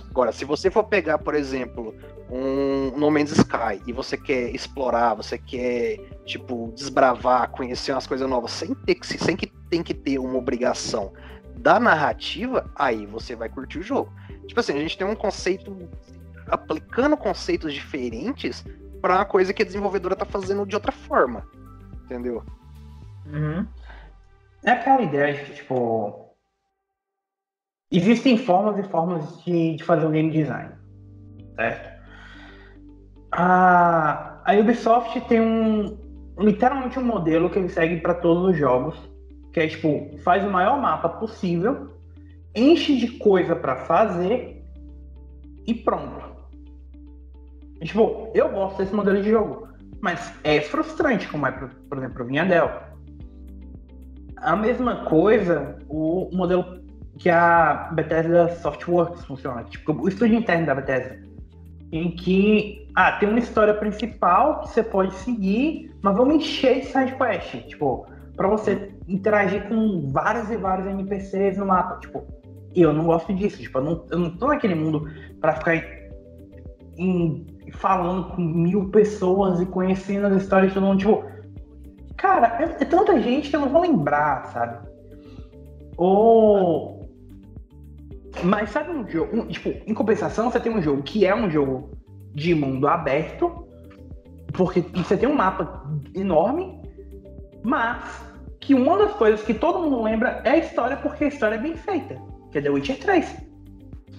Agora, 0.10 0.32
se 0.32 0.46
você 0.46 0.72
for 0.72 0.86
pegar, 0.86 1.18
por 1.18 1.36
exemplo, 1.36 1.94
um 2.30 2.92
No 2.98 3.12
Man's 3.12 3.32
Sky 3.32 3.82
e 3.86 3.94
você 3.94 4.18
quer 4.18 4.54
explorar, 4.54 5.14
você 5.14 5.38
quer, 5.38 6.00
tipo, 6.26 6.72
desbravar, 6.76 7.50
conhecer 7.52 7.92
umas 7.92 8.08
coisas 8.08 8.28
novas, 8.30 8.52
sem 8.52 8.74
ter 8.74 8.96
que, 8.96 9.06
sem 9.06 9.36
que 9.36 9.48
tem 9.70 9.84
que 9.84 9.94
ter 9.94 10.18
uma 10.18 10.38
obrigação 10.38 11.14
da 11.58 11.80
narrativa, 11.80 12.70
aí 12.76 13.06
você 13.06 13.36
vai 13.36 13.50
curtir 13.50 13.80
o 13.80 13.84
jogo. 13.84 14.12
Tipo 14.48 14.60
assim, 14.60 14.74
a 14.74 14.80
gente 14.80 14.98
tem 14.98 15.08
um 15.08 15.16
conceito 15.16 15.78
aplicando 16.48 17.18
conceitos 17.18 17.74
diferentes 17.74 18.64
para 19.02 19.16
uma 19.16 19.26
coisa 19.26 19.54
que 19.54 19.62
a 19.62 19.66
desenvolvedora 19.66 20.16
tá 20.16 20.26
fazendo 20.26 20.66
de 20.66 20.76
outra 20.76 20.92
forma. 20.92 21.48
Entendeu? 22.06 22.44
Uhum. 23.28 23.66
É 24.64 24.72
aquela 24.72 25.02
ideia 25.02 25.34
de 25.34 25.44
que, 25.44 25.54
tipo. 25.54 26.26
Existem 27.92 28.38
formas 28.38 28.78
e 28.80 28.90
formas 28.90 29.44
de, 29.44 29.76
de 29.76 29.84
fazer 29.84 30.06
um 30.06 30.12
game 30.12 30.32
design. 30.32 30.72
Certo? 31.56 31.96
A, 33.32 34.42
a 34.44 34.54
Ubisoft 34.54 35.22
tem 35.28 35.40
um. 35.40 36.04
Literalmente 36.38 37.00
um 37.00 37.04
modelo 37.04 37.50
que 37.50 37.60
ele 37.60 37.70
segue 37.70 38.02
para 38.02 38.16
todos 38.16 38.52
os 38.52 38.58
jogos. 38.58 38.98
Que 39.54 39.62
é 39.62 39.68
tipo, 39.68 40.18
faz 40.24 40.44
o 40.44 40.50
maior 40.50 40.82
mapa 40.82 41.08
possível, 41.08 41.96
enche 42.54 42.98
de 42.98 43.08
coisa 43.20 43.56
para 43.56 43.78
fazer 43.86 44.62
e 45.66 45.74
pronto. 45.74 46.25
Tipo, 47.86 48.32
eu 48.34 48.50
gosto 48.50 48.78
desse 48.78 48.94
modelo 48.94 49.22
de 49.22 49.30
jogo. 49.30 49.68
Mas 50.02 50.34
é 50.44 50.60
frustrante, 50.62 51.28
como 51.28 51.48
é, 51.48 51.52
por, 51.52 51.70
por 51.90 51.98
exemplo, 51.98 52.24
o 52.24 52.28
Vinhadel. 52.28 52.70
A 54.38 54.56
mesma 54.56 55.06
coisa, 55.06 55.78
o 55.88 56.30
modelo 56.34 56.84
que 57.18 57.30
a 57.30 57.90
Bethesda 57.94 58.50
Softworks 58.58 59.26
funciona. 59.26 59.64
Tipo, 59.64 59.94
o 59.94 60.08
estúdio 60.08 60.38
interno 60.38 60.66
da 60.66 60.76
Bethesda. 60.76 61.22
Em 61.92 62.12
que, 62.12 62.88
ah, 62.96 63.14
tem 63.14 63.30
uma 63.30 63.40
história 63.40 63.74
principal 63.74 64.62
que 64.62 64.70
você 64.70 64.84
pode 64.84 65.14
seguir, 65.16 65.92
mas 66.02 66.16
vamos 66.16 66.36
encher 66.36 66.82
de 66.82 66.88
side 66.88 67.16
quest. 67.16 67.68
Tipo, 67.68 68.06
pra 68.36 68.48
você 68.48 68.94
interagir 69.08 69.68
com 69.68 70.10
vários 70.12 70.50
e 70.52 70.58
vários 70.58 70.88
NPCs 70.88 71.58
no 71.58 71.68
mapa. 71.68 72.00
Tipo, 72.00 72.26
eu 72.76 72.92
não 72.92 73.06
gosto 73.06 73.34
disso. 73.34 73.62
Tipo, 73.62 73.78
eu 73.78 73.84
não, 73.84 74.06
eu 74.12 74.20
não 74.20 74.38
tô 74.38 74.48
naquele 74.48 74.76
mundo 74.76 75.10
pra 75.40 75.54
ficar 75.54 75.76
em 76.98 77.55
falando 77.72 78.36
com 78.36 78.42
mil 78.42 78.90
pessoas 78.90 79.60
e 79.60 79.66
conhecendo 79.66 80.28
as 80.28 80.42
histórias 80.42 80.70
de 80.70 80.76
todo 80.76 80.86
mundo. 80.86 81.00
Tipo, 81.00 81.24
cara, 82.18 82.58
é, 82.60 82.84
é 82.84 82.86
tanta 82.86 83.20
gente 83.22 83.50
que 83.50 83.56
eu 83.56 83.62
não 83.62 83.70
vou 83.70 83.82
lembrar, 83.82 84.46
sabe? 84.48 84.88
Ou. 85.98 87.10
Mas 88.44 88.70
sabe 88.70 88.92
um 88.92 89.08
jogo. 89.08 89.38
Um, 89.38 89.48
tipo, 89.48 89.70
em 89.70 89.94
compensação, 89.94 90.52
você 90.52 90.60
tem 90.60 90.76
um 90.76 90.82
jogo 90.82 91.04
que 91.04 91.26
é 91.26 91.36
um 91.36 91.50
jogo 91.50 91.92
de 92.34 92.54
mundo 92.54 92.88
aberto, 92.88 93.68
porque 94.54 94.82
você 94.82 95.16
tem 95.16 95.28
um 95.28 95.36
mapa 95.36 95.90
enorme, 96.14 96.82
mas 97.64 98.24
que 98.60 98.74
uma 98.74 98.98
das 98.98 99.14
coisas 99.14 99.42
que 99.44 99.54
todo 99.54 99.80
mundo 99.80 100.04
lembra 100.04 100.42
é 100.44 100.52
a 100.52 100.58
história, 100.58 100.98
porque 100.98 101.26
a 101.26 101.28
história 101.28 101.56
é 101.56 101.60
bem 101.60 101.78
feita, 101.78 102.20
que 102.52 102.58
é 102.58 102.62
The 102.62 102.70
Witcher 102.70 103.00
3. 103.00 103.45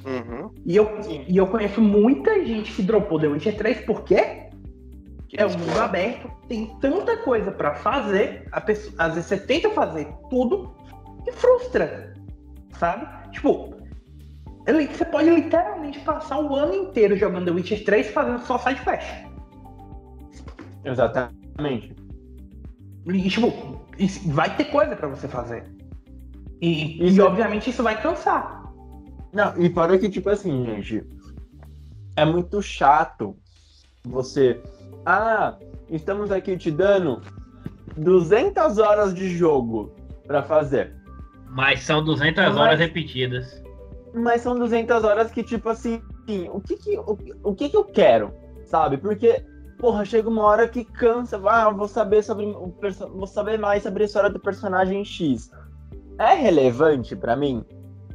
Uhum. 0.07 0.51
E, 0.65 0.77
eu, 0.77 0.89
e 1.27 1.37
eu 1.37 1.47
conheço 1.49 1.81
muita 1.81 2.45
gente 2.45 2.73
que 2.73 2.83
dropou 2.83 3.19
The 3.19 3.27
Witcher 3.27 3.57
3 3.57 3.81
porque 3.81 4.47
que 5.29 5.41
é 5.41 5.47
um 5.47 5.51
mundo 5.51 5.79
aberto, 5.81 6.31
tem 6.49 6.67
tanta 6.81 7.17
coisa 7.19 7.51
para 7.51 7.75
fazer, 7.75 8.49
a 8.53 8.61
pessoa, 8.61 8.95
às 8.99 9.15
vezes 9.15 9.29
você 9.29 9.39
tenta 9.39 9.71
fazer 9.71 10.07
tudo 10.31 10.73
e 11.27 11.33
frustra, 11.33 12.15
sabe? 12.79 13.07
Tipo, 13.33 13.75
você 14.65 15.05
pode 15.05 15.31
literalmente 15.31 15.99
passar 16.01 16.41
o 16.41 16.55
ano 16.55 16.75
inteiro 16.75 17.17
jogando 17.17 17.47
The 17.47 17.51
Witcher 17.51 17.85
3 17.85 18.11
fazendo 18.11 18.41
só 18.41 18.59
side 18.59 18.81
quest. 18.83 19.07
Exatamente. 20.85 21.95
E, 23.07 23.29
tipo, 23.29 23.53
vai 24.27 24.57
ter 24.57 24.67
coisa 24.67 24.95
para 24.95 25.09
você 25.09 25.27
fazer. 25.27 25.65
E, 26.61 27.11
e, 27.11 27.21
obviamente 27.21 27.71
isso 27.71 27.83
vai 27.83 28.01
cansar. 28.01 28.66
Não, 29.37 29.55
e 29.59 29.69
para 29.69 29.99
que, 29.99 30.09
tipo 30.09 30.31
assim, 30.31 30.65
gente, 30.65 31.07
é 32.17 32.25
muito 32.25 32.63
chato 32.63 33.37
você. 34.03 34.59
Ah, 35.05 35.59
estamos 35.91 36.33
aqui 36.33 36.57
te 36.57 36.71
dando 36.71 37.21
200 37.99 38.79
horas 38.79 39.13
de 39.13 39.29
jogo 39.29 39.93
para 40.27 40.43
fazer. 40.43 40.95
Mas 41.51 41.83
são 41.83 42.03
200 42.03 42.47
mas, 42.47 42.57
horas 42.57 42.79
repetidas. 42.79 43.63
Mas 44.15 44.41
são 44.41 44.59
200 44.59 45.05
horas 45.05 45.31
que, 45.31 45.43
tipo 45.43 45.69
assim, 45.69 46.01
o 46.51 46.59
que 46.59 46.77
que, 46.79 46.97
o, 46.97 47.19
o 47.45 47.55
que 47.55 47.69
que 47.69 47.77
eu 47.77 47.85
quero, 47.85 48.33
sabe? 48.65 48.97
Porque, 48.97 49.45
porra, 49.79 50.07
chega 50.07 50.31
uma 50.31 50.45
hora 50.45 50.67
que 50.67 50.83
cansa. 50.83 51.39
Ah, 51.47 51.69
vou 51.69 51.89
saber 51.89 52.23
sobre 52.23 52.47
o 52.47 52.75
vou 53.15 53.27
saber 53.27 53.59
mais 53.59 53.83
sobre 53.83 54.05
a 54.05 54.07
história 54.07 54.31
do 54.31 54.41
personagem 54.41 55.05
X. 55.05 55.51
É 56.19 56.33
relevante 56.33 57.15
para 57.15 57.37
mim? 57.37 57.63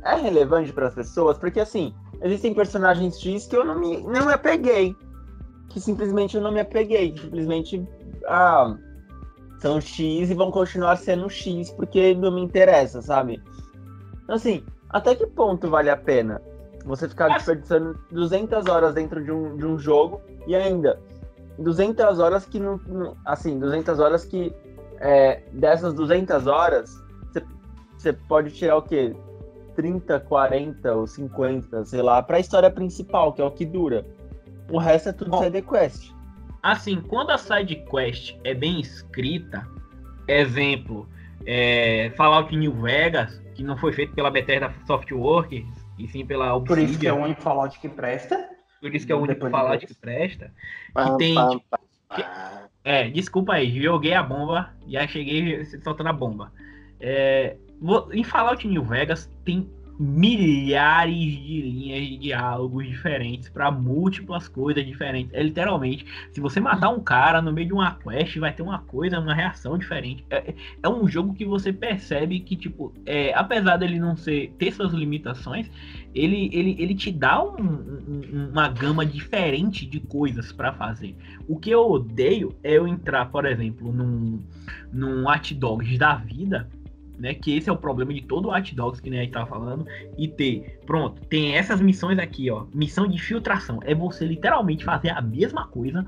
É 0.03 0.15
relevante 0.15 0.73
para 0.73 0.87
as 0.87 0.95
pessoas, 0.95 1.37
porque 1.37 1.59
assim, 1.59 1.93
existem 2.21 2.53
personagens 2.53 3.19
X 3.19 3.47
que 3.47 3.55
eu 3.55 3.63
não 3.63 3.79
me, 3.79 4.01
não 4.01 4.25
me 4.25 4.33
apeguei. 4.33 4.95
Que 5.69 5.79
simplesmente 5.79 6.35
eu 6.35 6.41
não 6.41 6.51
me 6.51 6.59
apeguei. 6.59 7.15
Simplesmente, 7.17 7.87
ah, 8.27 8.75
são 9.59 9.79
X 9.79 10.29
e 10.29 10.33
vão 10.33 10.51
continuar 10.51 10.97
sendo 10.97 11.29
X 11.29 11.71
porque 11.71 12.13
não 12.15 12.31
me 12.31 12.41
interessa, 12.41 13.01
sabe? 13.01 13.41
Então, 14.23 14.35
assim, 14.35 14.63
até 14.89 15.15
que 15.15 15.25
ponto 15.27 15.69
vale 15.69 15.89
a 15.89 15.97
pena 15.97 16.41
você 16.83 17.07
ficar 17.07 17.29
desperdiçando 17.29 17.97
200 18.11 18.65
horas 18.67 18.93
dentro 18.95 19.23
de 19.23 19.31
um, 19.31 19.55
de 19.55 19.65
um 19.65 19.77
jogo 19.77 20.19
e 20.47 20.55
ainda 20.55 20.99
200 21.59 22.19
horas 22.19 22.45
que 22.45 22.59
não. 22.59 22.79
Assim, 23.25 23.59
200 23.59 23.99
horas 23.99 24.25
que. 24.25 24.53
É, 25.03 25.41
dessas 25.53 25.95
200 25.95 26.45
horas, 26.45 27.01
você 27.97 28.13
pode 28.13 28.51
tirar 28.51 28.77
o 28.77 28.83
quê? 28.83 29.15
30, 29.81 30.19
40 30.19 30.93
ou 30.93 31.07
50, 31.07 31.85
sei 31.85 32.03
lá, 32.03 32.21
pra 32.21 32.39
história 32.39 32.69
principal, 32.69 33.33
que 33.33 33.41
é 33.41 33.43
o 33.43 33.49
que 33.49 33.65
dura. 33.65 34.05
O 34.69 34.77
resto 34.77 35.09
é 35.09 35.11
tudo 35.11 35.31
Bom, 35.31 35.43
side 35.43 35.61
quest. 35.63 36.11
Assim, 36.61 37.01
quando 37.01 37.31
a 37.31 37.37
side 37.39 37.83
quest 37.89 38.37
é 38.43 38.53
bem 38.53 38.79
escrita, 38.79 39.67
exemplo, 40.27 41.09
é, 41.47 42.11
Fallout 42.15 42.55
New 42.55 42.73
Vegas, 42.73 43.41
que 43.55 43.63
não 43.63 43.75
foi 43.75 43.91
feito 43.91 44.13
pela 44.13 44.29
Bethesda 44.29 44.71
Softworks, 44.85 45.65
e 45.97 46.07
sim 46.07 46.23
pela 46.27 46.53
Obsidian. 46.53 46.75
Por 46.75 46.89
isso 46.91 46.99
que 46.99 47.07
é 47.07 47.13
o 47.13 47.17
único 47.17 47.41
Fallout 47.41 47.79
que 47.79 47.89
presta. 47.89 48.49
Por 48.79 48.93
isso 48.93 49.07
que 49.07 49.11
é 49.11 49.15
o 49.15 49.19
único 49.19 49.49
Fallout 49.49 49.87
que 49.87 49.95
presta. 49.95 50.53
Que 50.95 51.17
tem. 51.17 51.35
Que, 52.15 52.25
é, 52.83 53.09
desculpa 53.09 53.53
aí, 53.53 53.81
joguei 53.81 54.13
a 54.13 54.21
bomba, 54.21 54.73
já 54.87 55.07
cheguei 55.07 55.65
soltando 55.65 56.07
a 56.07 56.13
bomba. 56.13 56.51
É, 56.99 57.55
em 58.11 58.23
Fallout 58.23 58.67
New 58.67 58.83
Vegas 58.83 59.27
tem 59.43 59.67
milhares 60.01 61.13
de 61.15 61.61
linhas 61.61 62.07
de 62.07 62.17
diálogos 62.17 62.87
diferentes 62.87 63.49
para 63.49 63.69
múltiplas 63.69 64.47
coisas 64.47 64.83
diferentes. 64.83 65.31
É 65.31 65.43
literalmente, 65.43 66.07
se 66.31 66.41
você 66.41 66.59
matar 66.59 66.89
um 66.89 66.99
cara 66.99 67.39
no 67.39 67.53
meio 67.53 67.67
de 67.67 67.73
uma 67.73 67.93
quest, 67.93 68.35
vai 68.37 68.51
ter 68.51 68.63
uma 68.63 68.79
coisa, 68.79 69.19
uma 69.19 69.35
reação 69.35 69.77
diferente. 69.77 70.25
É, 70.31 70.55
é 70.81 70.89
um 70.89 71.07
jogo 71.07 71.35
que 71.35 71.45
você 71.45 71.71
percebe 71.71 72.39
que, 72.39 72.55
tipo, 72.55 72.91
é, 73.05 73.31
apesar 73.35 73.77
dele 73.77 73.99
não 73.99 74.17
ser 74.17 74.51
ter 74.57 74.71
suas 74.71 74.91
limitações, 74.91 75.69
ele, 76.15 76.49
ele, 76.51 76.75
ele 76.79 76.95
te 76.95 77.11
dá 77.11 77.43
um, 77.43 77.61
um, 77.61 78.49
uma 78.51 78.69
gama 78.69 79.05
diferente 79.05 79.85
de 79.85 79.99
coisas 79.99 80.51
para 80.51 80.73
fazer. 80.73 81.15
O 81.47 81.59
que 81.59 81.69
eu 81.69 81.87
odeio 81.87 82.55
é 82.63 82.73
eu 82.73 82.87
entrar, 82.87 83.27
por 83.27 83.45
exemplo, 83.45 83.93
num, 83.93 84.39
num 84.91 85.27
Hot 85.27 85.53
Dogs 85.53 85.95
da 85.99 86.15
vida 86.15 86.67
né? 87.21 87.33
Que 87.35 87.55
esse 87.55 87.69
é 87.69 87.71
o 87.71 87.77
problema 87.77 88.13
de 88.13 88.21
todo 88.21 88.49
o 88.49 88.55
Hot 88.55 88.75
Dogs 88.75 89.01
que 89.01 89.09
nem 89.09 89.19
a 89.19 89.23
gente 89.23 89.31
tava 89.31 89.45
falando. 89.45 89.85
E 90.17 90.27
ter, 90.27 90.79
pronto, 90.85 91.21
tem 91.27 91.55
essas 91.55 91.79
missões 91.79 92.17
aqui, 92.19 92.49
ó. 92.49 92.65
Missão 92.73 93.07
de 93.07 93.21
filtração. 93.21 93.79
É 93.83 93.93
você 93.93 94.25
literalmente 94.25 94.83
fazer 94.83 95.09
a 95.09 95.21
mesma 95.21 95.67
coisa 95.67 96.05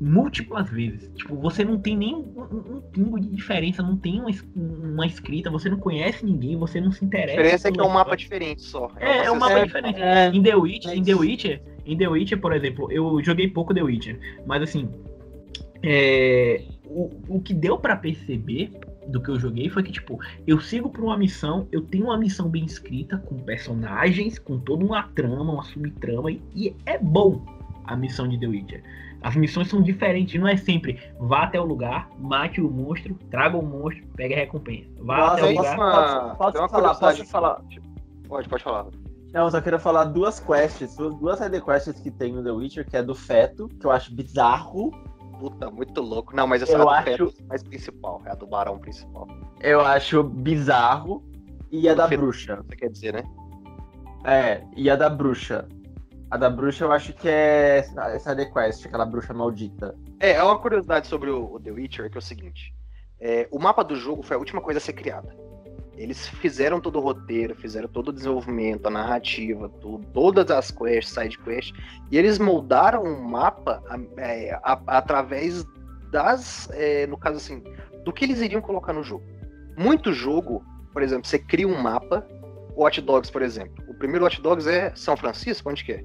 múltiplas 0.00 0.68
vezes. 0.68 1.08
Tipo, 1.14 1.36
você 1.36 1.64
não 1.64 1.78
tem 1.78 1.96
nem 1.96 2.14
um, 2.14 2.76
um 2.76 2.80
pingo 2.80 3.20
de 3.20 3.28
diferença, 3.28 3.82
não 3.82 3.96
tem 3.96 4.20
uma, 4.20 4.30
uma, 4.56 5.06
escrita, 5.06 5.48
você 5.48 5.70
não 5.70 5.78
conhece 5.78 6.26
ninguém, 6.26 6.56
você 6.56 6.80
não 6.80 6.90
se 6.90 7.04
interessa. 7.04 7.38
A 7.38 7.42
diferença 7.42 7.68
é 7.68 7.72
que 7.72 7.80
é 7.80 7.84
um 7.84 7.90
mapa 7.90 8.16
diferente 8.16 8.62
só. 8.62 8.90
É, 8.98 9.18
é, 9.18 9.24
é 9.26 9.30
um 9.30 9.38
mapa 9.38 9.60
é, 9.60 9.64
diferente. 9.64 10.02
É, 10.02 10.28
em 10.28 10.42
The 10.42 10.56
Witcher, 10.56 10.90
é 10.90 10.96
em 10.96 11.04
The 11.04 11.14
Witcher, 11.14 11.62
em 11.86 11.96
The 11.96 12.08
Witcher, 12.08 12.40
por 12.40 12.52
exemplo, 12.52 12.90
eu 12.90 13.22
joguei 13.22 13.48
pouco 13.48 13.72
The 13.72 13.82
Witcher, 13.82 14.18
mas 14.44 14.62
assim, 14.62 14.88
é, 15.84 16.64
o, 16.84 17.10
o 17.28 17.40
que 17.40 17.54
deu 17.54 17.78
para 17.78 17.94
perceber 17.94 18.72
do 19.06 19.20
que 19.20 19.30
eu 19.30 19.38
joguei 19.38 19.68
foi 19.68 19.82
que, 19.82 19.92
tipo, 19.92 20.18
eu 20.46 20.60
sigo 20.60 20.88
por 20.88 21.04
uma 21.04 21.16
missão, 21.16 21.66
eu 21.72 21.82
tenho 21.82 22.04
uma 22.04 22.18
missão 22.18 22.48
bem 22.48 22.64
escrita, 22.64 23.18
com 23.18 23.36
personagens, 23.36 24.38
com 24.38 24.58
toda 24.58 24.84
uma 24.84 25.02
trama, 25.14 25.52
uma 25.52 25.64
subtrama, 25.64 26.30
e, 26.30 26.42
e 26.54 26.76
é 26.86 26.98
bom 26.98 27.44
a 27.84 27.96
missão 27.96 28.28
de 28.28 28.38
The 28.38 28.46
Witcher. 28.46 28.82
As 29.22 29.36
missões 29.36 29.68
são 29.68 29.80
diferentes, 29.80 30.40
não 30.40 30.48
é 30.48 30.56
sempre 30.56 30.98
vá 31.18 31.44
até 31.44 31.60
o 31.60 31.64
lugar, 31.64 32.08
mate 32.18 32.60
o 32.60 32.68
monstro, 32.68 33.14
traga 33.30 33.56
o 33.56 33.62
monstro, 33.62 34.04
pegue 34.16 34.34
a 34.34 34.38
recompensa. 34.38 34.90
Vá 34.98 35.16
Nossa, 35.16 35.32
até 35.34 35.44
o 35.44 35.56
lugar. 35.56 35.76
Uma... 35.76 36.34
Pode, 36.34 36.58
pode 36.58 36.72
falar, 36.72 36.94
pode 36.96 37.24
falar. 37.24 37.62
Pode, 38.28 38.48
pode 38.48 38.64
falar. 38.64 38.86
Não, 39.32 39.44
eu 39.44 39.50
só 39.50 39.60
queria 39.60 39.78
falar 39.78 40.04
duas 40.04 40.40
quests, 40.40 40.96
duas 40.96 41.38
side 41.38 41.60
quests 41.62 42.00
que 42.00 42.10
tem 42.10 42.32
no 42.32 42.42
The 42.42 42.50
Witcher, 42.50 42.88
que 42.88 42.96
é 42.96 43.02
do 43.02 43.14
feto, 43.14 43.68
que 43.80 43.86
eu 43.86 43.90
acho 43.90 44.14
bizarro, 44.14 44.90
puta, 45.42 45.68
muito 45.68 46.00
louco. 46.00 46.36
Não, 46.36 46.46
mas 46.46 46.62
essa 46.62 46.74
eu 46.74 46.82
é 46.82 46.94
a 46.94 46.98
acho... 47.00 47.34
mais 47.48 47.64
principal, 47.64 48.22
é 48.24 48.30
a 48.30 48.34
do 48.34 48.46
barão 48.46 48.78
principal. 48.78 49.26
Eu 49.60 49.80
acho 49.80 50.22
bizarro. 50.22 51.24
E 51.68 51.88
a 51.88 51.94
da 51.94 52.06
bruxa. 52.06 52.62
Você 52.62 52.76
quer 52.76 52.90
dizer, 52.90 53.14
né? 53.14 53.24
É, 54.24 54.62
e 54.76 54.88
a 54.88 54.94
da 54.94 55.10
bruxa. 55.10 55.66
A 56.30 56.36
da 56.36 56.48
bruxa 56.48 56.84
eu 56.84 56.92
acho 56.92 57.12
que 57.14 57.28
é 57.28 57.78
essa 58.14 58.36
The 58.36 58.44
Quest, 58.44 58.86
aquela 58.86 59.04
bruxa 59.04 59.34
maldita. 59.34 59.96
É, 60.20 60.32
é 60.32 60.42
uma 60.44 60.58
curiosidade 60.58 61.08
sobre 61.08 61.30
o, 61.30 61.54
o 61.54 61.58
The 61.60 61.72
Witcher, 61.72 62.08
que 62.08 62.16
é 62.16 62.20
o 62.20 62.22
seguinte. 62.22 62.72
É, 63.18 63.48
o 63.50 63.58
mapa 63.58 63.82
do 63.82 63.96
jogo 63.96 64.22
foi 64.22 64.36
a 64.36 64.38
última 64.38 64.60
coisa 64.60 64.78
a 64.78 64.80
ser 64.80 64.92
criada. 64.92 65.34
Eles 65.96 66.26
fizeram 66.26 66.80
todo 66.80 66.98
o 66.98 67.02
roteiro, 67.02 67.54
fizeram 67.54 67.88
todo 67.88 68.08
o 68.08 68.12
desenvolvimento, 68.12 68.86
a 68.86 68.90
narrativa, 68.90 69.68
tudo, 69.80 70.06
todas 70.12 70.50
as 70.50 70.70
quests, 70.70 71.12
side 71.12 71.38
quests, 71.38 71.72
e 72.10 72.16
eles 72.16 72.38
moldaram 72.38 73.02
o 73.02 73.28
mapa 73.28 73.82
é, 74.16 74.54
a, 74.62 74.72
a, 74.72 74.98
através 74.98 75.64
das, 76.10 76.68
é, 76.72 77.06
no 77.06 77.16
caso 77.18 77.36
assim, 77.36 77.62
do 78.04 78.12
que 78.12 78.24
eles 78.24 78.40
iriam 78.40 78.60
colocar 78.60 78.92
no 78.92 79.02
jogo. 79.02 79.24
Muito 79.76 80.12
jogo, 80.12 80.64
por 80.92 81.02
exemplo, 81.02 81.26
você 81.26 81.38
cria 81.38 81.68
um 81.68 81.80
mapa, 81.80 82.26
Watch 82.74 83.00
Dogs, 83.00 83.30
por 83.30 83.42
exemplo. 83.42 83.84
O 83.88 83.94
primeiro 83.94 84.24
Watch 84.24 84.40
Dogs 84.40 84.68
é 84.68 84.92
São 84.94 85.16
Francisco, 85.16 85.70
onde 85.70 85.84
que 85.84 85.92
é? 85.92 86.04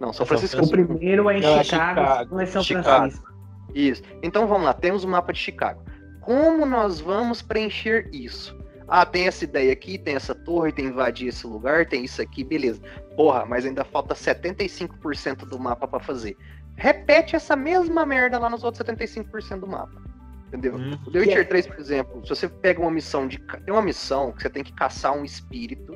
Não, 0.00 0.12
São 0.12 0.24
Francisco. 0.24 0.64
O 0.64 0.70
primeiro 0.70 1.28
é 1.28 1.38
em 1.38 1.42
Não, 1.42 1.62
Chicago, 1.62 2.00
Chicago, 2.00 2.34
não 2.34 2.40
é 2.40 2.46
São 2.46 2.62
Chicago. 2.62 2.84
Francisco. 2.84 3.28
Isso. 3.74 4.02
Então 4.22 4.46
vamos 4.46 4.64
lá, 4.64 4.72
temos 4.72 5.04
o 5.04 5.06
um 5.06 5.10
mapa 5.10 5.32
de 5.32 5.38
Chicago. 5.38 5.82
Como 6.20 6.64
nós 6.66 7.00
vamos 7.00 7.42
preencher 7.42 8.08
isso? 8.12 8.57
Ah, 8.88 9.04
tem 9.04 9.26
essa 9.26 9.44
ideia 9.44 9.72
aqui, 9.72 9.98
tem 9.98 10.16
essa 10.16 10.34
torre, 10.34 10.72
tem 10.72 10.86
invadir 10.86 11.28
esse 11.28 11.46
lugar, 11.46 11.86
tem 11.86 12.04
isso 12.04 12.22
aqui, 12.22 12.42
beleza. 12.42 12.80
Porra, 13.16 13.44
mas 13.44 13.66
ainda 13.66 13.84
falta 13.84 14.14
75% 14.14 15.46
do 15.46 15.58
mapa 15.58 15.86
para 15.86 16.00
fazer. 16.00 16.36
Repete 16.74 17.36
essa 17.36 17.54
mesma 17.54 18.06
merda 18.06 18.38
lá 18.38 18.48
nos 18.48 18.64
outros 18.64 18.82
75% 18.86 19.60
do 19.60 19.66
mapa. 19.66 20.00
Entendeu? 20.48 20.76
Hum, 20.76 20.98
o 21.06 21.10
The 21.10 21.18
Witcher 21.18 21.46
3, 21.46 21.66
por 21.66 21.78
exemplo, 21.78 22.22
se 22.24 22.30
você 22.30 22.48
pega 22.48 22.80
uma 22.80 22.90
missão 22.90 23.28
de. 23.28 23.38
Tem 23.38 23.74
uma 23.74 23.82
missão 23.82 24.32
que 24.32 24.40
você 24.40 24.48
tem 24.48 24.64
que 24.64 24.72
caçar 24.72 25.14
um 25.14 25.22
espírito 25.22 25.92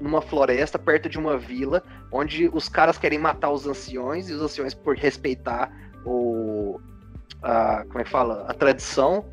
numa 0.00 0.20
floresta 0.20 0.78
perto 0.78 1.08
de 1.08 1.18
uma 1.18 1.38
vila, 1.38 1.82
onde 2.10 2.50
os 2.52 2.68
caras 2.68 2.98
querem 2.98 3.18
matar 3.18 3.50
os 3.50 3.66
anciões, 3.66 4.28
e 4.28 4.32
os 4.32 4.42
anciões, 4.42 4.74
por 4.74 4.96
respeitar 4.96 5.70
o. 6.04 6.80
A, 7.40 7.84
como 7.84 8.00
é 8.00 8.04
que 8.04 8.10
fala? 8.10 8.44
A 8.48 8.54
tradição, 8.54 9.24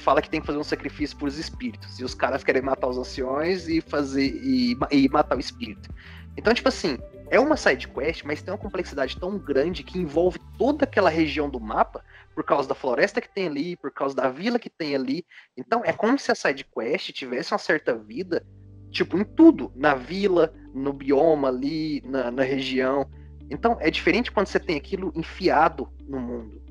fala 0.00 0.22
que 0.22 0.30
tem 0.30 0.40
que 0.40 0.46
fazer 0.46 0.58
um 0.58 0.64
sacrifício 0.64 1.16
para 1.16 1.26
os 1.28 1.38
espíritos. 1.38 1.98
E 1.98 2.04
os 2.04 2.14
caras 2.14 2.44
querem 2.44 2.62
matar 2.62 2.88
os 2.88 2.98
anciões 2.98 3.68
e 3.68 3.80
fazer 3.80 4.26
e, 4.26 4.76
e 4.90 5.08
matar 5.08 5.36
o 5.36 5.40
espírito. 5.40 5.88
Então, 6.36 6.52
tipo 6.52 6.68
assim, 6.68 6.98
é 7.30 7.40
uma 7.40 7.56
side 7.56 7.88
quest, 7.88 8.22
mas 8.24 8.42
tem 8.42 8.52
uma 8.52 8.58
complexidade 8.58 9.18
tão 9.18 9.38
grande 9.38 9.82
que 9.82 9.98
envolve 9.98 10.38
toda 10.58 10.84
aquela 10.84 11.10
região 11.10 11.48
do 11.48 11.58
mapa 11.58 12.04
por 12.34 12.44
causa 12.44 12.68
da 12.68 12.74
floresta 12.74 13.20
que 13.20 13.28
tem 13.28 13.46
ali, 13.46 13.76
por 13.76 13.90
causa 13.90 14.14
da 14.14 14.28
vila 14.28 14.58
que 14.58 14.70
tem 14.70 14.94
ali. 14.94 15.24
Então, 15.56 15.82
é 15.84 15.92
como 15.92 16.18
se 16.18 16.30
a 16.30 16.34
side 16.34 16.64
quest 16.64 17.10
tivesse 17.12 17.52
uma 17.52 17.58
certa 17.58 17.96
vida, 17.96 18.46
tipo, 18.90 19.18
em 19.18 19.24
tudo, 19.24 19.72
na 19.74 19.94
vila, 19.94 20.52
no 20.74 20.92
bioma 20.92 21.48
ali, 21.48 22.02
na, 22.04 22.30
na 22.30 22.42
região. 22.42 23.08
Então, 23.50 23.76
é 23.80 23.90
diferente 23.90 24.30
quando 24.30 24.46
você 24.46 24.60
tem 24.60 24.76
aquilo 24.76 25.12
enfiado 25.16 25.88
no 26.06 26.20
mundo. 26.20 26.65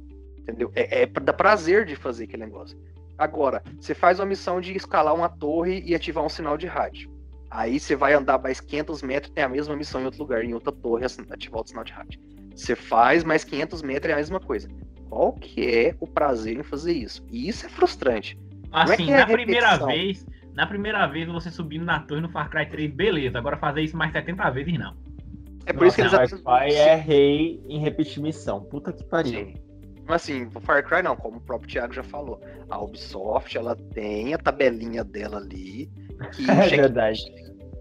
Entendeu? 0.45 0.71
É, 0.75 1.01
é 1.01 1.05
dá 1.07 1.33
prazer 1.33 1.85
de 1.85 1.95
fazer 1.95 2.25
aquele 2.25 2.45
negócio. 2.45 2.77
Agora, 3.17 3.63
você 3.79 3.95
faz 3.95 4.19
uma 4.19 4.25
missão 4.25 4.61
de 4.61 4.75
escalar 4.75 5.15
uma 5.15 5.27
torre 5.27 5.81
e 5.85 5.95
ativar 5.95 6.23
um 6.23 6.29
sinal 6.29 6.55
de 6.57 6.67
rádio. 6.67 7.09
Aí 7.49 7.79
você 7.79 7.95
vai 7.95 8.13
andar 8.13 8.37
mais 8.37 8.59
500 8.59 9.01
metros, 9.01 9.33
tem 9.33 9.43
a 9.43 9.49
mesma 9.49 9.75
missão 9.75 10.01
em 10.01 10.05
outro 10.05 10.19
lugar, 10.19 10.43
em 10.43 10.53
outra 10.53 10.71
torre, 10.71 11.05
ativar 11.05 11.61
o 11.61 11.67
sinal 11.67 11.83
de 11.83 11.93
rádio. 11.93 12.19
Você 12.53 12.75
faz 12.75 13.23
mais 13.23 13.43
500 13.43 13.81
metros, 13.81 14.11
é 14.11 14.13
a 14.13 14.17
mesma 14.17 14.39
coisa. 14.39 14.67
Qual 15.09 15.33
que 15.33 15.65
é 15.65 15.95
o 15.99 16.07
prazer 16.07 16.57
em 16.57 16.63
fazer 16.63 16.93
isso? 16.93 17.23
E 17.31 17.47
isso 17.47 17.65
é 17.65 17.69
frustrante. 17.69 18.37
É 18.73 18.81
assim, 18.81 19.11
é 19.11 19.19
na 19.19 19.25
primeira 19.25 19.77
vez, 19.77 20.25
na 20.53 20.67
primeira 20.67 21.07
vez 21.07 21.27
você 21.27 21.49
subindo 21.49 21.85
na 21.85 22.01
torre 22.01 22.21
no 22.21 22.29
Far 22.29 22.49
Cry 22.49 22.65
3, 22.65 22.93
beleza. 22.93 23.37
Agora 23.37 23.57
fazer 23.57 23.81
isso 23.81 23.95
mais 23.95 24.11
70 24.11 24.49
vezes, 24.51 24.77
não. 24.77 24.93
É 25.65 25.71
por 25.71 25.85
Nossa, 25.85 26.01
isso 26.01 26.09
que 26.09 26.15
eles... 26.15 26.33
O 26.33 26.43
Far 26.43 26.65
Cry 26.65 26.75
é 26.75 26.95
rei 26.95 27.61
em 27.67 27.79
repetir 27.79 28.21
missão. 28.21 28.61
Puta 28.63 28.91
que 28.91 29.03
pariu. 29.03 29.45
Sim. 29.45 29.64
Mas 30.07 30.21
assim, 30.21 30.49
o 30.53 30.59
Far 30.59 30.85
Cry 30.87 31.01
não, 31.01 31.15
como 31.15 31.37
o 31.37 31.41
próprio 31.41 31.69
Thiago 31.69 31.93
já 31.93 32.03
falou. 32.03 32.39
A 32.69 32.79
Ubisoft, 32.81 33.57
ela 33.57 33.75
tem 33.75 34.33
a 34.33 34.37
tabelinha 34.37 35.03
dela 35.03 35.37
ali. 35.37 35.89
Que 36.33 36.49
é 36.49 36.67
verdade. 36.67 37.21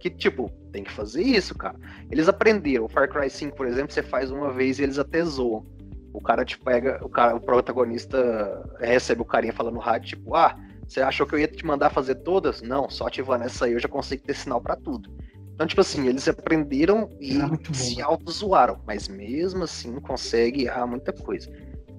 Que, 0.00 0.10
tipo, 0.10 0.50
tem 0.72 0.84
que 0.84 0.92
fazer 0.92 1.22
isso, 1.22 1.54
cara. 1.54 1.76
Eles 2.10 2.28
aprenderam. 2.28 2.84
O 2.84 2.88
Far 2.88 3.08
Cry 3.08 3.30
5, 3.30 3.56
por 3.56 3.66
exemplo, 3.66 3.92
você 3.92 4.02
faz 4.02 4.30
uma 4.30 4.50
vez 4.50 4.78
e 4.78 4.82
eles 4.82 4.98
até 4.98 5.24
zoam. 5.24 5.64
O 6.12 6.20
cara 6.20 6.44
te 6.44 6.58
pega, 6.58 7.00
o 7.04 7.08
cara, 7.08 7.34
o 7.34 7.40
protagonista 7.40 8.62
recebe 8.78 9.22
o 9.22 9.24
carinha 9.24 9.52
falando 9.52 9.74
no 9.74 9.80
rádio, 9.80 10.10
tipo, 10.10 10.34
ah, 10.36 10.56
você 10.86 11.00
achou 11.00 11.26
que 11.26 11.34
eu 11.34 11.38
ia 11.38 11.48
te 11.48 11.64
mandar 11.66 11.90
fazer 11.90 12.16
todas? 12.16 12.62
Não, 12.62 12.88
só 12.88 13.06
ativando 13.06 13.44
essa 13.44 13.64
aí 13.64 13.72
eu 13.72 13.80
já 13.80 13.88
consigo 13.88 14.22
ter 14.22 14.34
sinal 14.34 14.60
para 14.60 14.76
tudo. 14.76 15.10
Então, 15.54 15.66
tipo 15.66 15.80
assim, 15.80 16.08
eles 16.08 16.26
aprenderam 16.28 17.08
e 17.20 17.38
se 17.72 18.02
auto-zoaram, 18.02 18.80
mas 18.86 19.08
mesmo 19.08 19.64
assim 19.64 20.00
consegue 20.00 20.64
errar 20.64 20.86
muita 20.86 21.12
coisa. 21.12 21.50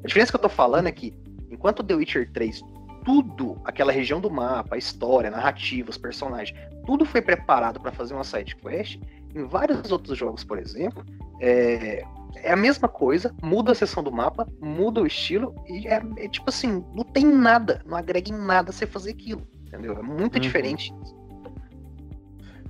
A 0.06 0.08
diferença 0.08 0.32
que 0.32 0.36
eu 0.36 0.41
tô 0.41 0.49
falando 0.49 0.86
é 0.86 0.91
que, 0.91 1.12
enquanto 1.49 1.84
The 1.84 1.95
Witcher 1.95 2.32
3, 2.32 2.62
tudo, 3.03 3.60
aquela 3.66 3.91
região 3.91 4.22
do 4.22 4.30
mapa, 4.30 4.76
a 4.76 4.78
história, 4.78 5.30
a 5.30 5.32
narrativa, 5.32 5.89
os 5.89 5.97
personagens, 5.97 6.56
tudo 6.86 7.06
foi 7.06 7.24
preparado 7.24 7.80
para 7.80 7.91
fazer 7.91 8.14
uma 8.14 8.24
side 8.24 8.56
quest, 8.56 8.99
em 9.34 9.45
vários 9.45 9.91
outros 9.91 10.16
jogos, 10.16 10.43
por 10.43 10.60
exemplo, 10.60 11.03
é, 11.41 12.03
é 12.36 12.51
a 12.51 12.56
mesma 12.56 12.88
coisa, 12.88 13.34
muda 13.41 13.72
a 13.72 13.76
seção 13.76 14.03
do 14.03 14.12
mapa, 14.12 14.47
muda 14.62 15.01
o 15.01 15.08
estilo, 15.08 15.56
e 15.68 15.88
é, 15.88 15.99
é 16.18 16.30
tipo 16.30 16.49
assim, 16.49 16.86
não 16.93 17.03
tem 17.03 17.26
nada, 17.26 17.82
não 17.84 17.97
agrega 17.97 18.30
em 18.30 18.38
nada 18.38 18.72
você 18.72 18.86
fazer 18.86 19.10
aquilo, 19.10 19.41
entendeu? 19.66 19.97
É 19.97 20.03
muito 20.03 20.36
uhum. 20.36 20.39
diferente. 20.41 20.93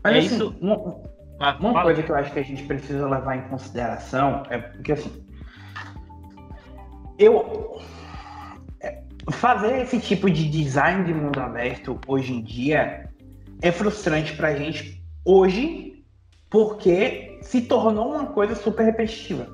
Mas 0.02 0.16
é 0.16 0.20
assim, 0.20 0.36
isso... 0.36 0.56
uma, 0.62 1.58
uma 1.60 1.82
coisa 1.84 2.02
que 2.02 2.10
eu 2.10 2.16
acho 2.16 2.32
que 2.32 2.40
a 2.40 2.44
gente 2.44 2.64
precisa 2.64 3.06
levar 3.10 3.36
em 3.36 3.42
consideração 3.50 4.44
é 4.50 4.58
porque 4.58 4.94
assim, 4.94 5.25
eu 7.18 7.80
é, 8.82 9.02
fazer 9.32 9.82
esse 9.82 10.00
tipo 10.00 10.30
de 10.30 10.50
design 10.50 11.04
de 11.04 11.14
mundo 11.14 11.40
aberto 11.40 12.00
hoje 12.08 12.34
em 12.34 12.42
dia 12.42 13.10
é 13.62 13.72
frustrante 13.72 14.36
pra 14.36 14.56
gente 14.56 15.02
hoje 15.24 16.04
porque 16.50 17.40
se 17.42 17.62
tornou 17.62 18.14
uma 18.14 18.28
coisa 18.28 18.56
super 18.56 18.84
repetitiva. 18.84 19.48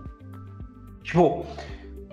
Tipo, 1.03 1.45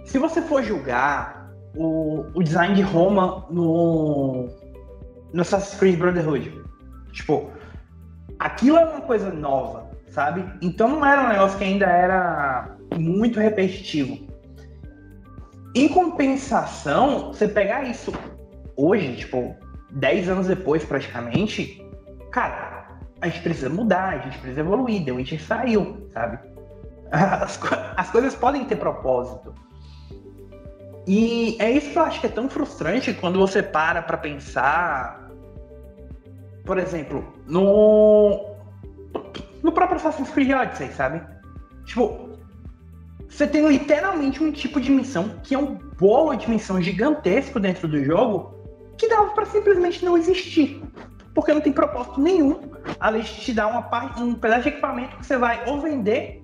se 0.05 0.19
você 0.19 0.41
for 0.41 0.63
julgar 0.63 1.51
o, 1.77 2.25
o 2.35 2.43
design 2.43 2.75
de 2.75 2.83
Roma 2.83 3.47
no, 3.51 4.49
no 5.33 5.43
Assassin's 5.43 5.79
Creed 5.79 5.99
Brotherhood, 5.99 6.53
tipo, 7.13 7.51
aquilo 8.39 8.79
é 8.79 8.85
uma 8.85 9.03
coisa 9.03 9.31
nova, 9.31 9.91
sabe? 10.09 10.45
Então 10.63 10.89
não 10.89 11.05
era 11.05 11.25
um 11.25 11.29
negócio 11.29 11.59
que 11.59 11.65
ainda 11.65 11.87
era 11.87 12.77
muito 12.97 13.39
repetitivo. 13.39 14.28
Em 15.75 15.89
compensação, 15.89 17.29
você 17.29 17.47
pegar 17.47 17.85
isso 17.85 18.13
hoje, 18.77 19.17
tipo, 19.17 19.55
10 19.91 20.29
anos 20.29 20.47
depois 20.47 20.85
praticamente, 20.85 21.85
cara, 22.31 22.89
a 23.21 23.29
gente 23.29 23.43
precisa 23.43 23.69
mudar, 23.69 24.15
a 24.15 24.19
gente 24.19 24.39
precisa 24.39 24.61
evoluir, 24.61 25.05
The 25.05 25.13
Witcher 25.13 25.43
saiu, 25.43 26.09
sabe? 26.13 26.39
As, 27.11 27.59
as 27.97 28.11
coisas 28.11 28.35
podem 28.35 28.65
ter 28.65 28.77
propósito. 28.77 29.55
E 31.07 31.57
é 31.59 31.71
isso 31.71 31.91
que 31.91 31.99
eu 31.99 32.03
acho 32.03 32.21
que 32.21 32.27
é 32.27 32.31
tão 32.31 32.51
frustrante 32.51 33.15
quando 33.15 33.39
você 33.39 33.63
para 33.63 34.03
pra 34.03 34.19
pensar, 34.19 35.31
por 36.67 36.77
exemplo, 36.77 37.27
no, 37.47 38.55
no 39.63 39.73
próprio 39.73 39.97
Assassin's 39.97 40.29
Creed 40.29 40.51
Odyssey, 40.51 40.89
sabe? 40.93 41.23
Tipo, 41.87 42.28
você 43.29 43.47
tem 43.47 43.67
literalmente 43.67 44.43
um 44.43 44.51
tipo 44.51 44.81
de 44.81 44.91
missão 44.91 45.31
que 45.43 45.55
é 45.55 45.59
um 45.59 45.75
bolo 45.99 46.35
de 46.35 46.49
missão 46.49 46.81
gigantesco 46.81 47.61
dentro 47.61 47.87
do 47.87 48.03
jogo 48.03 48.55
que 48.97 49.09
dava 49.09 49.31
para 49.31 49.47
simplesmente 49.47 50.05
não 50.05 50.17
existir. 50.17 50.83
Porque 51.35 51.53
não 51.53 51.61
tem 51.61 51.73
propósito 51.73 52.21
nenhum, 52.21 52.59
além 52.99 53.23
de 53.23 53.33
te 53.33 53.53
dar 53.53 53.69
uma 53.69 53.83
parte, 53.83 54.21
um 54.21 54.35
pedaço 54.35 54.63
de 54.63 54.71
equipamento 54.71 55.17
que 55.19 55.27
você 55.27 55.37
vai 55.37 55.63
ou 55.69 55.81
vender 55.81 56.43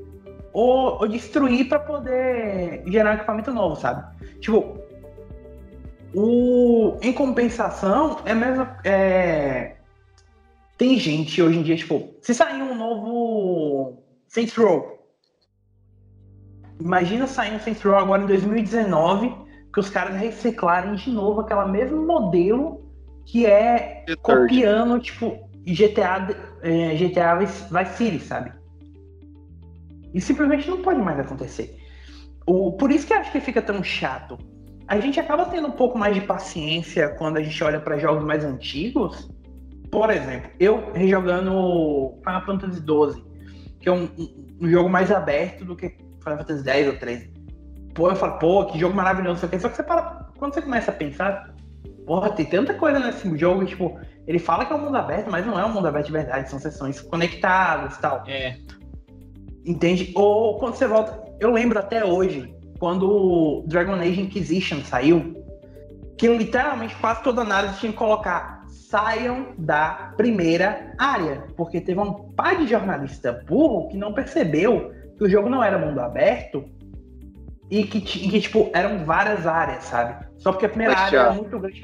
ou, 0.53 1.01
ou 1.01 1.09
destruir 1.09 1.69
para 1.69 1.81
poder 1.81 2.85
gerar 2.87 3.15
equipamento 3.15 3.53
novo, 3.53 3.75
sabe? 3.75 4.05
Tipo, 4.41 4.79
o, 6.15 6.97
em 7.03 7.13
compensação, 7.13 8.19
é 8.25 8.35
mesmo. 8.35 8.69
É, 8.85 9.75
tem 10.79 10.97
gente 10.99 11.43
hoje 11.43 11.59
em 11.59 11.63
dia, 11.63 11.77
tipo, 11.77 12.15
se 12.23 12.33
sair 12.33 12.63
um 12.63 12.75
novo 12.75 13.99
Saints 14.29 14.55
Row, 14.55 14.94
Imagina 16.81 17.27
sair 17.27 17.55
um 17.55 17.61
Saints 17.61 17.83
Row 17.83 17.97
agora 17.97 18.23
em 18.23 18.27
2019, 18.27 19.35
que 19.73 19.81
os 19.81 19.91
caras 19.91 20.17
reciclarem 20.17 20.95
de 20.95 21.11
novo 21.11 21.41
aquela 21.41 21.67
mesmo 21.67 22.05
modelo 22.07 22.85
que 23.25 23.47
é 23.47 24.05
copiando, 24.23 25.01
tipo, 25.01 25.49
GTA, 25.65 26.29
é, 26.63 26.95
GTA 26.95 27.37
Vice 27.37 27.97
City, 27.97 28.21
sabe? 28.21 28.53
E 30.13 30.21
simplesmente 30.21 30.69
não 30.69 30.83
pode 30.83 31.01
mais 31.01 31.19
acontecer. 31.19 31.77
O, 32.47 32.73
por 32.73 32.91
isso 32.91 33.07
que 33.07 33.13
eu 33.13 33.19
acho 33.19 33.33
que 33.33 33.41
fica 33.41 33.63
tão 33.63 33.83
chato. 33.83 34.39
A 34.87 35.01
gente 35.01 35.19
acaba 35.19 35.47
tendo 35.47 35.69
um 35.69 35.73
pouco 35.73 35.97
mais 35.97 36.15
de 36.15 36.21
paciência 36.21 37.09
quando 37.11 37.39
a 37.39 37.43
gente 37.43 37.65
olha 37.65 37.81
para 37.81 37.99
jogos 37.99 38.23
mais 38.23 38.45
antigos, 38.45 39.31
por 39.91 40.11
exemplo, 40.11 40.51
eu 40.59 40.93
rejogando 40.93 42.19
Final 42.25 42.45
Fantasy 42.45 42.81
XII, 42.81 43.25
que 43.81 43.89
é 43.89 43.93
um, 43.93 44.09
um, 44.61 44.69
jogo 44.69 44.89
mais 44.89 45.11
aberto 45.13 45.65
do 45.65 45.77
que 45.77 45.97
Final 46.25 46.39
Fantasy 46.39 46.69
X 46.69 46.89
ou 46.89 46.99
13. 46.99 47.31
Pô, 47.95 48.11
eu 48.11 48.17
falo, 48.17 48.39
pô, 48.39 48.67
que 48.67 48.79
jogo 48.79 48.97
maravilhoso, 48.97 49.41
só 49.41 49.47
que 49.47 49.59
você 49.59 49.83
para, 49.83 50.29
quando 50.37 50.55
você 50.55 50.63
começa 50.63 50.91
a 50.91 50.95
pensar, 50.95 51.55
porra, 52.07 52.31
tem 52.31 52.47
tanta 52.47 52.75
coisa 52.75 52.99
nesse 52.99 53.37
jogo, 53.39 53.65
tipo, 53.65 53.99
ele 54.27 54.39
fala 54.39 54.65
que 54.65 54.73
é 54.73 54.77
um 54.77 54.81
mundo 54.81 54.97
aberto, 54.97 55.31
mas 55.31 55.47
não 55.47 55.59
é 55.59 55.65
um 55.65 55.73
mundo 55.73 55.87
aberto 55.87 56.07
de 56.07 56.13
verdade, 56.13 56.51
são 56.51 56.59
sessões 56.59 57.01
conectadas 57.01 57.97
e 57.97 58.01
tal. 58.01 58.25
É. 58.27 58.57
Entende? 59.65 60.13
Ou 60.17 60.59
quando 60.59 60.75
você 60.75 60.87
volta, 60.87 61.23
eu 61.39 61.53
lembro 61.53 61.79
até 61.79 62.05
hoje, 62.05 62.55
quando 62.79 63.09
o 63.09 63.65
Dragon 63.67 63.95
Age 63.95 64.21
Inquisition 64.21 64.81
saiu, 64.83 65.45
que 66.19 66.27
literalmente 66.29 66.95
quase 66.97 67.23
toda 67.23 67.43
análise 67.43 67.79
tinha 67.79 67.93
que 67.93 67.99
colocar 67.99 68.65
saiam 68.69 69.55
da 69.59 70.13
primeira 70.17 70.95
área, 70.99 71.45
porque 71.57 71.81
teve 71.81 71.99
um 71.99 72.33
par 72.33 72.59
de 72.59 72.67
jornalista 72.69 73.33
burro 73.47 73.89
que 73.89 73.97
não 73.97 74.13
percebeu 74.13 74.93
que 75.17 75.25
o 75.25 75.29
jogo 75.29 75.49
não 75.49 75.63
era 75.63 75.79
mundo 75.79 76.01
aberto 76.01 76.65
e 77.71 77.85
que, 77.85 78.01
que 78.01 78.41
tipo, 78.41 78.71
eram 78.75 79.05
várias 79.05 79.47
áreas, 79.47 79.85
sabe? 79.85 80.27
Só 80.39 80.53
porque 80.53 80.67
a 80.67 80.69
primeira 80.69 80.95
Mas, 80.95 81.03
área 81.03 81.19
era 81.19 81.33
muito 81.33 81.59
grande. 81.59 81.83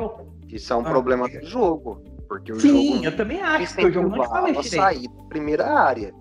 Isso 0.48 0.72
é 0.72 0.76
um 0.76 0.80
ah, 0.80 0.84
problema 0.84 1.28
do 1.28 1.46
jogo. 1.46 2.02
Porque 2.28 2.52
o 2.52 2.60
Sim, 2.60 2.94
jogo 2.94 3.04
eu 3.04 3.16
também 3.16 3.40
acho 3.40 3.74
que 3.74 3.86
o 3.86 3.92
jogo 3.92 4.08
não 4.08 4.22
te 4.22 4.28
fala 4.28 4.62
sair 4.62 5.08
da 5.08 5.24
primeira 5.24 5.66
área. 5.66 6.12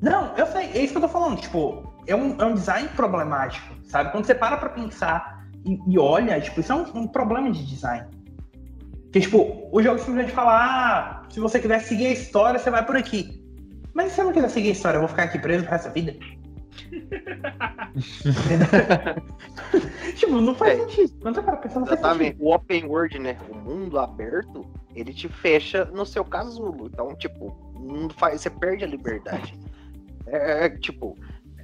Não, 0.00 0.34
eu 0.36 0.46
sei, 0.46 0.70
é 0.72 0.78
isso 0.78 0.92
que 0.92 0.98
eu 0.98 1.02
tô 1.02 1.08
falando. 1.08 1.40
Tipo, 1.40 1.92
é 2.06 2.16
um, 2.16 2.40
é 2.40 2.44
um 2.44 2.54
design 2.54 2.88
problemático, 2.90 3.74
sabe? 3.84 4.10
Quando 4.10 4.24
você 4.24 4.34
para 4.34 4.56
pra 4.56 4.70
pensar 4.70 5.44
e, 5.64 5.78
e 5.86 5.98
olha, 5.98 6.40
tipo, 6.40 6.60
isso 6.60 6.72
é 6.72 6.74
um, 6.74 7.02
um, 7.02 7.06
problema 7.06 7.50
de 7.50 7.64
design. 7.64 8.06
Que, 9.12 9.20
tipo, 9.20 9.68
o 9.70 9.82
jogo 9.82 9.98
simplesmente 9.98 10.32
fala, 10.32 10.56
ah, 10.56 11.22
se 11.28 11.38
você 11.38 11.60
quiser 11.60 11.80
seguir 11.80 12.06
a 12.06 12.12
história, 12.12 12.58
você 12.58 12.70
vai 12.70 12.84
por 12.84 12.96
aqui. 12.96 13.41
Mas 13.94 14.10
se 14.10 14.16
você 14.16 14.24
não 14.24 14.32
quiser 14.32 14.50
seguir 14.50 14.68
a 14.68 14.72
história, 14.72 14.96
eu 14.96 15.00
vou 15.00 15.08
ficar 15.08 15.24
aqui 15.24 15.38
preso 15.38 15.64
pro 15.64 15.72
resto 15.72 15.86
da 15.86 15.92
vida? 15.92 16.14
tipo, 20.16 20.40
não 20.40 20.54
faz 20.54 20.78
é, 20.78 20.82
sentido. 20.82 21.12
Quando 21.20 21.34
você 21.34 21.42
para 21.42 21.56
pensar, 21.56 21.80
não 21.80 21.86
faz 21.86 22.00
sentido. 22.00 22.42
O 22.42 22.54
open 22.54 22.86
world, 22.86 23.18
né? 23.18 23.36
O 23.48 23.54
mundo 23.54 23.98
aberto, 23.98 24.64
ele 24.94 25.12
te 25.12 25.28
fecha 25.28 25.84
no 25.86 26.06
seu 26.06 26.24
casulo. 26.24 26.88
Então, 26.92 27.14
tipo, 27.16 27.56
não 27.78 28.08
faz, 28.10 28.40
você 28.40 28.50
perde 28.50 28.84
a 28.84 28.86
liberdade. 28.86 29.58
É, 30.26 30.66
é, 30.66 30.70
tipo, 30.70 31.16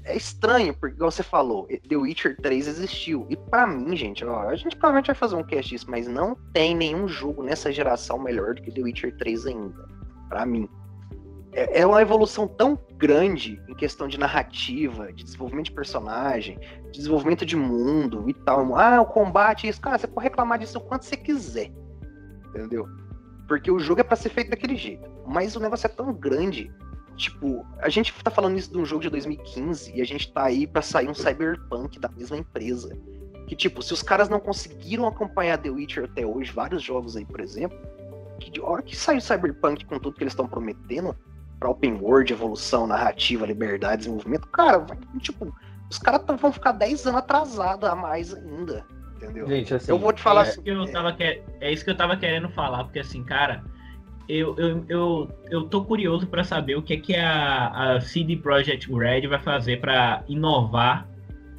é 0.05 0.17
estranho, 0.17 0.75
porque 0.75 0.99
você 0.99 1.23
falou, 1.23 1.67
The 1.67 1.97
Witcher 1.97 2.37
3 2.41 2.67
existiu. 2.67 3.27
E 3.29 3.37
para 3.37 3.67
mim, 3.67 3.95
gente, 3.97 4.25
ó, 4.25 4.49
a 4.49 4.57
gente 4.57 4.77
provavelmente 4.77 5.09
vai 5.09 5.15
fazer 5.15 5.37
um 5.37 5.45
cast 5.45 5.71
disso, 5.71 5.87
mas 5.89 6.09
não 6.09 6.35
tem 6.53 6.75
nenhum 6.75 7.07
jogo 7.07 7.43
nessa 7.43 7.71
geração 7.71 8.19
melhor 8.19 8.55
do 8.55 8.63
que 8.63 8.71
The 8.71 8.83
Witcher 8.83 9.17
3 9.17 9.47
ainda. 9.47 9.89
para 10.29 10.45
mim. 10.45 10.69
É, 11.53 11.81
é 11.81 11.87
uma 11.87 12.03
evolução 12.03 12.47
tão 12.47 12.79
grande 12.97 13.61
em 13.69 13.75
questão 13.75 14.09
de 14.09 14.19
narrativa, 14.19 15.13
de 15.13 15.25
desenvolvimento 15.25 15.67
de 15.67 15.73
personagem, 15.73 16.59
de 16.91 16.99
desenvolvimento 16.99 17.47
de 17.47 17.57
mundo 17.57 18.25
e 18.29 18.35
tal. 18.35 18.77
Ah, 18.77 19.01
o 19.01 19.07
combate, 19.07 19.69
isso, 19.69 19.81
cara, 19.81 19.99
você 19.99 20.07
pode 20.07 20.25
reclamar 20.25 20.59
disso 20.59 20.79
o 20.79 20.81
quanto 20.81 21.05
você 21.05 21.17
quiser. 21.17 21.73
Entendeu? 22.49 22.89
Porque 23.47 23.71
o 23.71 23.79
jogo 23.79 24.01
é 24.01 24.05
para 24.05 24.17
ser 24.17 24.31
feito 24.31 24.51
daquele 24.51 24.77
jeito. 24.77 25.09
Mas 25.27 25.57
o 25.57 25.61
negócio 25.61 25.87
é 25.87 25.91
tão 25.91 26.13
grande 26.13 26.71
Tipo, 27.19 27.67
a 27.81 27.89
gente 27.89 28.15
tá 28.23 28.31
falando 28.31 28.57
isso 28.57 28.71
de 28.71 28.79
um 28.79 28.87
jogo 28.87 29.03
de 29.03 29.11
2015 29.11 29.93
e 29.93 30.01
a 30.01 30.05
gente 30.05 30.33
tá 30.33 30.45
aí 30.45 30.69
para 30.69 30.81
sair 30.81 31.09
um 31.09 31.15
Cyberpunk 31.15 31.99
da 31.99 32.09
mesma 32.09 32.37
empresa. 32.37 32.97
Que, 33.49 33.57
tipo, 33.57 33.83
se 33.83 33.93
os 33.93 34.05
caras 34.05 34.29
não 34.29 34.39
conseguiram 34.39 35.05
acompanhar 35.05 35.59
The 35.59 35.69
Witcher 35.69 36.05
até 36.05 36.25
hoje, 36.25 36.53
vários 36.53 36.81
jogos 36.81 37.17
aí, 37.17 37.25
por 37.25 37.41
exemplo, 37.41 37.77
que 38.39 38.49
de 38.53 38.61
hora 38.61 38.83
que 38.83 38.97
sai 38.97 39.17
o 39.17 39.21
Cyberpunk 39.21 39.85
com 39.87 39.99
tudo 39.99 40.15
que 40.15 40.23
eles 40.23 40.33
estão 40.33 40.47
prometendo 40.47 41.17
pra 41.59 41.71
open 41.71 41.95
world, 42.01 42.33
evolução, 42.33 42.87
narrativa, 42.87 43.47
liberdade, 43.47 43.99
desenvolvimento, 43.99 44.47
cara, 44.49 44.79
vai, 44.79 44.99
tipo, 45.21 45.55
os 45.91 45.99
caras 45.99 46.23
vão 46.41 46.53
ficar 46.53 46.73
10 46.73 47.07
anos 47.07 47.19
atrasados 47.19 47.89
a 47.89 47.95
mais 47.95 48.35
ainda. 48.35 48.85
Entendeu? 49.17 49.49
Gente, 49.49 49.75
assim, 49.75 49.91
eu 49.91 49.99
vou 49.99 50.13
te 50.13 50.23
falar 50.23 50.47
é, 50.47 50.49
assim. 50.51 50.63
Eu 50.65 50.91
tava 50.93 51.13
que... 51.13 51.43
É 51.61 51.73
isso 51.73 51.85
que 51.85 51.91
eu 51.91 51.97
tava 51.97 52.17
querendo 52.17 52.49
falar, 52.51 52.85
porque 52.85 53.01
assim, 53.01 53.25
cara 53.25 53.65
eu, 54.29 54.55
eu, 54.59 54.85
eu, 54.89 55.31
eu 55.51 55.65
tô 55.65 55.83
curioso 55.85 56.27
para 56.27 56.45
saber 56.45 56.77
o 56.77 56.83
que 56.83 56.93
é 56.93 56.97
que 56.99 57.17
a, 57.17 57.95
a 57.95 58.01
CD 58.01 58.37
Projekt 58.37 58.93
Red 58.93 59.27
vai 59.27 59.39
fazer 59.39 59.81
para 59.81 60.23
inovar 60.29 61.09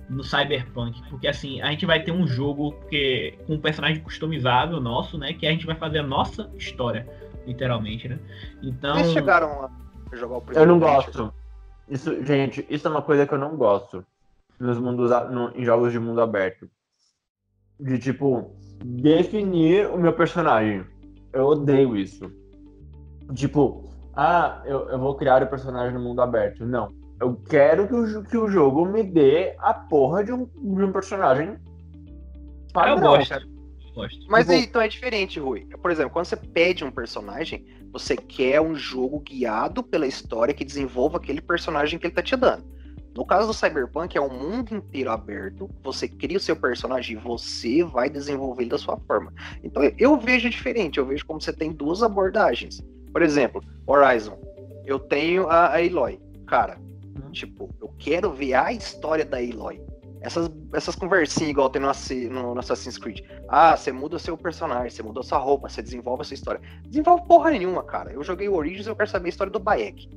no 0.08 0.24
Cyberpunk, 0.24 1.02
porque 1.10 1.28
assim, 1.28 1.62
a 1.62 1.72
gente 1.72 1.86
vai 1.86 2.02
ter 2.02 2.12
um 2.12 2.28
jogo 2.28 2.74
que, 2.90 3.34
com 3.46 3.56
um 3.56 3.60
personagem 3.60 4.02
customizável 4.02 4.80
nosso, 4.80 5.18
né, 5.18 5.34
que 5.34 5.46
a 5.46 5.52
gente 5.52 5.66
vai 5.66 5.76
fazer 5.76 6.00
a 6.00 6.04
nossa 6.04 6.50
história, 6.58 7.08
literalmente, 7.46 8.08
né? 8.08 8.20
Então, 8.62 8.96
Vocês 8.96 9.14
chegaram 9.14 9.66
a 9.66 9.70
jogar 10.18 10.38
o 10.38 10.42
primeiro? 10.42 10.70
Eu 10.70 10.74
não 10.74 10.80
gosto. 10.80 11.34
Isso, 11.88 12.24
gente, 12.24 12.66
isso 12.70 12.88
é 12.88 12.92
uma 12.92 13.02
coisa 13.02 13.26
que 13.26 13.34
eu 13.34 13.40
não 13.40 13.56
gosto 13.56 14.06
nos 14.60 14.78
mundos 14.78 15.10
no, 15.32 15.52
em 15.56 15.64
jogos 15.64 15.92
de 15.92 16.00
mundo 16.00 16.22
aberto. 16.22 16.70
De 17.80 17.98
tipo 17.98 18.56
definir 18.84 19.88
o 19.88 19.98
meu 19.98 20.14
personagem. 20.14 20.86
Eu 21.32 21.46
odeio 21.46 21.96
isso. 21.96 22.32
Tipo, 23.34 23.90
ah, 24.16 24.62
eu, 24.66 24.90
eu 24.90 25.00
vou 25.00 25.16
criar 25.16 25.42
o 25.42 25.48
personagem 25.48 25.94
no 25.94 26.02
mundo 26.02 26.22
aberto. 26.22 26.66
Não. 26.66 26.92
Eu 27.20 27.36
quero 27.50 27.88
que 27.88 27.94
o, 27.94 28.24
que 28.24 28.38
o 28.38 28.48
jogo 28.50 28.86
me 28.86 29.04
dê 29.04 29.56
a 29.60 29.74
porra 29.74 30.24
de 30.24 30.32
um, 30.32 30.46
de 30.46 30.84
um 30.84 30.92
personagem 30.92 31.58
padrão. 32.74 32.96
Eu 32.96 33.02
gosto. 33.02 33.34
Eu 33.34 33.94
gosto. 33.94 34.26
Mas 34.30 34.48
tipo, 34.48 34.60
então 34.60 34.82
é 34.82 34.88
diferente, 34.88 35.40
Rui. 35.40 35.68
Por 35.82 35.92
exemplo, 35.92 36.12
quando 36.12 36.26
você 36.26 36.38
pede 36.38 36.84
um 36.84 36.92
personagem, 36.92 37.66
você 37.92 38.16
quer 38.16 38.62
um 38.62 38.76
jogo 38.76 39.20
guiado 39.20 39.84
pela 39.84 40.08
história 40.08 40.54
que 40.54 40.64
desenvolva 40.64 41.18
aquele 41.18 41.42
personagem 41.42 41.98
que 41.98 42.08
ele 42.08 42.14
tá 42.14 42.22
te 42.22 42.36
dando. 42.36 42.64
No 43.16 43.26
caso 43.26 43.48
do 43.48 43.54
Cyberpunk, 43.54 44.18
é 44.18 44.22
um 44.22 44.30
mundo 44.30 44.76
inteiro 44.76 45.12
aberto. 45.12 45.70
Você 45.84 46.08
cria 46.08 46.38
o 46.38 46.40
seu 46.40 46.56
personagem 46.56 47.18
e 47.18 47.20
você 47.20 47.84
vai 47.84 48.10
desenvolver 48.10 48.64
ele 48.64 48.70
da 48.70 48.78
sua 48.78 48.98
forma. 49.08 49.34
Então 49.64 49.84
eu 49.98 50.18
vejo 50.18 50.50
diferente. 50.50 51.00
Eu 51.00 51.06
vejo 51.06 51.26
como 51.26 51.42
você 51.42 51.52
tem 51.52 51.72
duas 51.72 52.04
abordagens. 52.04 52.82
Por 53.12 53.22
exemplo, 53.22 53.62
Horizon. 53.86 54.38
Eu 54.86 55.00
tenho 55.00 55.50
a, 55.50 55.74
a 55.74 55.84
Eloy. 55.84 56.20
Cara, 56.46 56.78
uhum. 57.04 57.32
tipo, 57.32 57.70
eu 57.82 57.94
quero 57.98 58.32
ver 58.32 58.54
a 58.54 58.72
história 58.72 59.26
da 59.26 59.42
Eloy. 59.42 59.82
Essas, 60.22 60.52
essas 60.74 60.96
conversinhas 60.96 61.50
igual 61.52 61.70
tem 61.70 61.82
no, 61.82 61.90
no, 62.30 62.54
no 62.54 62.60
Assassin's 62.60 62.98
Creed. 62.98 63.22
Ah, 63.48 63.78
você 63.78 63.92
muda 63.92 64.18
o 64.18 64.20
seu 64.20 64.38
personagem, 64.38 64.90
você 64.90 65.02
muda 65.02 65.22
a 65.22 65.24
sua 65.24 65.38
roupa, 65.38 65.70
você 65.70 65.82
desenvolve 65.82 66.22
a 66.22 66.26
sua 66.26 66.34
história. 66.34 66.62
Desenvolve 66.88 67.26
porra 67.26 67.52
nenhuma, 67.52 67.84
cara. 67.84 68.12
Eu 68.12 68.24
joguei 68.24 68.50
o 68.50 68.56
Origins 68.56 68.88
eu 68.88 68.96
quero 68.96 69.10
saber 69.10 69.28
a 69.28 69.30
história 69.30 69.52
do 69.52 69.60
Bayek. 69.60 70.10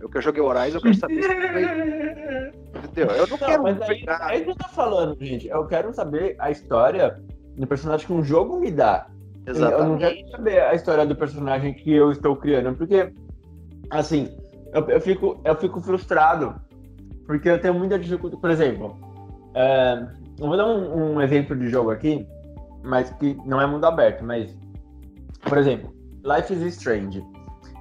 Eu 0.00 0.08
que 0.08 0.16
eu 0.16 0.22
joguei 0.22 0.42
Horizon, 0.42 0.78
eu 0.78 0.82
quero 0.82 0.94
saber 0.94 1.20
Entendeu? 2.84 3.14
Eu 3.14 3.26
não, 3.26 3.36
não 3.36 3.38
quero 3.38 3.62
mas 3.62 3.82
aí, 3.82 4.04
aí 4.08 4.44
que 4.44 4.50
eu 4.50 4.56
tô 4.56 4.68
falando, 4.68 5.16
gente. 5.22 5.46
Eu 5.46 5.66
quero 5.66 5.92
saber 5.92 6.36
a 6.38 6.50
história 6.50 7.20
do 7.56 7.66
personagem 7.66 8.06
que 8.06 8.12
um 8.12 8.24
jogo 8.24 8.58
me 8.58 8.70
dá. 8.70 9.06
Exatamente. 9.46 9.82
Eu 9.82 9.88
não 9.88 9.98
quero 9.98 10.30
saber 10.30 10.62
a 10.62 10.74
história 10.74 11.04
do 11.04 11.14
personagem 11.14 11.74
que 11.74 11.92
eu 11.92 12.10
estou 12.10 12.34
criando, 12.34 12.74
porque, 12.76 13.12
assim, 13.90 14.34
eu, 14.72 14.88
eu 14.88 15.00
fico, 15.00 15.38
eu 15.44 15.54
fico 15.56 15.80
frustrado, 15.82 16.54
porque 17.26 17.50
eu 17.50 17.60
tenho 17.60 17.74
muita 17.74 17.98
dificuldade. 17.98 18.40
Por 18.40 18.50
exemplo, 18.50 18.96
é, 19.54 20.06
eu 20.38 20.46
vou 20.46 20.56
dar 20.56 20.66
um, 20.66 21.14
um, 21.14 21.20
exemplo 21.20 21.56
de 21.56 21.68
jogo 21.68 21.90
aqui, 21.90 22.26
mas 22.82 23.10
que 23.10 23.36
não 23.44 23.60
é 23.60 23.66
mundo 23.66 23.84
aberto, 23.84 24.24
mas, 24.24 24.56
por 25.42 25.58
exemplo, 25.58 25.92
Life 26.24 26.52
is 26.52 26.62
Strange. 26.74 27.24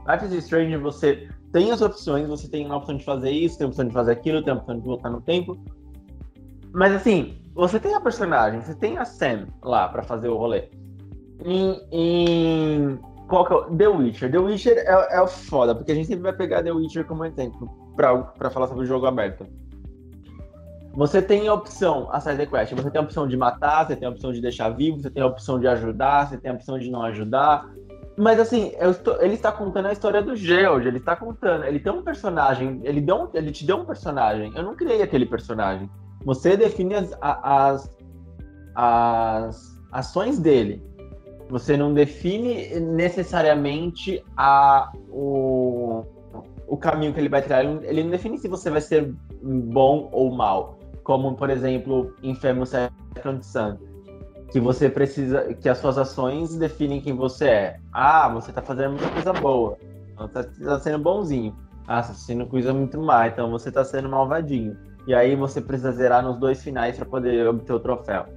Life 0.07 0.25
is 0.25 0.33
Strange, 0.43 0.75
você 0.77 1.29
tem 1.51 1.71
as 1.71 1.81
opções, 1.81 2.27
você 2.27 2.47
tem 2.47 2.69
a 2.69 2.75
opção 2.75 2.97
de 2.97 3.03
fazer 3.03 3.31
isso, 3.31 3.57
tem 3.57 3.65
a 3.65 3.69
opção 3.69 3.87
de 3.87 3.93
fazer 3.93 4.11
aquilo, 4.11 4.43
tem 4.43 4.53
a 4.53 4.57
opção 4.57 4.79
de 4.79 4.85
voltar 4.85 5.09
no 5.09 5.21
tempo. 5.21 5.57
Mas 6.71 6.93
assim, 6.93 7.41
você 7.53 7.79
tem 7.79 7.93
a 7.95 8.01
personagem, 8.01 8.61
você 8.61 8.75
tem 8.75 8.97
a 8.97 9.05
Sam 9.05 9.47
lá 9.63 9.87
para 9.87 10.03
fazer 10.03 10.29
o 10.29 10.37
rolê 10.37 10.69
em, 11.43 11.81
em 11.91 12.99
qual 13.27 13.45
que 13.45 13.53
é. 13.53 13.77
The 13.77 13.87
Witcher. 13.87 14.31
The 14.31 14.39
Witcher 14.39 14.77
é, 14.77 15.21
é 15.21 15.27
foda, 15.27 15.75
porque 15.75 15.91
a 15.91 15.95
gente 15.95 16.07
sempre 16.07 16.23
vai 16.23 16.33
pegar 16.33 16.63
The 16.63 16.71
Witcher 16.71 17.05
como 17.05 17.25
exemplo 17.25 17.69
para 17.95 18.49
falar 18.49 18.67
sobre 18.67 18.83
o 18.83 18.87
jogo 18.87 19.05
aberto. 19.05 19.45
Você 20.99 21.21
tem 21.21 21.47
a 21.47 21.53
opção, 21.53 22.09
a 22.11 22.19
side 22.19 22.45
quest, 22.45 22.73
você 22.73 22.91
tem 22.91 22.99
a 22.99 23.03
opção 23.05 23.25
de 23.25 23.37
matar, 23.37 23.87
você 23.87 23.95
tem 23.95 24.05
a 24.05 24.11
opção 24.11 24.33
de 24.33 24.41
deixar 24.41 24.67
vivo, 24.67 24.99
você 24.99 25.09
tem 25.09 25.23
a 25.23 25.27
opção 25.27 25.57
de 25.57 25.65
ajudar, 25.65 26.27
você 26.27 26.37
tem 26.37 26.51
a 26.51 26.53
opção 26.53 26.77
de 26.77 26.91
não 26.91 27.03
ajudar. 27.03 27.69
Mas 28.17 28.37
assim, 28.37 28.73
estou, 28.77 29.15
ele 29.21 29.35
está 29.35 29.49
contando 29.49 29.85
a 29.85 29.93
história 29.93 30.21
do 30.21 30.35
George, 30.35 30.89
ele 30.89 30.97
está 30.97 31.15
contando, 31.15 31.63
ele 31.63 31.79
tem 31.79 31.89
um 31.89 32.03
personagem, 32.03 32.81
ele, 32.83 32.99
deu 32.99 33.15
um, 33.15 33.29
ele 33.33 33.49
te 33.49 33.65
deu 33.65 33.77
um 33.77 33.85
personagem. 33.85 34.51
Eu 34.53 34.61
não 34.61 34.75
criei 34.75 35.01
aquele 35.01 35.25
personagem. 35.25 35.89
Você 36.25 36.57
define 36.57 36.95
as, 36.95 37.17
as, 37.21 37.95
as 38.75 39.81
ações 39.93 40.37
dele. 40.37 40.83
Você 41.47 41.77
não 41.77 41.93
define 41.93 42.77
necessariamente 42.77 44.21
a, 44.35 44.91
o, 45.09 46.03
o 46.67 46.75
caminho 46.75 47.13
que 47.13 47.21
ele 47.21 47.29
vai 47.29 47.41
trilhar. 47.41 47.63
Ele 47.63 48.03
não 48.03 48.09
define 48.09 48.37
se 48.37 48.49
você 48.49 48.69
vai 48.69 48.81
ser 48.81 49.15
bom 49.41 50.09
ou 50.11 50.29
mal. 50.29 50.78
Como, 51.09 51.33
por 51.33 51.49
exemplo, 51.49 52.13
em 52.21 52.35
Famous 52.35 52.69
Second 52.69 53.41
que 54.51 54.59
você 54.59 54.87
precisa, 54.87 55.55
que 55.55 55.67
as 55.67 55.79
suas 55.79 55.97
ações 55.97 56.55
definem 56.55 57.01
quem 57.01 57.15
você 57.15 57.45
é. 57.47 57.79
Ah, 57.91 58.29
você 58.29 58.51
tá 58.51 58.61
fazendo 58.61 58.91
muita 58.91 59.09
coisa 59.09 59.33
boa, 59.33 59.75
então 60.13 60.27
você 60.27 60.43
tá 60.43 60.79
sendo 60.79 60.99
bonzinho. 60.99 61.57
Ah, 61.87 62.03
você 62.03 62.11
tá 62.11 62.13
sendo 62.19 62.45
coisa 62.45 62.71
muito 62.75 63.01
má, 63.01 63.27
então 63.27 63.49
você 63.49 63.71
tá 63.71 63.83
sendo 63.83 64.07
malvadinho. 64.07 64.77
E 65.07 65.15
aí 65.15 65.35
você 65.35 65.59
precisa 65.59 65.91
zerar 65.93 66.23
nos 66.23 66.37
dois 66.37 66.61
finais 66.61 66.95
para 66.95 67.07
poder 67.07 67.47
obter 67.47 67.73
o 67.73 67.79
troféu. 67.79 68.27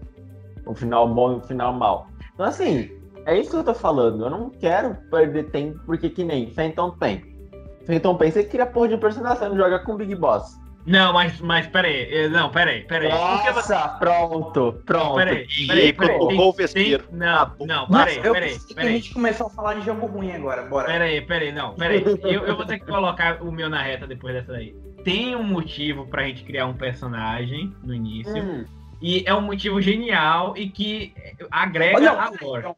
Um 0.66 0.74
final 0.74 1.06
bom 1.12 1.32
e 1.32 1.34
um 1.34 1.42
final 1.42 1.74
mal. 1.74 2.06
Então 2.32 2.46
assim, 2.46 2.90
é 3.26 3.38
isso 3.38 3.50
que 3.50 3.56
eu 3.56 3.64
tô 3.64 3.74
falando. 3.74 4.24
Eu 4.24 4.30
não 4.30 4.48
quero 4.48 4.96
perder 5.10 5.50
tempo 5.50 5.78
porque 5.84 6.08
que 6.08 6.24
nem 6.24 6.50
Phantom 6.50 6.92
tem. 6.92 7.36
Phantom 7.84 8.16
Pain, 8.16 8.30
você 8.30 8.42
cria 8.44 8.64
porra 8.64 8.88
de 8.88 8.96
personagem, 8.96 9.46
não 9.46 9.58
joga 9.58 9.78
com 9.80 9.94
Big 9.94 10.14
Boss. 10.14 10.61
Não, 10.84 11.12
mas, 11.12 11.40
mas 11.40 11.66
peraí, 11.68 12.12
eh, 12.12 12.28
não, 12.28 12.50
peraí, 12.50 12.82
peraí. 12.82 13.08
Nossa, 13.08 13.52
você... 13.52 13.74
pronto, 14.00 14.82
pronto. 14.84 15.14
Peraí, 15.14 15.46
peraí, 15.66 15.92
peraí. 15.92 16.18
Tem, 16.18 16.66
tem, 16.66 16.98
não, 17.12 17.52
não, 17.60 17.86
peraí, 17.86 18.20
peraí, 18.20 18.58
peraí. 18.74 18.88
A 18.88 18.92
gente 18.92 19.14
começou 19.14 19.46
a 19.46 19.50
falar 19.50 19.74
de 19.74 19.86
jogo 19.86 20.06
ruim 20.06 20.32
agora, 20.32 20.62
bora. 20.62 20.86
Peraí, 20.86 21.20
peraí, 21.20 21.52
não, 21.52 21.74
peraí. 21.74 22.02
Eu, 22.24 22.46
eu 22.46 22.56
vou 22.56 22.66
ter 22.66 22.80
que 22.80 22.86
colocar 22.86 23.42
o 23.42 23.52
meu 23.52 23.70
na 23.70 23.80
reta 23.80 24.06
depois 24.08 24.34
dessa 24.34 24.52
daí. 24.52 24.74
Tem 25.04 25.36
um 25.36 25.44
motivo 25.44 26.06
pra 26.06 26.24
gente 26.24 26.42
criar 26.42 26.66
um 26.66 26.74
personagem 26.74 27.72
no 27.82 27.94
início. 27.94 28.42
Hum. 28.42 28.64
E 29.00 29.22
é 29.26 29.34
um 29.34 29.40
motivo 29.40 29.80
genial 29.80 30.56
e 30.56 30.68
que 30.68 31.14
agrega 31.50 31.96
Olha, 31.96 32.12
a 32.12 32.30
lore. 32.40 32.74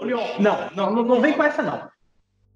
Não, 0.00 0.70
não, 0.74 0.90
não, 0.90 1.02
não 1.02 1.20
vem 1.20 1.32
com 1.32 1.42
essa 1.42 1.62
não 1.62 1.90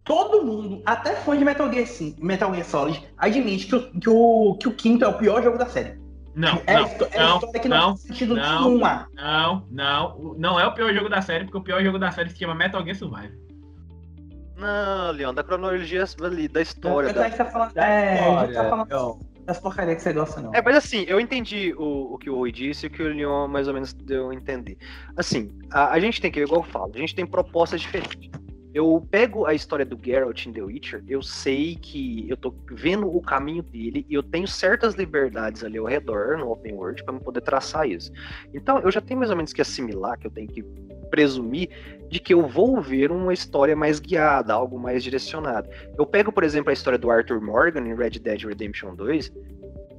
todo 0.05 0.45
mundo, 0.45 0.83
até 0.85 1.17
fã 1.17 1.37
de 1.37 1.45
Metal 1.45 1.73
Gear, 1.73 1.87
sim, 1.87 2.15
Metal 2.21 2.53
Gear 2.53 2.65
Solid, 2.67 3.03
admite 3.17 3.67
que 3.67 3.75
o, 3.75 3.91
que 4.01 4.11
o, 4.11 4.57
que 4.61 4.69
o 4.69 4.73
quinto 4.73 5.05
é 5.05 5.09
o 5.09 5.15
pior 5.15 5.43
jogo 5.43 5.59
da 5.59 5.67
série. 5.67 5.99
Não, 6.35 6.61
é, 6.67 6.75
não, 6.75 6.81
é 6.81 6.83
a 6.83 7.35
história 7.37 7.61
que 7.61 7.69
não, 7.69 7.77
não 7.77 7.89
faz 7.97 8.01
sentido 8.01 8.35
não, 8.35 8.65
nenhuma. 8.65 9.09
Não, 9.15 9.67
não, 9.71 10.35
não 10.37 10.61
é 10.61 10.67
o 10.67 10.75
pior 10.75 10.93
jogo 10.93 11.09
da 11.09 11.23
série, 11.23 11.45
porque 11.45 11.59
o 11.59 11.63
pior 11.63 11.83
jogo 11.83 11.99
da 11.99 12.11
série 12.11 12.29
se 12.29 12.39
chama 12.39 12.55
Metal 12.55 12.83
Gear 12.83 12.97
Survive. 12.97 13.33
Não, 14.57 15.11
Leon, 15.13 15.33
da 15.33 15.43
cronologia 15.43 16.05
ali, 16.23 16.49
da 16.49 16.61
história. 16.61 17.13
Da... 17.13 17.23
A 17.23 17.29
gente 17.29 17.39
tá 17.39 17.45
falando, 17.47 17.77
é, 17.77 18.21
a 18.21 18.47
gente 18.47 18.55
tá 18.55 18.69
falando 18.69 19.19
das 19.47 19.61
porcarias 19.61 19.97
que 19.97 20.03
você 20.03 20.13
gosta, 20.13 20.41
não. 20.41 20.55
É, 20.55 20.63
mas 20.63 20.77
assim, 20.77 21.05
eu 21.07 21.21
entendi 21.21 21.75
o, 21.77 22.15
o 22.15 22.19
que 22.19 22.31
o 22.31 22.37
Rui 22.37 22.51
disse 22.51 22.87
e 22.87 22.89
o 22.89 22.91
que 22.91 23.03
o 23.03 23.09
Leon 23.09 23.47
mais 23.47 23.69
ou 23.69 23.75
menos 23.75 23.93
deu 23.93 24.31
a 24.31 24.35
entender. 24.35 24.77
Assim, 25.17 25.51
a, 25.71 25.93
a 25.93 26.01
gente 26.01 26.21
tem 26.21 26.31
que, 26.31 26.41
igual 26.41 26.61
eu 26.61 26.65
falo, 26.65 26.93
a 26.95 26.99
gente 26.99 27.15
tem 27.15 27.27
propostas 27.27 27.81
diferentes 27.81 28.31
eu 28.75 29.07
pego 29.09 29.47
a 29.47 29.55
história 29.55 29.87
do 29.87 29.97
Geralt 30.05 30.47
em 30.47 30.53
The 30.53 30.61
Witcher, 30.61 31.05
eu 31.07 31.23
sei 31.23 31.77
que 31.77 32.29
eu 32.29 32.37
tô 32.37 32.53
vendo 32.73 33.07
o 33.09 33.23
caminho 33.23 33.63
dele 33.63 34.05
e 34.09 34.15
eu 34.15 34.23
tenho 34.23 34.49
certas 34.49 34.95
liberdades 34.95 35.63
ali 35.63 35.79
ao 35.79 35.87
redor 35.87 36.37
no 36.39 36.51
open 36.51 36.75
world 36.75 37.05
para 37.05 37.15
poder 37.21 37.41
traçar 37.41 37.89
isso. 37.89 38.11
Então 38.53 38.81
eu 38.81 38.91
já 38.91 39.01
tenho 39.01 39.21
mais 39.21 39.31
ou 39.31 39.37
menos 39.37 39.53
que 39.53 39.63
assimilar, 39.63 40.19
que 40.19 40.27
eu 40.27 40.31
tenho 40.31 40.49
que 40.49 40.65
presumir 41.09 41.69
de 42.11 42.19
que 42.19 42.35
eu 42.35 42.49
vou 42.49 42.83
ver 42.83 43.13
uma 43.13 43.33
história 43.33 43.77
mais 43.77 44.01
guiada, 44.01 44.53
algo 44.53 44.77
mais 44.77 45.05
direcionado. 45.05 45.71
Eu 45.97 46.05
pego, 46.05 46.33
por 46.33 46.43
exemplo, 46.43 46.71
a 46.71 46.73
história 46.73 46.99
do 46.99 47.09
Arthur 47.09 47.41
Morgan 47.41 47.87
em 47.87 47.95
Red 47.95 48.19
Dead 48.19 48.43
Redemption 48.43 48.97
2 48.97 49.33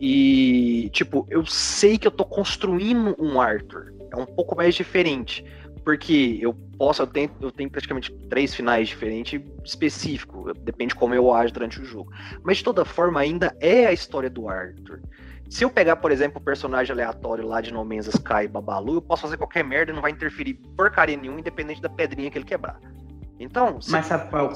e, 0.02 0.90
tipo, 0.92 1.26
eu 1.30 1.46
sei 1.46 1.98
que 1.98 2.06
eu 2.06 2.12
tô 2.12 2.26
construindo 2.26 3.16
um 3.18 3.40
Arthur. 3.40 3.94
É 4.12 4.18
um 4.18 4.26
pouco 4.26 4.54
mais 4.54 4.76
diferente 4.76 5.46
porque 5.86 6.40
eu 6.42 6.54
posso, 6.78 7.02
eu 7.02 7.08
tenho, 7.08 7.30
eu 7.42 7.52
tenho 7.52 7.70
praticamente 7.70 8.12
três 8.30 8.54
finais 8.54 8.88
diferentes 8.88 9.42
específico, 9.64 10.54
depende 10.62 10.96
como 10.96 11.14
eu 11.14 11.34
ajo 11.34 11.54
durante 11.54 11.82
o 11.82 11.86
jogo. 11.86 12.12
Mas 12.44 12.58
de 12.58 12.64
toda 12.64 12.86
forma, 12.86 13.20
ainda 13.20 13.56
é 13.60 13.86
a 13.86 13.94
história 13.94 14.30
do 14.30 14.48
Arthur. 14.50 15.02
Se 15.50 15.64
eu 15.64 15.70
pegar, 15.70 15.98
por 15.98 16.12
exemplo, 16.12 16.42
o 16.42 16.44
personagem 16.44 16.92
aleatório 16.92 17.48
lá 17.48 17.62
de 17.62 17.72
No 17.72 17.86
Man's 17.86 18.08
Sky 18.08 18.48
Babalu, 18.50 18.96
eu 18.96 19.02
posso 19.02 19.22
fazer 19.22 19.38
qualquer 19.38 19.64
merda 19.64 19.92
e 19.92 19.96
não 19.96 20.02
vai 20.02 20.12
interferir 20.12 20.56
porcaria 20.76 21.16
nenhuma, 21.16 21.40
independente 21.40 21.82
da 21.82 21.90
pedrinha 21.90 22.32
que 22.32 22.38
ele 22.38 22.46
quebrar. 22.46 22.80
Então. 23.40 23.80
Mas 23.90 24.06
sabe 24.06 24.30
qual, 24.30 24.52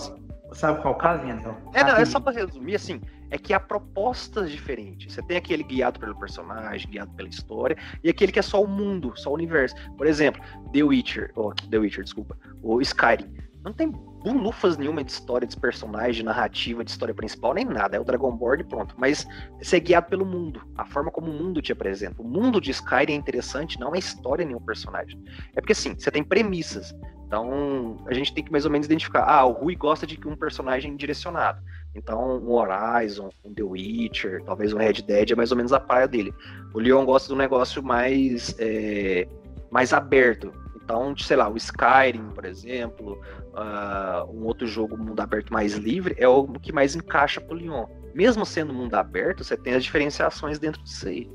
sabe 0.53 0.81
qual 0.81 0.95
caso, 0.95 1.25
então? 1.25 1.55
É, 1.73 1.83
não, 1.83 1.95
é 1.95 2.05
só 2.05 2.19
pra 2.19 2.31
resumir, 2.31 2.75
assim, 2.75 3.01
é 3.29 3.37
que 3.37 3.53
há 3.53 3.59
propostas 3.59 4.51
diferentes. 4.51 5.13
Você 5.13 5.21
tem 5.21 5.37
aquele 5.37 5.63
guiado 5.63 5.99
pelo 5.99 6.15
personagem, 6.15 6.89
guiado 6.89 7.11
pela 7.13 7.29
história, 7.29 7.77
e 8.03 8.09
aquele 8.09 8.31
que 8.31 8.39
é 8.39 8.41
só 8.41 8.61
o 8.63 8.67
mundo, 8.67 9.13
só 9.15 9.29
o 9.29 9.33
universo. 9.33 9.75
Por 9.97 10.07
exemplo, 10.07 10.41
The 10.73 10.83
Witcher, 10.83 11.31
oh, 11.35 11.53
The 11.53 11.77
Witcher, 11.77 12.03
desculpa, 12.03 12.37
o 12.63 12.81
Skyrim. 12.81 13.31
Não 13.63 13.73
tem 13.73 13.91
bulufas 14.23 14.77
nenhuma 14.77 15.03
de 15.03 15.11
história, 15.11 15.47
de 15.47 15.57
personagem, 15.57 16.13
de 16.13 16.23
narrativa, 16.23 16.83
de 16.83 16.91
história 16.91 17.13
principal, 17.13 17.53
nem 17.53 17.65
nada. 17.65 17.97
É 17.97 17.99
o 17.99 18.03
Dragonborn 18.03 18.61
e 18.61 18.65
pronto. 18.65 18.95
Mas 18.97 19.25
você 19.61 19.77
é 19.77 19.79
guiado 19.79 20.07
pelo 20.07 20.25
mundo, 20.25 20.61
a 20.77 20.85
forma 20.85 21.11
como 21.11 21.31
o 21.31 21.33
mundo 21.33 21.61
te 21.61 21.71
apresenta. 21.71 22.21
O 22.21 22.25
mundo 22.25 22.59
de 22.59 22.71
Skyrim 22.71 23.13
é 23.13 23.15
interessante, 23.15 23.79
não 23.79 23.95
é 23.95 23.99
história 23.99 24.45
nenhum 24.45 24.59
personagem. 24.59 25.21
É 25.55 25.61
porque 25.61 25.73
assim, 25.73 25.95
você 25.97 26.11
tem 26.11 26.23
premissas. 26.23 26.93
Então, 27.25 27.97
a 28.07 28.13
gente 28.13 28.33
tem 28.33 28.43
que 28.43 28.51
mais 28.51 28.65
ou 28.65 28.71
menos 28.71 28.87
identificar. 28.87 29.23
Ah, 29.23 29.45
o 29.45 29.51
Rui 29.51 29.75
gosta 29.75 30.07
de 30.07 30.19
um 30.27 30.35
personagem 30.35 30.95
direcionado. 30.95 31.61
Então, 31.93 32.39
um 32.39 32.51
Horizon, 32.51 33.29
um 33.45 33.53
The 33.53 33.61
Witcher, 33.61 34.43
talvez 34.45 34.73
um 34.73 34.77
Red 34.77 34.93
Dead 34.93 35.31
é 35.31 35.35
mais 35.35 35.51
ou 35.51 35.57
menos 35.57 35.71
a 35.71 35.79
praia 35.79 36.07
dele. 36.07 36.33
O 36.73 36.79
Leon 36.79 37.05
gosta 37.05 37.29
do 37.29 37.35
negócio 37.35 37.83
mais, 37.83 38.55
é, 38.57 39.27
mais 39.69 39.93
aberto. 39.93 40.51
Então, 40.83 41.15
sei 41.17 41.37
lá, 41.37 41.47
o 41.47 41.55
Skyrim, 41.55 42.29
por 42.33 42.45
exemplo, 42.45 43.21
uh, 43.59 44.31
um 44.31 44.45
outro 44.45 44.65
jogo 44.65 44.97
mundo 44.97 45.19
aberto 45.19 45.51
mais 45.51 45.73
livre, 45.73 46.15
é 46.17 46.27
o 46.27 46.47
que 46.47 46.71
mais 46.71 46.95
encaixa 46.95 47.41
pro 47.41 47.55
Leon. 47.55 47.85
Mesmo 48.13 48.45
sendo 48.45 48.73
mundo 48.73 48.95
aberto, 48.95 49.43
você 49.43 49.55
tem 49.55 49.73
as 49.73 49.83
diferenciações 49.83 50.57
dentro 50.57 50.81
disso 50.83 51.07
aí. 51.07 51.29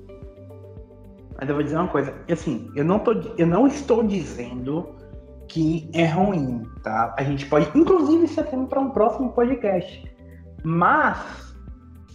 Mas 1.39 1.49
eu 1.49 1.55
vou 1.55 1.65
dizer 1.65 1.77
uma 1.77 1.89
coisa, 1.89 2.15
assim, 2.31 2.71
eu 2.75 2.85
não, 2.85 2.99
tô, 2.99 3.13
eu 3.37 3.47
não 3.47 3.67
estou 3.67 4.03
dizendo 4.03 4.95
que 5.49 5.89
é 5.93 6.07
ruim, 6.07 6.63
tá? 6.83 7.15
A 7.19 7.23
gente 7.23 7.47
pode, 7.47 7.69
inclusive, 7.77 8.25
isso 8.25 8.41
é 8.41 8.43
tema 8.43 8.67
para 8.67 8.81
um 8.81 8.91
próximo 8.91 9.33
podcast. 9.33 10.03
Mas, 10.63 11.55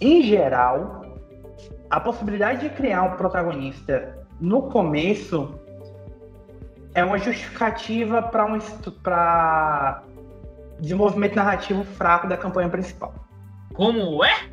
em 0.02 0.24
geral, 0.24 1.02
a 1.90 2.00
possibilidade 2.00 2.62
de 2.62 2.70
criar 2.70 3.04
um 3.04 3.16
protagonista 3.18 4.26
no 4.40 4.64
começo 4.64 5.59
é 6.94 7.04
uma 7.04 7.18
justificativa 7.18 8.22
para 8.22 8.46
um 8.46 8.60
para 9.04 10.04
desenvolvimento 10.80 11.36
narrativo 11.36 11.84
fraco 11.84 12.28
da 12.28 12.38
campanha 12.38 12.70
principal. 12.70 13.14
Como 13.74 14.24
é? 14.24 14.50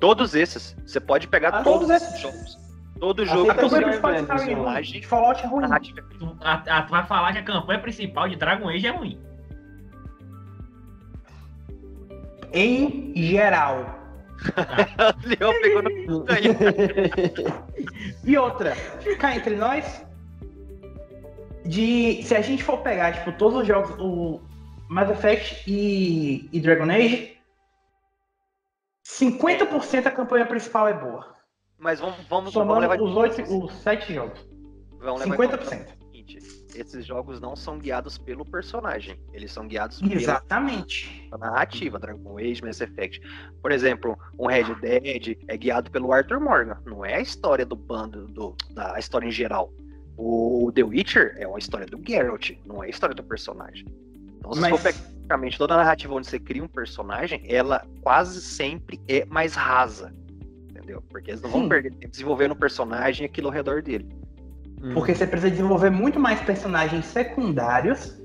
Todos 0.00 0.34
esses. 0.34 0.76
Você 0.86 1.00
pode 1.00 1.28
pegar 1.28 1.48
ah, 1.48 1.62
todos, 1.62 1.88
todos 1.88 2.02
esses 2.02 2.20
jogos. 2.20 2.58
Todo 2.98 3.24
jogo 3.24 3.50
a 3.50 3.54
campanha 3.54 3.86
principal 3.86 4.14
de 4.14 4.22
personagem, 4.24 5.02
Fallout 5.02 5.44
é 5.44 5.46
ruim. 5.46 5.68
Tu, 6.18 6.36
a, 6.40 6.54
a, 6.54 6.82
tu 6.82 6.90
vai 6.90 7.06
falar 7.06 7.32
que 7.32 7.38
a 7.38 7.44
campanha 7.44 7.80
principal 7.80 8.28
de 8.28 8.36
Dragon 8.36 8.68
Age 8.68 8.86
é 8.86 8.90
ruim. 8.90 9.20
Em 12.52 13.12
geral. 13.14 13.96
Leon 15.24 15.52
pegou 15.62 15.82
no 15.82 16.24
E 18.24 18.38
outra, 18.38 18.74
ficar 19.00 19.36
entre 19.36 19.56
nós, 19.56 20.04
de 21.68 22.22
se 22.22 22.34
a 22.34 22.40
gente 22.40 22.64
for 22.64 22.78
pegar 22.78 23.12
tipo 23.12 23.32
todos 23.32 23.60
os 23.60 23.66
jogos, 23.66 23.94
o 23.98 24.40
Mass 24.88 25.10
Effect 25.10 25.62
e, 25.66 26.48
e 26.50 26.60
Dragon 26.60 26.90
Age, 26.90 27.36
50% 29.06 30.02
da 30.02 30.10
campanha 30.10 30.46
principal 30.46 30.88
é 30.88 30.94
boa. 30.94 31.36
Mas 31.78 32.00
vamos, 32.00 32.16
vamos, 32.28 32.52
Somando 32.52 32.88
vamos 32.88 32.88
levar 32.88 33.02
os, 33.02 33.16
oito, 33.16 33.64
os 33.64 33.72
sete 33.74 34.12
jogos. 34.14 34.40
Vamos 34.98 35.22
50%. 35.22 35.98
Esses 36.74 37.06
jogos 37.06 37.40
não 37.40 37.56
são 37.56 37.78
guiados 37.78 38.18
pelo 38.18 38.44
personagem, 38.44 39.18
eles 39.32 39.50
são 39.50 39.66
guiados 39.66 40.00
Exatamente. 40.02 41.26
pela 41.30 41.50
narrativa, 41.50 41.98
Dragon 41.98 42.38
Age, 42.38 42.62
Mass 42.62 42.80
Effect. 42.80 43.20
Por 43.60 43.72
exemplo, 43.72 44.16
um 44.38 44.46
Red 44.46 44.74
Dead 44.76 45.38
é 45.48 45.56
guiado 45.56 45.90
pelo 45.90 46.12
Arthur 46.12 46.40
Morgan, 46.40 46.80
não 46.84 47.04
é 47.04 47.16
a 47.16 47.20
história 47.20 47.64
do 47.64 47.74
bando, 47.74 48.26
do, 48.26 48.54
da 48.70 48.98
história 48.98 49.26
em 49.26 49.30
geral. 49.30 49.72
O 50.18 50.70
The 50.74 50.82
Witcher 50.82 51.36
é 51.38 51.46
uma 51.46 51.58
história 51.58 51.86
do 51.86 52.02
Geralt, 52.06 52.50
não 52.66 52.82
é 52.82 52.88
a 52.88 52.90
história 52.90 53.14
do 53.14 53.22
personagem. 53.22 53.86
Então, 54.38 54.52
se 54.52 54.60
Mas... 54.60 54.70
for 54.70 54.80
praticamente 54.80 55.56
toda 55.56 55.74
a 55.74 55.76
narrativa 55.76 56.12
onde 56.12 56.26
você 56.26 56.38
cria 56.38 56.62
um 56.62 56.68
personagem, 56.68 57.42
ela 57.46 57.86
quase 58.02 58.42
sempre 58.42 59.00
é 59.06 59.24
mais 59.26 59.54
rasa 59.54 60.12
entendeu? 60.88 61.02
Porque 61.10 61.30
eles 61.30 61.42
não 61.42 61.50
Sim. 61.50 61.60
vão 61.60 61.68
perder 61.68 61.92
tempo 61.92 62.10
desenvolvendo 62.10 62.52
o 62.52 62.56
personagem 62.56 63.24
e 63.24 63.26
aquilo 63.26 63.48
ao 63.48 63.52
redor 63.52 63.82
dele. 63.82 64.08
Hum. 64.82 64.94
Porque 64.94 65.14
você 65.14 65.26
precisa 65.26 65.50
desenvolver 65.50 65.90
muito 65.90 66.18
mais 66.18 66.40
personagens 66.40 67.04
secundários 67.04 68.18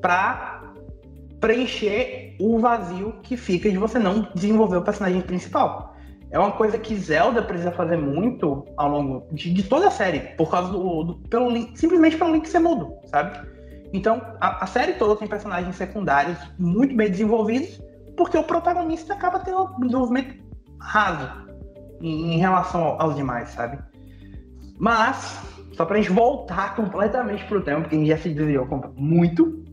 para 0.00 0.72
preencher 1.40 2.36
o 2.40 2.58
vazio 2.58 3.12
que 3.22 3.36
fica 3.36 3.70
de 3.70 3.76
você 3.76 3.98
não 3.98 4.28
desenvolver 4.34 4.76
o 4.76 4.82
personagem 4.82 5.20
principal. 5.20 5.87
É 6.30 6.38
uma 6.38 6.52
coisa 6.52 6.78
que 6.78 6.94
Zelda 6.94 7.42
precisa 7.42 7.72
fazer 7.72 7.96
muito 7.96 8.66
ao 8.76 8.88
longo 8.88 9.26
de, 9.32 9.52
de 9.52 9.62
toda 9.62 9.88
a 9.88 9.90
série, 9.90 10.20
por 10.36 10.50
causa 10.50 10.70
do, 10.70 11.04
do 11.04 11.14
pelo 11.28 11.50
simplesmente 11.74 12.16
pelo 12.18 12.32
link 12.32 12.46
ser 12.46 12.58
mudo, 12.58 12.92
sabe? 13.06 13.48
Então, 13.92 14.20
a, 14.40 14.64
a, 14.64 14.66
série 14.66 14.94
toda 14.94 15.16
tem 15.16 15.26
personagens 15.26 15.74
secundários 15.74 16.38
muito 16.58 16.94
bem 16.94 17.10
desenvolvidos, 17.10 17.82
porque 18.16 18.36
o 18.36 18.44
protagonista 18.44 19.14
acaba 19.14 19.40
tendo 19.40 19.64
um 19.78 19.86
desenvolvimento 19.86 20.36
raso 20.78 21.48
em, 22.00 22.36
relação 22.38 22.96
aos 22.98 23.16
demais, 23.16 23.48
sabe? 23.48 23.78
Mas, 24.78 25.40
só 25.72 25.86
pra 25.86 25.96
gente 25.96 26.10
voltar 26.10 26.74
completamente 26.76 27.44
pro 27.44 27.62
tema, 27.62 27.80
porque 27.80 27.96
a 27.96 27.98
gente 27.98 28.08
já 28.08 28.18
se 28.18 28.28
desviou 28.28 28.68
muito. 28.94 29.64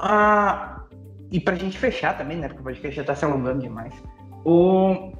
Ah, 0.00 0.84
e 1.30 1.38
pra 1.38 1.54
gente 1.54 1.78
fechar 1.78 2.18
também, 2.18 2.38
né? 2.38 2.48
Porque 2.48 2.60
o 2.60 2.64
podcast 2.64 2.96
já 2.96 3.04
tá 3.04 3.14
se 3.14 3.24
alongando 3.24 3.60
demais. 3.60 3.94
O... 4.44 5.12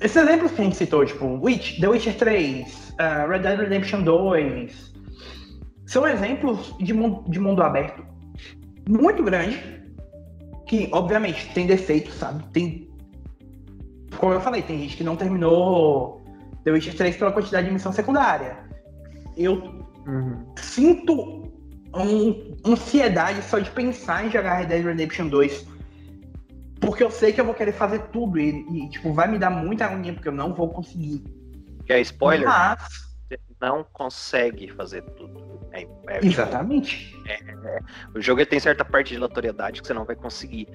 Esses 0.00 0.16
exemplos 0.16 0.52
que 0.52 0.60
a 0.60 0.64
gente 0.64 0.76
citou, 0.76 1.04
tipo, 1.04 1.40
Witch, 1.42 1.80
The 1.80 1.88
Witcher 1.88 2.16
3, 2.16 2.66
uh, 2.66 2.94
ah, 2.98 3.26
Red 3.26 3.38
Dead 3.40 3.58
Redemption 3.58 4.02
2, 4.02 4.94
são 5.86 6.06
exemplos 6.06 6.74
de 6.78 6.92
mundo, 6.92 7.30
de 7.30 7.40
mundo 7.40 7.62
aberto 7.62 8.04
muito 8.88 9.22
grande, 9.22 9.58
que 10.66 10.88
obviamente 10.92 11.52
tem 11.52 11.66
defeitos, 11.66 12.14
sabe? 12.14 12.44
Tem. 12.52 12.90
Como 14.18 14.32
eu 14.32 14.40
falei, 14.40 14.62
tem 14.62 14.78
gente 14.80 14.96
que 14.96 15.04
não 15.04 15.16
terminou 15.16 16.22
The 16.64 16.72
Witcher 16.72 16.96
3 16.96 17.16
pela 17.16 17.32
quantidade 17.32 17.66
de 17.66 17.72
missão 17.72 17.92
secundária. 17.92 18.58
Eu 19.36 19.54
uhum. 20.06 20.44
sinto 20.56 21.52
um, 21.94 22.56
ansiedade 22.64 23.42
só 23.42 23.58
de 23.58 23.70
pensar 23.70 24.26
em 24.26 24.30
jogar 24.30 24.58
Red 24.58 24.66
Dead 24.66 24.84
Redemption 24.84 25.28
2. 25.28 25.66
Porque 26.80 27.02
eu 27.02 27.10
sei 27.10 27.32
que 27.32 27.40
eu 27.40 27.44
vou 27.44 27.54
querer 27.54 27.72
fazer 27.72 28.00
tudo 28.08 28.38
e, 28.38 28.66
e 28.70 28.88
tipo, 28.90 29.12
vai 29.12 29.28
me 29.28 29.38
dar 29.38 29.50
muita 29.50 29.86
agonia 29.86 30.12
porque 30.12 30.28
eu 30.28 30.32
não 30.32 30.54
vou 30.54 30.68
conseguir. 30.68 31.24
Quer 31.86 32.00
spoiler? 32.00 32.46
Mas... 32.46 33.06
Você 33.28 33.40
não 33.60 33.84
consegue 33.92 34.70
fazer 34.72 35.02
tudo. 35.02 35.58
É, 35.72 35.82
é, 35.82 36.14
tipo, 36.14 36.26
Exatamente. 36.26 37.20
É, 37.26 37.34
é, 37.34 37.80
o 38.14 38.20
jogo 38.20 38.44
tem 38.46 38.60
certa 38.60 38.84
parte 38.84 39.08
de 39.08 39.16
aleatoriedade 39.16 39.80
que 39.80 39.86
você 39.86 39.94
não 39.94 40.04
vai 40.04 40.14
conseguir. 40.14 40.68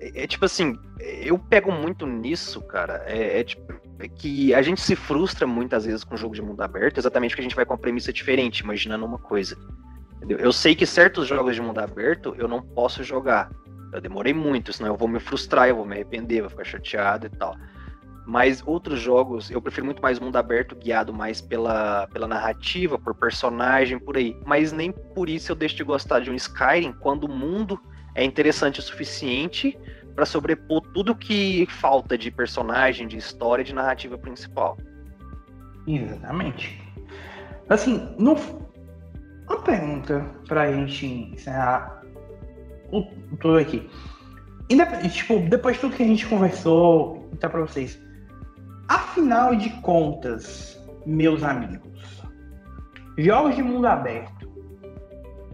É, 0.00 0.22
é 0.22 0.26
tipo 0.26 0.44
assim, 0.44 0.78
eu 1.00 1.38
pego 1.38 1.72
muito 1.72 2.06
nisso, 2.06 2.60
cara. 2.62 3.02
É, 3.06 3.42
tipo 3.42 3.74
que 4.18 4.52
a 4.52 4.60
gente 4.60 4.80
se 4.80 4.94
frustra 4.94 5.46
muitas 5.46 5.86
vezes 5.86 6.04
com 6.04 6.14
o 6.14 6.18
jogo 6.18 6.34
de 6.34 6.42
mundo 6.42 6.60
aberto, 6.60 6.98
exatamente 6.98 7.30
porque 7.30 7.40
a 7.40 7.44
gente 7.44 7.56
vai 7.56 7.64
com 7.64 7.72
uma 7.72 7.78
premissa 7.78 8.12
diferente, 8.12 8.60
imaginando 8.60 9.06
uma 9.06 9.18
coisa. 9.18 9.56
Entendeu? 10.16 10.38
Eu 10.38 10.52
sei 10.52 10.74
que 10.74 10.84
certos 10.84 11.26
jogos 11.26 11.54
de 11.54 11.62
mundo 11.62 11.78
aberto 11.78 12.34
eu 12.36 12.46
não 12.46 12.60
posso 12.60 13.02
jogar. 13.02 13.50
Eu 13.96 14.00
demorei 14.02 14.34
muito, 14.34 14.72
senão 14.72 14.90
eu 14.90 14.96
vou 14.96 15.08
me 15.08 15.18
frustrar, 15.18 15.68
eu 15.68 15.76
vou 15.76 15.86
me 15.86 15.94
arrepender, 15.94 16.42
vou 16.42 16.50
ficar 16.50 16.64
chateado 16.64 17.26
e 17.26 17.30
tal. 17.30 17.56
Mas 18.26 18.62
outros 18.66 19.00
jogos, 19.00 19.50
eu 19.50 19.62
prefiro 19.62 19.86
muito 19.86 20.02
mais 20.02 20.18
mundo 20.18 20.36
aberto, 20.36 20.76
guiado 20.76 21.14
mais 21.14 21.40
pela, 21.40 22.06
pela 22.08 22.26
narrativa, 22.26 22.98
por 22.98 23.14
personagem, 23.14 23.98
por 23.98 24.16
aí. 24.16 24.36
Mas 24.44 24.72
nem 24.72 24.92
por 24.92 25.30
isso 25.30 25.50
eu 25.50 25.56
deixo 25.56 25.76
de 25.76 25.84
gostar 25.84 26.20
de 26.20 26.30
um 26.30 26.34
Skyrim 26.34 26.92
quando 26.92 27.24
o 27.24 27.28
mundo 27.28 27.80
é 28.14 28.24
interessante 28.24 28.80
o 28.80 28.82
suficiente 28.82 29.78
para 30.14 30.26
sobrepor 30.26 30.80
tudo 30.92 31.14
que 31.14 31.66
falta 31.70 32.18
de 32.18 32.30
personagem, 32.30 33.06
de 33.06 33.16
história, 33.16 33.64
de 33.64 33.74
narrativa 33.74 34.18
principal. 34.18 34.76
Exatamente. 35.86 36.82
Assim, 37.68 38.14
no, 38.18 38.34
uma 39.48 39.62
pergunta 39.62 40.20
pra 40.48 40.72
gente 40.72 41.06
encerrar 41.06 42.02
tudo 43.40 43.58
aqui. 43.58 43.88
E, 44.68 45.08
tipo, 45.08 45.38
depois 45.48 45.76
de 45.76 45.82
tudo 45.82 45.96
que 45.96 46.02
a 46.02 46.06
gente 46.06 46.26
conversou, 46.26 47.28
tá 47.38 47.48
pra 47.48 47.60
vocês. 47.60 47.98
Afinal 48.88 49.54
de 49.54 49.70
contas, 49.80 50.78
meus 51.04 51.42
amigos, 51.42 52.22
jogos 53.18 53.54
de 53.54 53.62
mundo 53.62 53.86
aberto, 53.86 54.50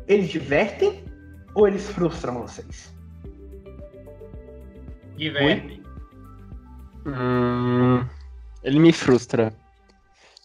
eles 0.06 0.28
divertem 0.28 1.04
ou 1.54 1.68
eles 1.68 1.88
frustram 1.90 2.42
vocês? 2.42 2.92
Divertem. 5.16 5.82
Hum, 7.06 8.04
ele 8.62 8.78
me 8.78 8.92
frustra. 8.92 9.52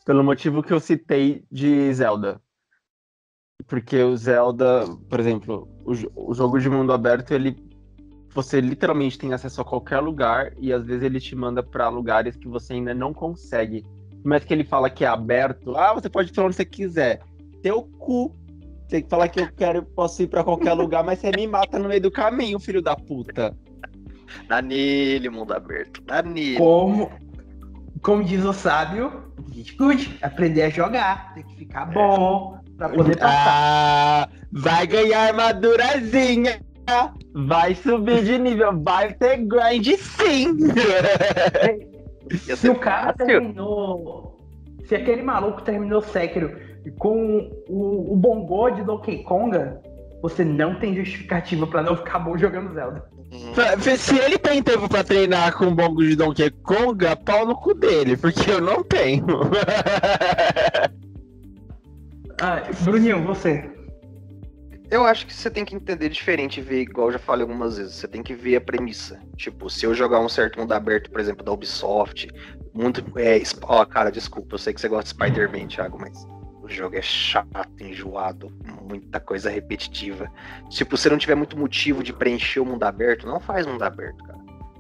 Pelo 0.06 0.24
motivo 0.24 0.64
que 0.64 0.72
eu 0.72 0.80
citei 0.80 1.44
de 1.52 1.94
Zelda. 1.94 2.42
Porque 3.66 4.02
o 4.02 4.16
Zelda, 4.16 4.86
por 5.10 5.20
exemplo, 5.20 5.68
o, 5.84 6.30
o 6.30 6.34
jogo 6.34 6.60
de 6.60 6.70
mundo 6.70 6.94
aberto, 6.94 7.32
ele 7.32 7.56
você 8.38 8.62
literalmente 8.62 9.18
tem 9.18 9.34
acesso 9.34 9.62
a 9.62 9.66
qualquer 9.66 10.00
lugar 10.00 10.54
e 10.60 10.72
às 10.72 10.86
vezes 10.86 11.02
ele 11.02 11.20
te 11.20 11.36
manda 11.36 11.64
para 11.64 11.90
lugares 11.90 12.36
que 12.36 12.48
você 12.48 12.74
ainda 12.74 12.94
não 12.94 13.12
consegue. 13.12 13.84
Mas 14.24 14.44
que 14.44 14.54
ele 14.54 14.64
fala 14.64 14.92
que 14.92 15.04
é 15.04 15.08
aberto, 15.08 15.76
ah, 15.76 15.92
você 15.92 16.08
pode 16.08 16.30
ir 16.30 16.34
pra 16.34 16.44
onde 16.46 16.56
você 16.56 16.66
quiser. 16.66 17.20
Teu 17.64 17.82
cu. 17.82 18.36
Tem 18.88 19.02
que 19.02 19.10
falar 19.10 19.28
que 19.30 19.40
eu 19.40 19.50
quero, 19.52 19.84
posso 19.84 20.22
ir 20.22 20.28
para 20.28 20.44
qualquer 20.44 20.74
lugar, 20.76 21.04
mas 21.04 21.18
você 21.18 21.32
me 21.32 21.48
mata 21.48 21.80
no 21.80 21.90
meio 21.90 22.02
do 22.02 22.12
caminho, 22.12 22.60
filho 22.60 22.82
da 22.82 22.96
puta. 22.96 23.58
Dá 24.48 24.62
nele, 24.62 25.30
mundo 25.30 25.54
aberto. 25.54 26.02
Dá 26.04 26.22
nele. 26.22 26.58
Como, 26.58 27.10
como 28.04 28.24
diz 28.24 28.46
o 28.46 28.54
sábio, 28.54 29.34
good, 29.78 30.16
aprender 30.22 30.62
a 30.62 30.70
jogar, 30.70 31.34
tem 31.34 31.44
que 31.44 31.56
ficar 31.56 31.86
bom 31.88 32.60
pra 32.78 32.90
poder 32.90 33.18
passar. 33.18 34.30
Ah, 34.30 34.30
vai 34.52 34.88
ganhar 34.88 35.28
armadurazinha, 35.28 36.62
vai 37.34 37.76
subir 37.76 38.24
de 38.24 38.38
nível, 38.38 38.82
vai 38.82 39.14
ter 39.14 39.38
grind 39.38 39.88
sim. 39.98 40.58
se 42.56 42.70
o 42.70 42.76
cara 42.76 43.14
terminou, 43.14 44.40
se 44.86 44.96
aquele 44.96 45.24
maluco 45.24 45.62
terminou 45.62 46.02
Sekiro 46.02 46.56
com 46.98 47.50
o, 47.68 48.14
o 48.14 48.16
bongô 48.16 48.70
de 48.70 48.84
Donkey 48.84 49.24
Konga, 49.24 49.82
você 50.22 50.44
não 50.44 50.76
tem 50.80 50.96
justificativa 50.96 51.68
para 51.68 51.84
não 51.84 51.96
ficar 51.96 52.20
bom 52.20 52.38
jogando 52.38 52.74
Zelda. 52.74 53.04
Se 53.98 54.18
ele 54.18 54.38
tem 54.38 54.64
tempo 54.64 54.88
pra 54.88 55.04
treinar 55.04 55.58
com 55.58 55.66
o 55.66 55.76
bongo 55.76 56.02
de 56.02 56.16
Donkey 56.16 56.50
Konga, 56.64 57.16
pau 57.16 57.46
no 57.46 57.56
cu 57.56 57.74
dele, 57.74 58.16
porque 58.16 58.50
eu 58.50 58.62
não 58.62 58.84
tenho. 58.84 59.26
ah, 62.40 62.62
Bruninho, 62.82 63.24
você. 63.24 63.70
Eu 64.90 65.06
acho 65.06 65.28
que 65.28 65.34
você 65.34 65.50
tem 65.50 65.66
que 65.66 65.76
entender 65.76 66.08
diferente 66.08 66.60
e 66.60 66.64
ver, 66.64 66.82
igual 66.82 67.08
eu 67.08 67.14
já 67.14 67.20
falei 67.20 67.42
algumas 67.42 67.78
vezes, 67.78 67.96
você 67.96 68.08
tem 68.08 68.24
que 68.24 68.34
ver 68.34 68.56
a 68.56 68.62
premissa. 68.62 69.20
Tipo, 69.36 69.70
se 69.70 69.86
eu 69.86 69.94
jogar 69.94 70.22
um 70.22 70.30
certo 70.30 70.60
mundo 70.60 70.72
aberto, 70.72 71.12
por 71.12 71.20
exemplo, 71.20 71.44
da 71.44 71.52
Ubisoft, 71.52 72.30
mundo. 72.74 73.04
É, 73.18 73.42
ó, 73.64 73.84
cara, 73.86 74.10
desculpa, 74.12 74.56
eu 74.56 74.60
sei 74.60 74.74
que 74.74 74.80
você 74.80 74.88
gosta 74.88 75.04
de 75.04 75.10
Spider-Man, 75.10 75.68
Thiago, 75.68 76.00
mas 76.00 76.26
o 76.62 76.70
jogo 76.70 76.96
é 76.96 77.02
chato, 77.02 77.82
enjoado, 77.82 78.50
muita 78.88 79.20
coisa 79.20 79.50
repetitiva. 79.50 80.32
Tipo, 80.70 80.96
se 80.96 81.10
não 81.10 81.18
tiver 81.18 81.36
muito 81.36 81.58
motivo 81.58 82.04
de 82.04 82.14
preencher 82.14 82.60
o 82.60 82.66
mundo 82.66 82.84
aberto, 82.84 83.28
não 83.28 83.40
faz 83.40 83.66
mundo 83.66 83.84
aberto, 83.84 84.24
cara. 84.24 84.38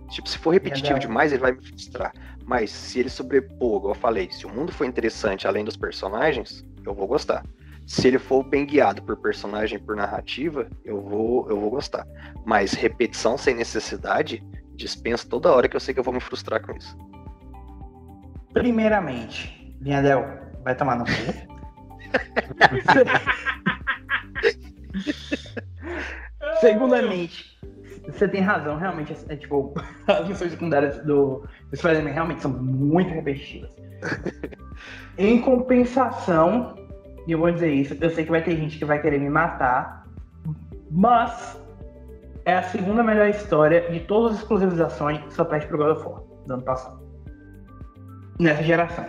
Tipo, 0.10 0.30
se 0.30 0.38
for 0.38 0.51
repetitivo 0.51 0.99
demais, 0.99 1.34
ele 1.34 1.41
vai 1.41 1.51
me 1.51 1.62
frustrar. 1.62 2.14
Mas 2.45 2.72
se 2.72 2.99
ele 2.99 3.10
sobrepor, 3.10 3.80
igual 3.80 3.93
eu 3.93 3.99
falei, 3.99 4.30
se 4.32 4.45
o 4.45 4.49
mundo 4.49 4.72
for 4.72 4.86
interessante 4.86 5.45
além 5.45 5.66
dos 5.66 5.76
personagens, 5.76 6.64
eu 6.88 6.93
vou 6.93 7.07
gostar. 7.07 7.43
Se 7.85 8.07
ele 8.07 8.19
for 8.19 8.43
bem 8.43 8.65
guiado 8.65 9.01
por 9.01 9.17
personagem, 9.17 9.79
por 9.79 9.95
narrativa, 9.95 10.67
eu 10.83 11.01
vou, 11.01 11.49
eu 11.49 11.59
vou 11.59 11.69
gostar. 11.69 12.05
Mas 12.45 12.73
repetição 12.73 13.38
sem 13.38 13.55
necessidade, 13.55 14.43
dispensa 14.75 15.27
toda 15.27 15.53
hora 15.53 15.69
que 15.69 15.75
eu 15.75 15.79
sei 15.79 15.93
que 15.93 15.99
eu 15.99 16.03
vou 16.03 16.13
me 16.13 16.19
frustrar 16.19 16.61
com 16.61 16.75
isso. 16.75 16.97
Primeiramente, 18.53 19.75
Vinhadel, 19.79 20.25
vai 20.63 20.75
tomar 20.75 20.97
no 20.97 21.05
cu. 21.05 21.11
Segundamente, 26.59 27.57
você 28.07 28.27
tem 28.27 28.41
razão, 28.41 28.77
realmente, 28.77 29.15
é, 29.29 29.35
tipo, 29.35 29.73
as 30.07 30.27
missões 30.27 30.51
secundárias 30.51 30.97
do, 31.05 31.47
do 31.69 31.77
Spider-Man 31.77 32.11
realmente 32.11 32.41
são 32.41 32.51
muito 32.51 33.13
repetitivas. 33.13 33.69
em 35.17 35.41
compensação, 35.41 36.75
e 37.27 37.31
eu 37.31 37.39
vou 37.39 37.51
dizer 37.51 37.71
isso, 37.73 37.97
eu 37.99 38.09
sei 38.09 38.25
que 38.25 38.31
vai 38.31 38.43
ter 38.43 38.55
gente 38.55 38.77
que 38.77 38.85
vai 38.85 39.01
querer 39.01 39.19
me 39.19 39.29
matar, 39.29 40.05
mas 40.91 41.59
é 42.45 42.53
a 42.53 42.63
segunda 42.63 43.03
melhor 43.03 43.27
história 43.27 43.81
de 43.91 43.99
todas 44.01 44.33
as 44.33 44.39
exclusivizações 44.39 45.19
que 45.19 45.33
só 45.33 45.43
perde 45.43 45.67
pro 45.67 45.77
God 45.77 45.97
of 45.97 46.07
War 46.07 46.21
do 46.45 46.53
ano 46.53 46.63
passado. 46.63 47.01
Nessa 48.39 48.63
geração. 48.63 49.05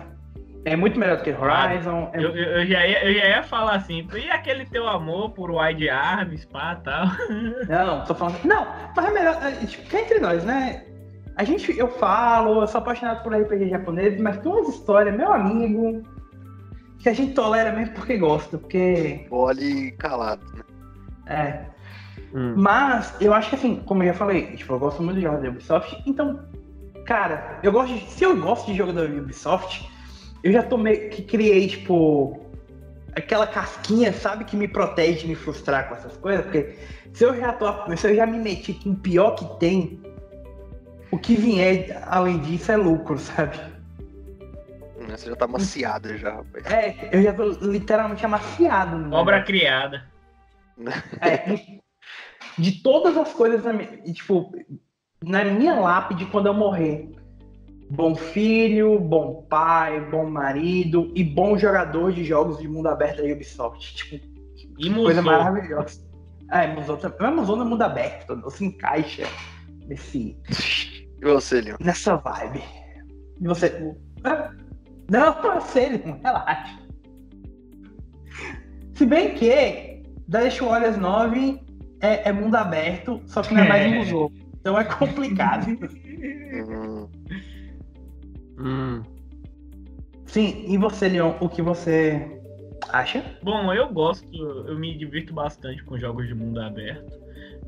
É 0.64 0.74
muito 0.74 0.98
melhor 0.98 1.18
do 1.18 1.22
que 1.22 1.30
Horizon. 1.30 2.10
É... 2.12 2.18
Eu, 2.18 2.36
eu, 2.36 2.66
já 2.66 2.86
ia, 2.86 3.04
eu 3.04 3.14
já 3.14 3.28
ia 3.28 3.42
falar 3.42 3.76
assim, 3.76 4.06
e 4.12 4.30
aquele 4.30 4.66
teu 4.66 4.88
amor 4.88 5.30
por 5.30 5.50
Wide 5.50 5.88
Arms, 5.88 6.44
pá, 6.46 6.76
tal. 6.76 7.06
Não, 7.68 8.04
tô 8.04 8.14
falando. 8.14 8.42
Não, 8.44 8.66
mas 8.94 9.04
é 9.04 9.10
melhor. 9.10 9.38
É, 9.42 9.66
tipo, 9.66 9.96
é 9.96 10.00
entre 10.00 10.18
nós, 10.18 10.44
né? 10.44 10.84
A 11.38 11.44
gente, 11.44 11.78
eu 11.78 11.86
falo, 11.86 12.62
eu 12.62 12.66
sou 12.66 12.80
apaixonado 12.80 13.22
por 13.22 13.32
RPG 13.32 13.68
japonês, 13.68 14.20
mas 14.20 14.38
tem 14.38 14.50
umas 14.50 14.68
histórias, 14.68 15.16
meu 15.16 15.32
amigo, 15.32 16.02
que 16.98 17.08
a 17.08 17.12
gente 17.12 17.32
tolera 17.32 17.70
mesmo 17.72 17.94
porque 17.94 18.18
gosta, 18.18 18.58
porque. 18.58 19.24
Olhe 19.30 19.92
calado, 19.92 20.44
né? 20.52 20.64
É. 21.28 21.60
Hum. 22.34 22.54
Mas 22.56 23.14
eu 23.20 23.32
acho 23.32 23.50
que 23.50 23.54
assim, 23.54 23.76
como 23.86 24.02
eu 24.02 24.08
já 24.08 24.14
falei, 24.14 24.56
tipo, 24.56 24.74
eu 24.74 24.80
gosto 24.80 25.00
muito 25.00 25.18
de 25.18 25.22
jogos 25.22 25.40
da 25.40 25.48
Ubisoft, 25.48 26.02
então, 26.04 26.40
cara, 27.06 27.60
eu 27.62 27.70
gosto 27.70 27.94
de, 27.94 28.00
se 28.00 28.24
eu 28.24 28.36
gosto 28.36 28.66
de 28.66 28.76
jogo 28.76 28.92
da 28.92 29.04
Ubisoft, 29.04 29.88
eu 30.42 30.52
já 30.52 30.64
tomei 30.64 31.08
que 31.08 31.22
criei, 31.22 31.68
tipo, 31.68 32.40
aquela 33.14 33.46
casquinha, 33.46 34.12
sabe, 34.12 34.44
que 34.44 34.56
me 34.56 34.66
protege 34.66 35.20
de 35.20 35.28
me 35.28 35.34
frustrar 35.36 35.88
com 35.88 35.94
essas 35.94 36.16
coisas, 36.16 36.44
porque 36.44 36.76
se 37.12 37.22
eu 37.24 37.36
já 37.36 37.52
tô, 37.52 37.66
se 37.96 38.08
eu 38.08 38.16
já 38.16 38.26
me 38.26 38.38
meti 38.38 38.72
com 38.72 38.90
o 38.90 38.96
pior 38.96 39.36
que 39.36 39.44
tem, 39.60 40.00
o 41.10 41.18
que 41.18 41.34
vier 41.36 42.02
além 42.06 42.38
disso 42.40 42.70
é 42.72 42.76
lucro, 42.76 43.18
sabe? 43.18 43.56
Você 45.10 45.30
já 45.30 45.36
tá 45.36 45.46
amaciada 45.46 46.16
já, 46.18 46.34
rapaz. 46.34 46.66
É, 46.66 47.08
eu 47.12 47.22
já 47.22 47.32
tô 47.32 47.44
literalmente 47.66 48.24
amaciado. 48.26 48.98
né? 48.98 49.16
Obra 49.16 49.42
criada. 49.42 50.04
É, 51.20 51.78
de 52.56 52.82
todas 52.82 53.16
as 53.16 53.32
coisas, 53.32 53.64
na 53.64 53.72
minha- 53.72 54.02
tipo, 54.12 54.52
na 55.24 55.44
minha 55.44 55.74
lápide, 55.74 56.26
quando 56.26 56.46
eu 56.46 56.54
morrer, 56.54 57.10
bom 57.90 58.14
filho, 58.14 58.98
bom 59.00 59.42
pai, 59.48 60.00
bom 60.08 60.28
marido 60.30 61.10
e 61.16 61.24
bom 61.24 61.56
jogador 61.58 62.12
de 62.12 62.22
jogos 62.24 62.58
de 62.58 62.68
mundo 62.68 62.86
aberto 62.88 63.22
da 63.22 63.32
Ubisoft. 63.32 63.94
Tipo, 63.96 64.24
E 64.78 64.90
coisa 64.94 65.20
maravilhosa. 65.22 66.00
É, 66.50 66.66
Musou 66.68 66.96
também. 66.96 67.18
Mas 67.20 67.34
Musou 67.34 67.56
no 67.56 67.64
mundo 67.64 67.82
aberto, 67.82 68.36
não 68.36 68.50
se 68.50 68.64
encaixa 68.64 69.24
nesse, 69.86 70.36
E 71.20 71.24
você, 71.24 71.60
Leon? 71.60 71.76
nessa 71.80 72.16
vibe. 72.16 72.62
E 73.40 73.46
você. 73.46 73.94
Ah, 74.24 74.50
Não, 75.10 75.34
eu 75.44 75.60
sei, 75.60 75.98
Leon, 75.98 76.18
relaxa. 76.22 76.78
Se 78.94 79.06
bem 79.06 79.34
que 79.34 80.02
Dash 80.26 80.58
Warriors 80.60 80.96
9 80.96 81.60
é, 82.00 82.28
é 82.28 82.32
mundo 82.32 82.54
aberto, 82.56 83.22
só 83.26 83.42
que 83.42 83.54
não 83.54 83.62
é 83.62 83.68
mais 83.68 83.82
É. 83.84 83.88
Musou. 83.88 84.32
Então 84.60 84.78
é 84.78 84.84
complicado. 84.84 85.66
Hum, 86.50 87.06
Hum. 88.58 89.02
Sim, 90.26 90.64
e 90.66 90.76
você, 90.76 91.08
Leon, 91.08 91.34
o 91.40 91.48
que 91.48 91.62
você 91.62 92.40
acha? 92.88 93.24
Bom, 93.42 93.72
eu 93.72 93.88
gosto, 93.92 94.26
eu 94.34 94.76
me 94.78 94.96
divirto 94.98 95.32
bastante 95.32 95.84
com 95.84 95.98
jogos 95.98 96.26
de 96.26 96.34
mundo 96.34 96.60
aberto, 96.60 97.12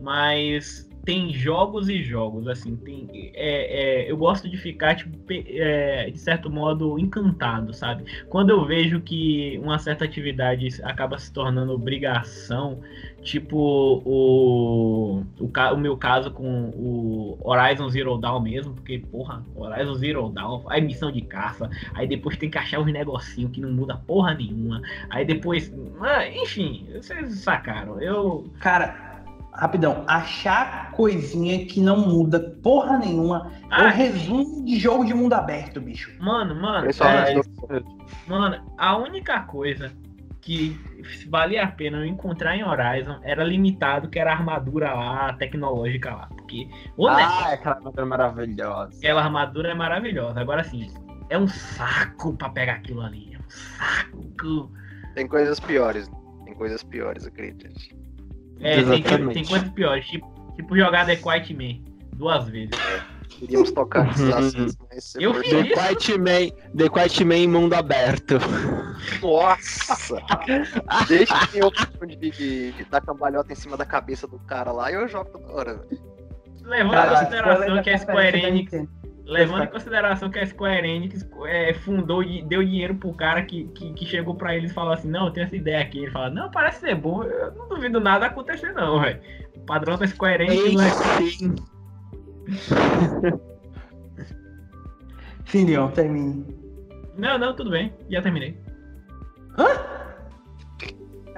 mas 0.00 0.89
tem 1.04 1.32
jogos 1.32 1.88
e 1.88 2.02
jogos, 2.02 2.46
assim, 2.48 2.76
tem, 2.76 3.08
é, 3.34 4.04
é, 4.04 4.10
eu 4.10 4.16
gosto 4.16 4.48
de 4.48 4.56
ficar, 4.56 4.94
tipo, 4.94 5.16
é, 5.30 6.10
de 6.10 6.18
certo 6.18 6.50
modo, 6.50 6.98
encantado, 6.98 7.72
sabe? 7.72 8.04
Quando 8.28 8.50
eu 8.50 8.64
vejo 8.64 9.00
que 9.00 9.58
uma 9.62 9.78
certa 9.78 10.04
atividade 10.04 10.68
acaba 10.82 11.18
se 11.18 11.32
tornando 11.32 11.72
obrigação, 11.72 12.80
tipo 13.22 13.56
o, 14.04 15.22
o, 15.38 15.46
o 15.74 15.76
meu 15.76 15.96
caso 15.96 16.30
com 16.30 16.70
o 16.70 17.38
Horizon 17.42 17.88
Zero 17.88 18.18
Dawn 18.18 18.40
mesmo, 18.40 18.74
porque, 18.74 18.98
porra, 18.98 19.44
Horizon 19.54 19.94
Zero 19.94 20.28
Dawn, 20.28 20.62
aí 20.68 20.80
missão 20.80 21.10
de 21.10 21.20
caça, 21.22 21.70
aí 21.94 22.06
depois 22.06 22.36
tem 22.36 22.50
que 22.50 22.58
achar 22.58 22.80
uns 22.80 22.92
negocinhos 22.92 23.52
que 23.52 23.60
não 23.60 23.72
muda 23.72 23.96
porra 23.96 24.34
nenhuma, 24.34 24.80
Aí 25.08 25.24
depois. 25.24 25.72
ah, 26.00 26.26
enfim, 26.28 26.86
vocês 26.94 27.40
sacaram. 27.40 28.00
Eu. 28.00 28.50
Cara, 28.60 29.09
rapidão, 29.52 30.04
achar 30.06 30.90
coisinha 30.92 31.64
que 31.66 31.80
não 31.80 31.96
muda 32.08 32.38
porra 32.62 32.98
nenhuma 32.98 33.50
é 33.70 33.74
Ah, 33.74 33.84
o 33.86 33.88
resumo 33.90 34.64
de 34.64 34.78
jogo 34.78 35.04
de 35.04 35.14
mundo 35.14 35.32
aberto, 35.34 35.80
bicho. 35.80 36.10
Mano, 36.20 36.54
mano. 36.54 36.86
é, 36.88 37.34
do- 37.34 37.84
mano, 38.26 38.62
a 38.78 38.96
única 38.96 39.40
coisa 39.42 39.92
que 40.40 40.78
valia 41.28 41.62
a 41.64 41.66
pena 41.66 41.98
eu 41.98 42.04
encontrar 42.06 42.56
em 42.56 42.64
Horizon 42.64 43.18
era 43.22 43.44
limitado, 43.44 44.08
que 44.08 44.18
era 44.18 44.30
a 44.32 44.34
armadura 44.36 44.92
lá, 44.94 45.32
tecnológica 45.34 46.14
lá. 46.14 46.28
Porque 46.28 46.66
o 46.96 47.06
Ah, 47.06 47.16
negócio- 47.16 47.46
aquela 47.54 47.74
armadura 47.76 48.06
maravilhosa. 48.06 48.96
aquela 48.96 49.22
armadura 49.22 49.70
é 49.70 49.74
maravilhosa. 49.74 50.40
Agora 50.40 50.64
sim, 50.64 50.90
é 51.28 51.38
um 51.38 51.46
saco 51.46 52.34
pra 52.36 52.48
pegar 52.48 52.74
aquilo 52.74 53.02
ali. 53.02 53.34
É 53.34 53.38
um 53.38 53.50
saco. 53.50 54.72
Tem 55.14 55.26
coisas 55.28 55.60
piores. 55.60 56.10
Tem 56.44 56.54
coisas 56.54 56.82
piores, 56.82 57.26
acredite. 57.26 57.94
É, 58.60 58.74
tem, 58.74 59.02
tem 59.02 59.02
Exatamente. 59.02 59.48
coisas 59.48 59.70
piores. 59.70 60.06
Tipo, 60.06 60.52
tipo 60.56 60.76
jogar 60.76 61.06
The 61.06 61.16
Quiet 61.16 61.54
Man 61.54 61.82
duas 62.14 62.46
vezes. 62.48 62.78
Queríamos 63.38 63.72
tocar 63.72 64.04
nesses 64.04 64.20
Uhum. 64.28 64.36
assuntos, 64.38 64.76
mas 64.90 65.04
você 65.04 65.24
Eu 65.24 65.34
fiz 65.34 65.50
The. 65.50 65.64
Quiet 65.64 66.18
Man, 66.18 66.76
The 66.76 66.88
Quiet 66.90 67.24
Man 67.24 67.34
em 67.36 67.48
mundo 67.48 67.72
aberto. 67.74 68.34
Nossa! 69.22 70.22
Deixa 71.08 71.46
que 71.46 71.58
eu 71.58 71.70
de, 72.06 72.16
de, 72.16 72.30
de 72.72 72.84
dar 72.90 73.00
cambalhota 73.00 73.52
em 73.52 73.56
cima 73.56 73.76
da 73.76 73.84
cabeça 73.86 74.26
do 74.26 74.38
cara 74.40 74.72
lá 74.72 74.90
e 74.90 74.94
eu 74.94 75.08
jogo 75.08 75.30
toda 75.30 75.52
hora, 75.52 75.74
velho. 75.74 76.10
Levando 76.64 76.94
em 76.94 77.08
consideração 77.08 77.82
que 77.82 77.90
a 77.90 77.92
da 77.94 77.98
Square 77.98 78.42
Enix. 78.44 78.72
Levando 79.30 79.62
em 79.62 79.68
consideração 79.68 80.28
que 80.28 80.40
a 80.40 80.46
Square 80.46 80.88
Enix 80.88 81.24
é, 81.46 81.72
fundou 81.72 82.20
e 82.20 82.42
deu 82.42 82.64
dinheiro 82.64 82.96
pro 82.96 83.14
cara 83.14 83.42
que, 83.42 83.68
que, 83.68 83.92
que 83.92 84.04
chegou 84.04 84.34
pra 84.34 84.56
ele 84.56 84.66
e 84.66 84.70
falou 84.70 84.92
assim, 84.92 85.08
não, 85.08 85.26
eu 85.26 85.32
tenho 85.32 85.46
essa 85.46 85.54
ideia 85.54 85.80
aqui. 85.80 85.98
Ele 86.00 86.10
fala, 86.10 86.30
não, 86.30 86.50
parece 86.50 86.80
ser 86.80 86.96
bom, 86.96 87.22
eu 87.22 87.52
não 87.52 87.68
duvido 87.68 88.00
nada 88.00 88.26
acontecer 88.26 88.72
não, 88.72 89.00
velho. 89.00 89.20
O 89.54 89.60
padrão 89.60 89.96
da 89.96 90.06
Square 90.08 90.42
Enix 90.42 90.74
não 90.74 90.82
é... 90.82 90.90
Sim. 91.30 91.54
Sim, 95.46 95.66
Leon, 95.66 95.88
termine. 95.92 96.44
Não, 97.16 97.38
não, 97.38 97.54
tudo 97.54 97.70
bem, 97.70 97.92
já 98.08 98.20
terminei. 98.20 98.58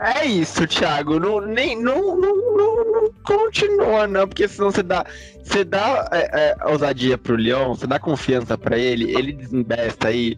É 0.02 0.26
isso, 0.26 0.66
Thiago. 0.66 1.20
Não, 1.20 1.40
nem, 1.40 1.80
não, 1.80 2.16
não, 2.16 2.56
não, 2.56 2.84
não 2.92 3.12
continua, 3.24 4.06
não, 4.06 4.26
porque 4.26 4.48
senão 4.48 4.70
você 4.70 4.82
dá, 4.82 5.06
você 5.42 5.64
dá 5.64 6.08
é, 6.12 6.50
é, 6.50 6.56
ousadia 6.66 7.18
pro 7.18 7.36
Leon, 7.36 7.74
você 7.74 7.86
dá 7.86 7.98
confiança 7.98 8.56
pra 8.56 8.78
ele, 8.78 9.14
ele 9.16 9.32
desembesta 9.32 10.08
aí. 10.08 10.36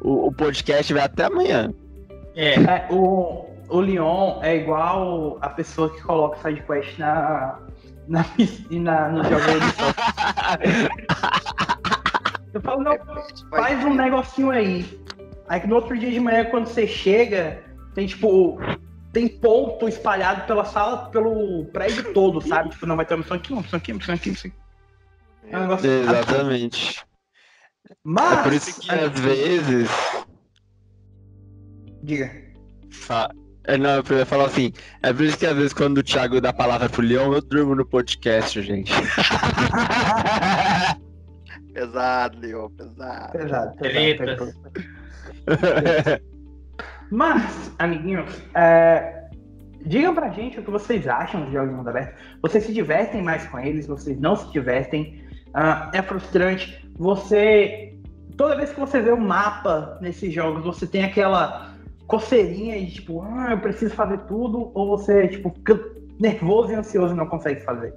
O, 0.00 0.28
o 0.28 0.32
podcast 0.32 0.92
vai 0.92 1.02
até 1.02 1.24
amanhã. 1.24 1.72
É, 2.36 2.54
É, 2.54 2.86
o, 2.90 3.46
o 3.68 3.80
Leon 3.80 4.40
é 4.42 4.56
igual 4.56 5.38
a 5.40 5.48
pessoa 5.48 5.90
que 5.90 6.02
coloca 6.02 6.38
sidequest 6.38 6.98
na, 6.98 7.58
na, 8.08 8.24
na, 8.70 9.08
no 9.08 9.24
jogo. 9.24 9.42
Eu 12.54 12.60
falo, 12.60 12.82
não, 12.82 12.96
faz 13.50 13.84
um 13.84 13.94
negocinho 13.94 14.50
aí. 14.50 14.86
Aí 15.48 15.60
que 15.60 15.66
no 15.66 15.74
outro 15.74 15.98
dia 15.98 16.10
de 16.10 16.20
manhã, 16.20 16.44
quando 16.44 16.66
você 16.66 16.86
chega, 16.86 17.62
tem 17.94 18.06
tipo. 18.06 18.58
Tem 19.14 19.28
ponto 19.28 19.88
espalhado 19.88 20.44
pela 20.46 20.64
sala, 20.64 21.08
pelo 21.10 21.64
prédio 21.66 22.12
todo, 22.12 22.40
sabe? 22.46 22.68
Tipo, 22.70 22.84
não 22.84 22.96
vai 22.96 23.06
ter 23.06 23.14
uma 23.14 23.22
missão 23.22 23.36
aqui, 23.36 23.52
uma 23.52 23.62
missão 23.62 23.78
aqui, 23.78 23.92
uma 23.92 23.98
missão 23.98 24.14
aqui, 24.14 24.28
uma 24.28 24.32
missão 24.32 24.50
aqui. 24.50 24.58
É 25.50 25.56
um 25.56 25.60
negócio. 25.62 25.90
Exatamente. 25.90 27.04
Mas. 28.02 28.38
É 28.38 28.42
por 28.42 28.52
isso 28.52 28.80
que 28.80 28.90
às 28.90 29.20
vezes. 29.20 29.88
Diga. 32.02 32.30
fa- 32.90 33.30
É, 33.66 33.78
não, 33.78 34.02
eu 34.10 34.18
ia 34.18 34.26
falar 34.26 34.46
assim. 34.46 34.72
É 35.02 35.12
por 35.12 35.22
isso 35.22 35.38
que 35.38 35.46
às 35.46 35.54
vezes 35.56 35.72
quando 35.72 35.98
o 35.98 36.02
Thiago 36.02 36.40
dá 36.40 36.50
a 36.50 36.52
palavra 36.52 36.88
pro 36.88 37.00
Leon, 37.02 37.32
eu 37.34 37.40
durmo 37.40 37.74
no 37.74 37.86
podcast, 37.86 38.60
gente. 38.62 38.92
Pesado, 41.72 42.38
Leo, 42.40 42.70
pesado. 42.70 43.32
Pesado, 43.32 43.76
pesado. 43.78 44.54
Pesado. 45.46 46.24
Mas, 47.10 47.74
amiguinhos, 47.78 48.42
é, 48.54 49.28
digam 49.84 50.14
pra 50.14 50.30
gente 50.30 50.58
o 50.58 50.62
que 50.62 50.70
vocês 50.70 51.06
acham 51.06 51.42
dos 51.42 51.52
jogos 51.52 51.70
de 51.70 51.76
mundo 51.76 51.88
aberto. 51.88 52.14
Vocês 52.42 52.64
se 52.64 52.72
divertem 52.72 53.22
mais 53.22 53.46
com 53.46 53.58
eles? 53.58 53.86
Vocês 53.86 54.18
não 54.18 54.36
se 54.36 54.50
divertem? 54.52 55.22
Ah, 55.52 55.90
é 55.94 56.02
frustrante? 56.02 56.88
Você. 56.96 57.94
Toda 58.36 58.56
vez 58.56 58.72
que 58.72 58.80
você 58.80 59.00
vê 59.00 59.12
o 59.12 59.20
mapa 59.20 59.96
nesses 60.00 60.32
jogos, 60.32 60.64
você 60.64 60.86
tem 60.86 61.04
aquela 61.04 61.72
coceirinha 62.06 62.78
de 62.80 62.94
tipo, 62.94 63.22
ah, 63.22 63.52
eu 63.52 63.58
preciso 63.58 63.94
fazer 63.94 64.18
tudo, 64.26 64.72
ou 64.74 64.88
você, 64.88 65.28
tipo, 65.28 65.50
fica 65.50 65.80
nervoso 66.18 66.72
e 66.72 66.74
ansioso 66.74 67.14
e 67.14 67.16
não 67.16 67.26
consegue 67.26 67.60
fazer? 67.60 67.94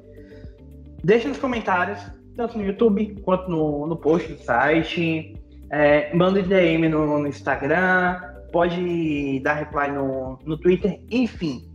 Deixa 1.04 1.28
nos 1.28 1.40
comentários, 1.40 2.00
tanto 2.36 2.58
no 2.58 2.64
YouTube 2.64 3.20
quanto 3.24 3.50
no, 3.50 3.88
no 3.88 3.96
post 3.96 4.32
do 4.32 4.40
site. 4.44 5.36
É, 5.70 6.16
manda 6.16 6.42
DM 6.42 6.88
no, 6.88 7.20
no 7.20 7.28
Instagram, 7.28 8.22
pode 8.52 9.40
dar 9.41 9.53
reply 9.53 9.91
no, 9.91 10.40
no 10.45 10.57
Twitter, 10.57 10.99
enfim. 11.10 11.69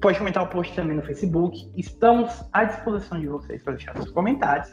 Pode 0.00 0.18
comentar 0.18 0.42
o 0.42 0.48
post 0.48 0.74
também 0.74 0.96
no 0.96 1.02
Facebook. 1.02 1.70
Estamos 1.76 2.44
à 2.52 2.64
disposição 2.64 3.20
de 3.20 3.26
vocês 3.26 3.62
para 3.62 3.74
deixar 3.74 3.94
seus 3.96 4.10
comentários. 4.10 4.72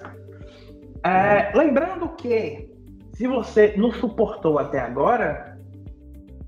É, 1.03 1.51
lembrando 1.55 2.09
que, 2.09 2.69
se 3.13 3.27
você 3.27 3.75
nos 3.77 3.95
suportou 3.97 4.59
até 4.59 4.79
agora 4.79 5.57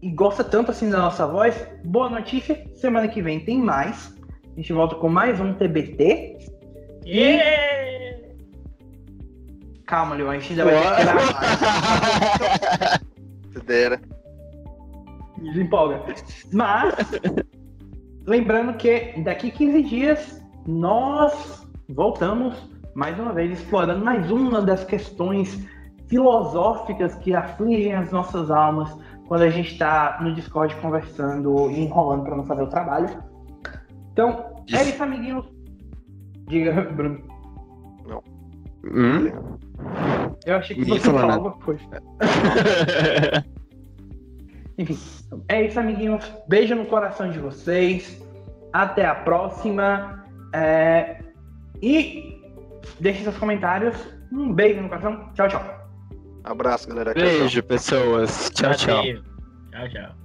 e 0.01 0.09
gosta 0.11 0.43
tanto 0.43 0.71
assim 0.71 0.89
da 0.89 0.97
nossa 0.97 1.25
voz, 1.25 1.55
boa 1.83 2.09
notícia: 2.09 2.65
semana 2.75 3.07
que 3.07 3.21
vem 3.21 3.39
tem 3.39 3.59
mais. 3.59 4.15
A 4.53 4.55
gente 4.55 4.73
volta 4.73 4.95
com 4.95 5.09
mais 5.09 5.39
um 5.39 5.53
TBT. 5.53 6.37
Yeah! 7.05 8.25
Calma, 9.85 10.15
Leon, 10.15 10.29
a 10.29 10.39
gente 10.39 10.51
ainda 10.51 10.65
vai 10.65 10.81
ter 10.81 10.95
que 10.95 11.03
gravar. 13.59 14.05
Desempolga. 15.45 16.03
Mas, 16.51 16.95
lembrando 18.25 18.73
que 18.77 19.13
daqui 19.23 19.51
15 19.51 19.83
dias 19.83 20.45
nós 20.67 21.67
voltamos 21.89 22.69
mais 22.95 23.19
uma 23.19 23.33
vez 23.33 23.59
explorando 23.59 24.03
mais 24.03 24.31
uma 24.31 24.61
das 24.61 24.83
questões 24.83 25.67
filosóficas 26.07 27.15
que 27.15 27.33
afligem 27.33 27.93
as 27.93 28.11
nossas 28.11 28.49
almas 28.49 28.95
quando 29.27 29.41
a 29.41 29.49
gente 29.49 29.71
está 29.73 30.19
no 30.21 30.33
Discord 30.33 30.75
conversando 30.77 31.69
e 31.71 31.81
enrolando 31.81 32.23
para 32.23 32.37
não 32.37 32.45
fazer 32.45 32.63
o 32.63 32.67
trabalho. 32.67 33.09
Então, 34.13 34.45
é 34.71 34.83
isso, 34.83 35.03
amiguinhos. 35.03 35.45
Diga, 36.47 36.81
Bruno. 36.93 37.21
Hum? 38.85 39.31
Eu 40.45 40.57
achei 40.57 40.75
que 40.75 40.83
Ninguém 40.83 40.99
você 40.99 41.05
falou 41.05 41.21
falava 41.21 41.57
nada. 41.91 43.45
Enfim, 44.77 44.97
é 45.47 45.65
isso, 45.65 45.79
amiguinhos. 45.79 46.31
Beijo 46.47 46.75
no 46.75 46.85
coração 46.85 47.29
de 47.29 47.39
vocês. 47.39 48.21
Até 48.73 49.05
a 49.05 49.15
próxima. 49.15 50.25
É... 50.53 51.17
E 51.81 52.41
deixe 52.99 53.23
seus 53.23 53.37
comentários. 53.37 53.95
Um 54.31 54.53
beijo 54.53 54.81
no 54.81 54.89
coração. 54.89 55.31
Tchau, 55.33 55.47
tchau. 55.47 55.87
Abraço, 56.43 56.87
galera. 56.87 57.13
Beijo, 57.13 57.63
pessoas. 57.63 58.51
Tchau, 58.53 58.73
tchau. 58.73 59.03
Tchau, 59.71 59.89
tchau. 59.89 60.24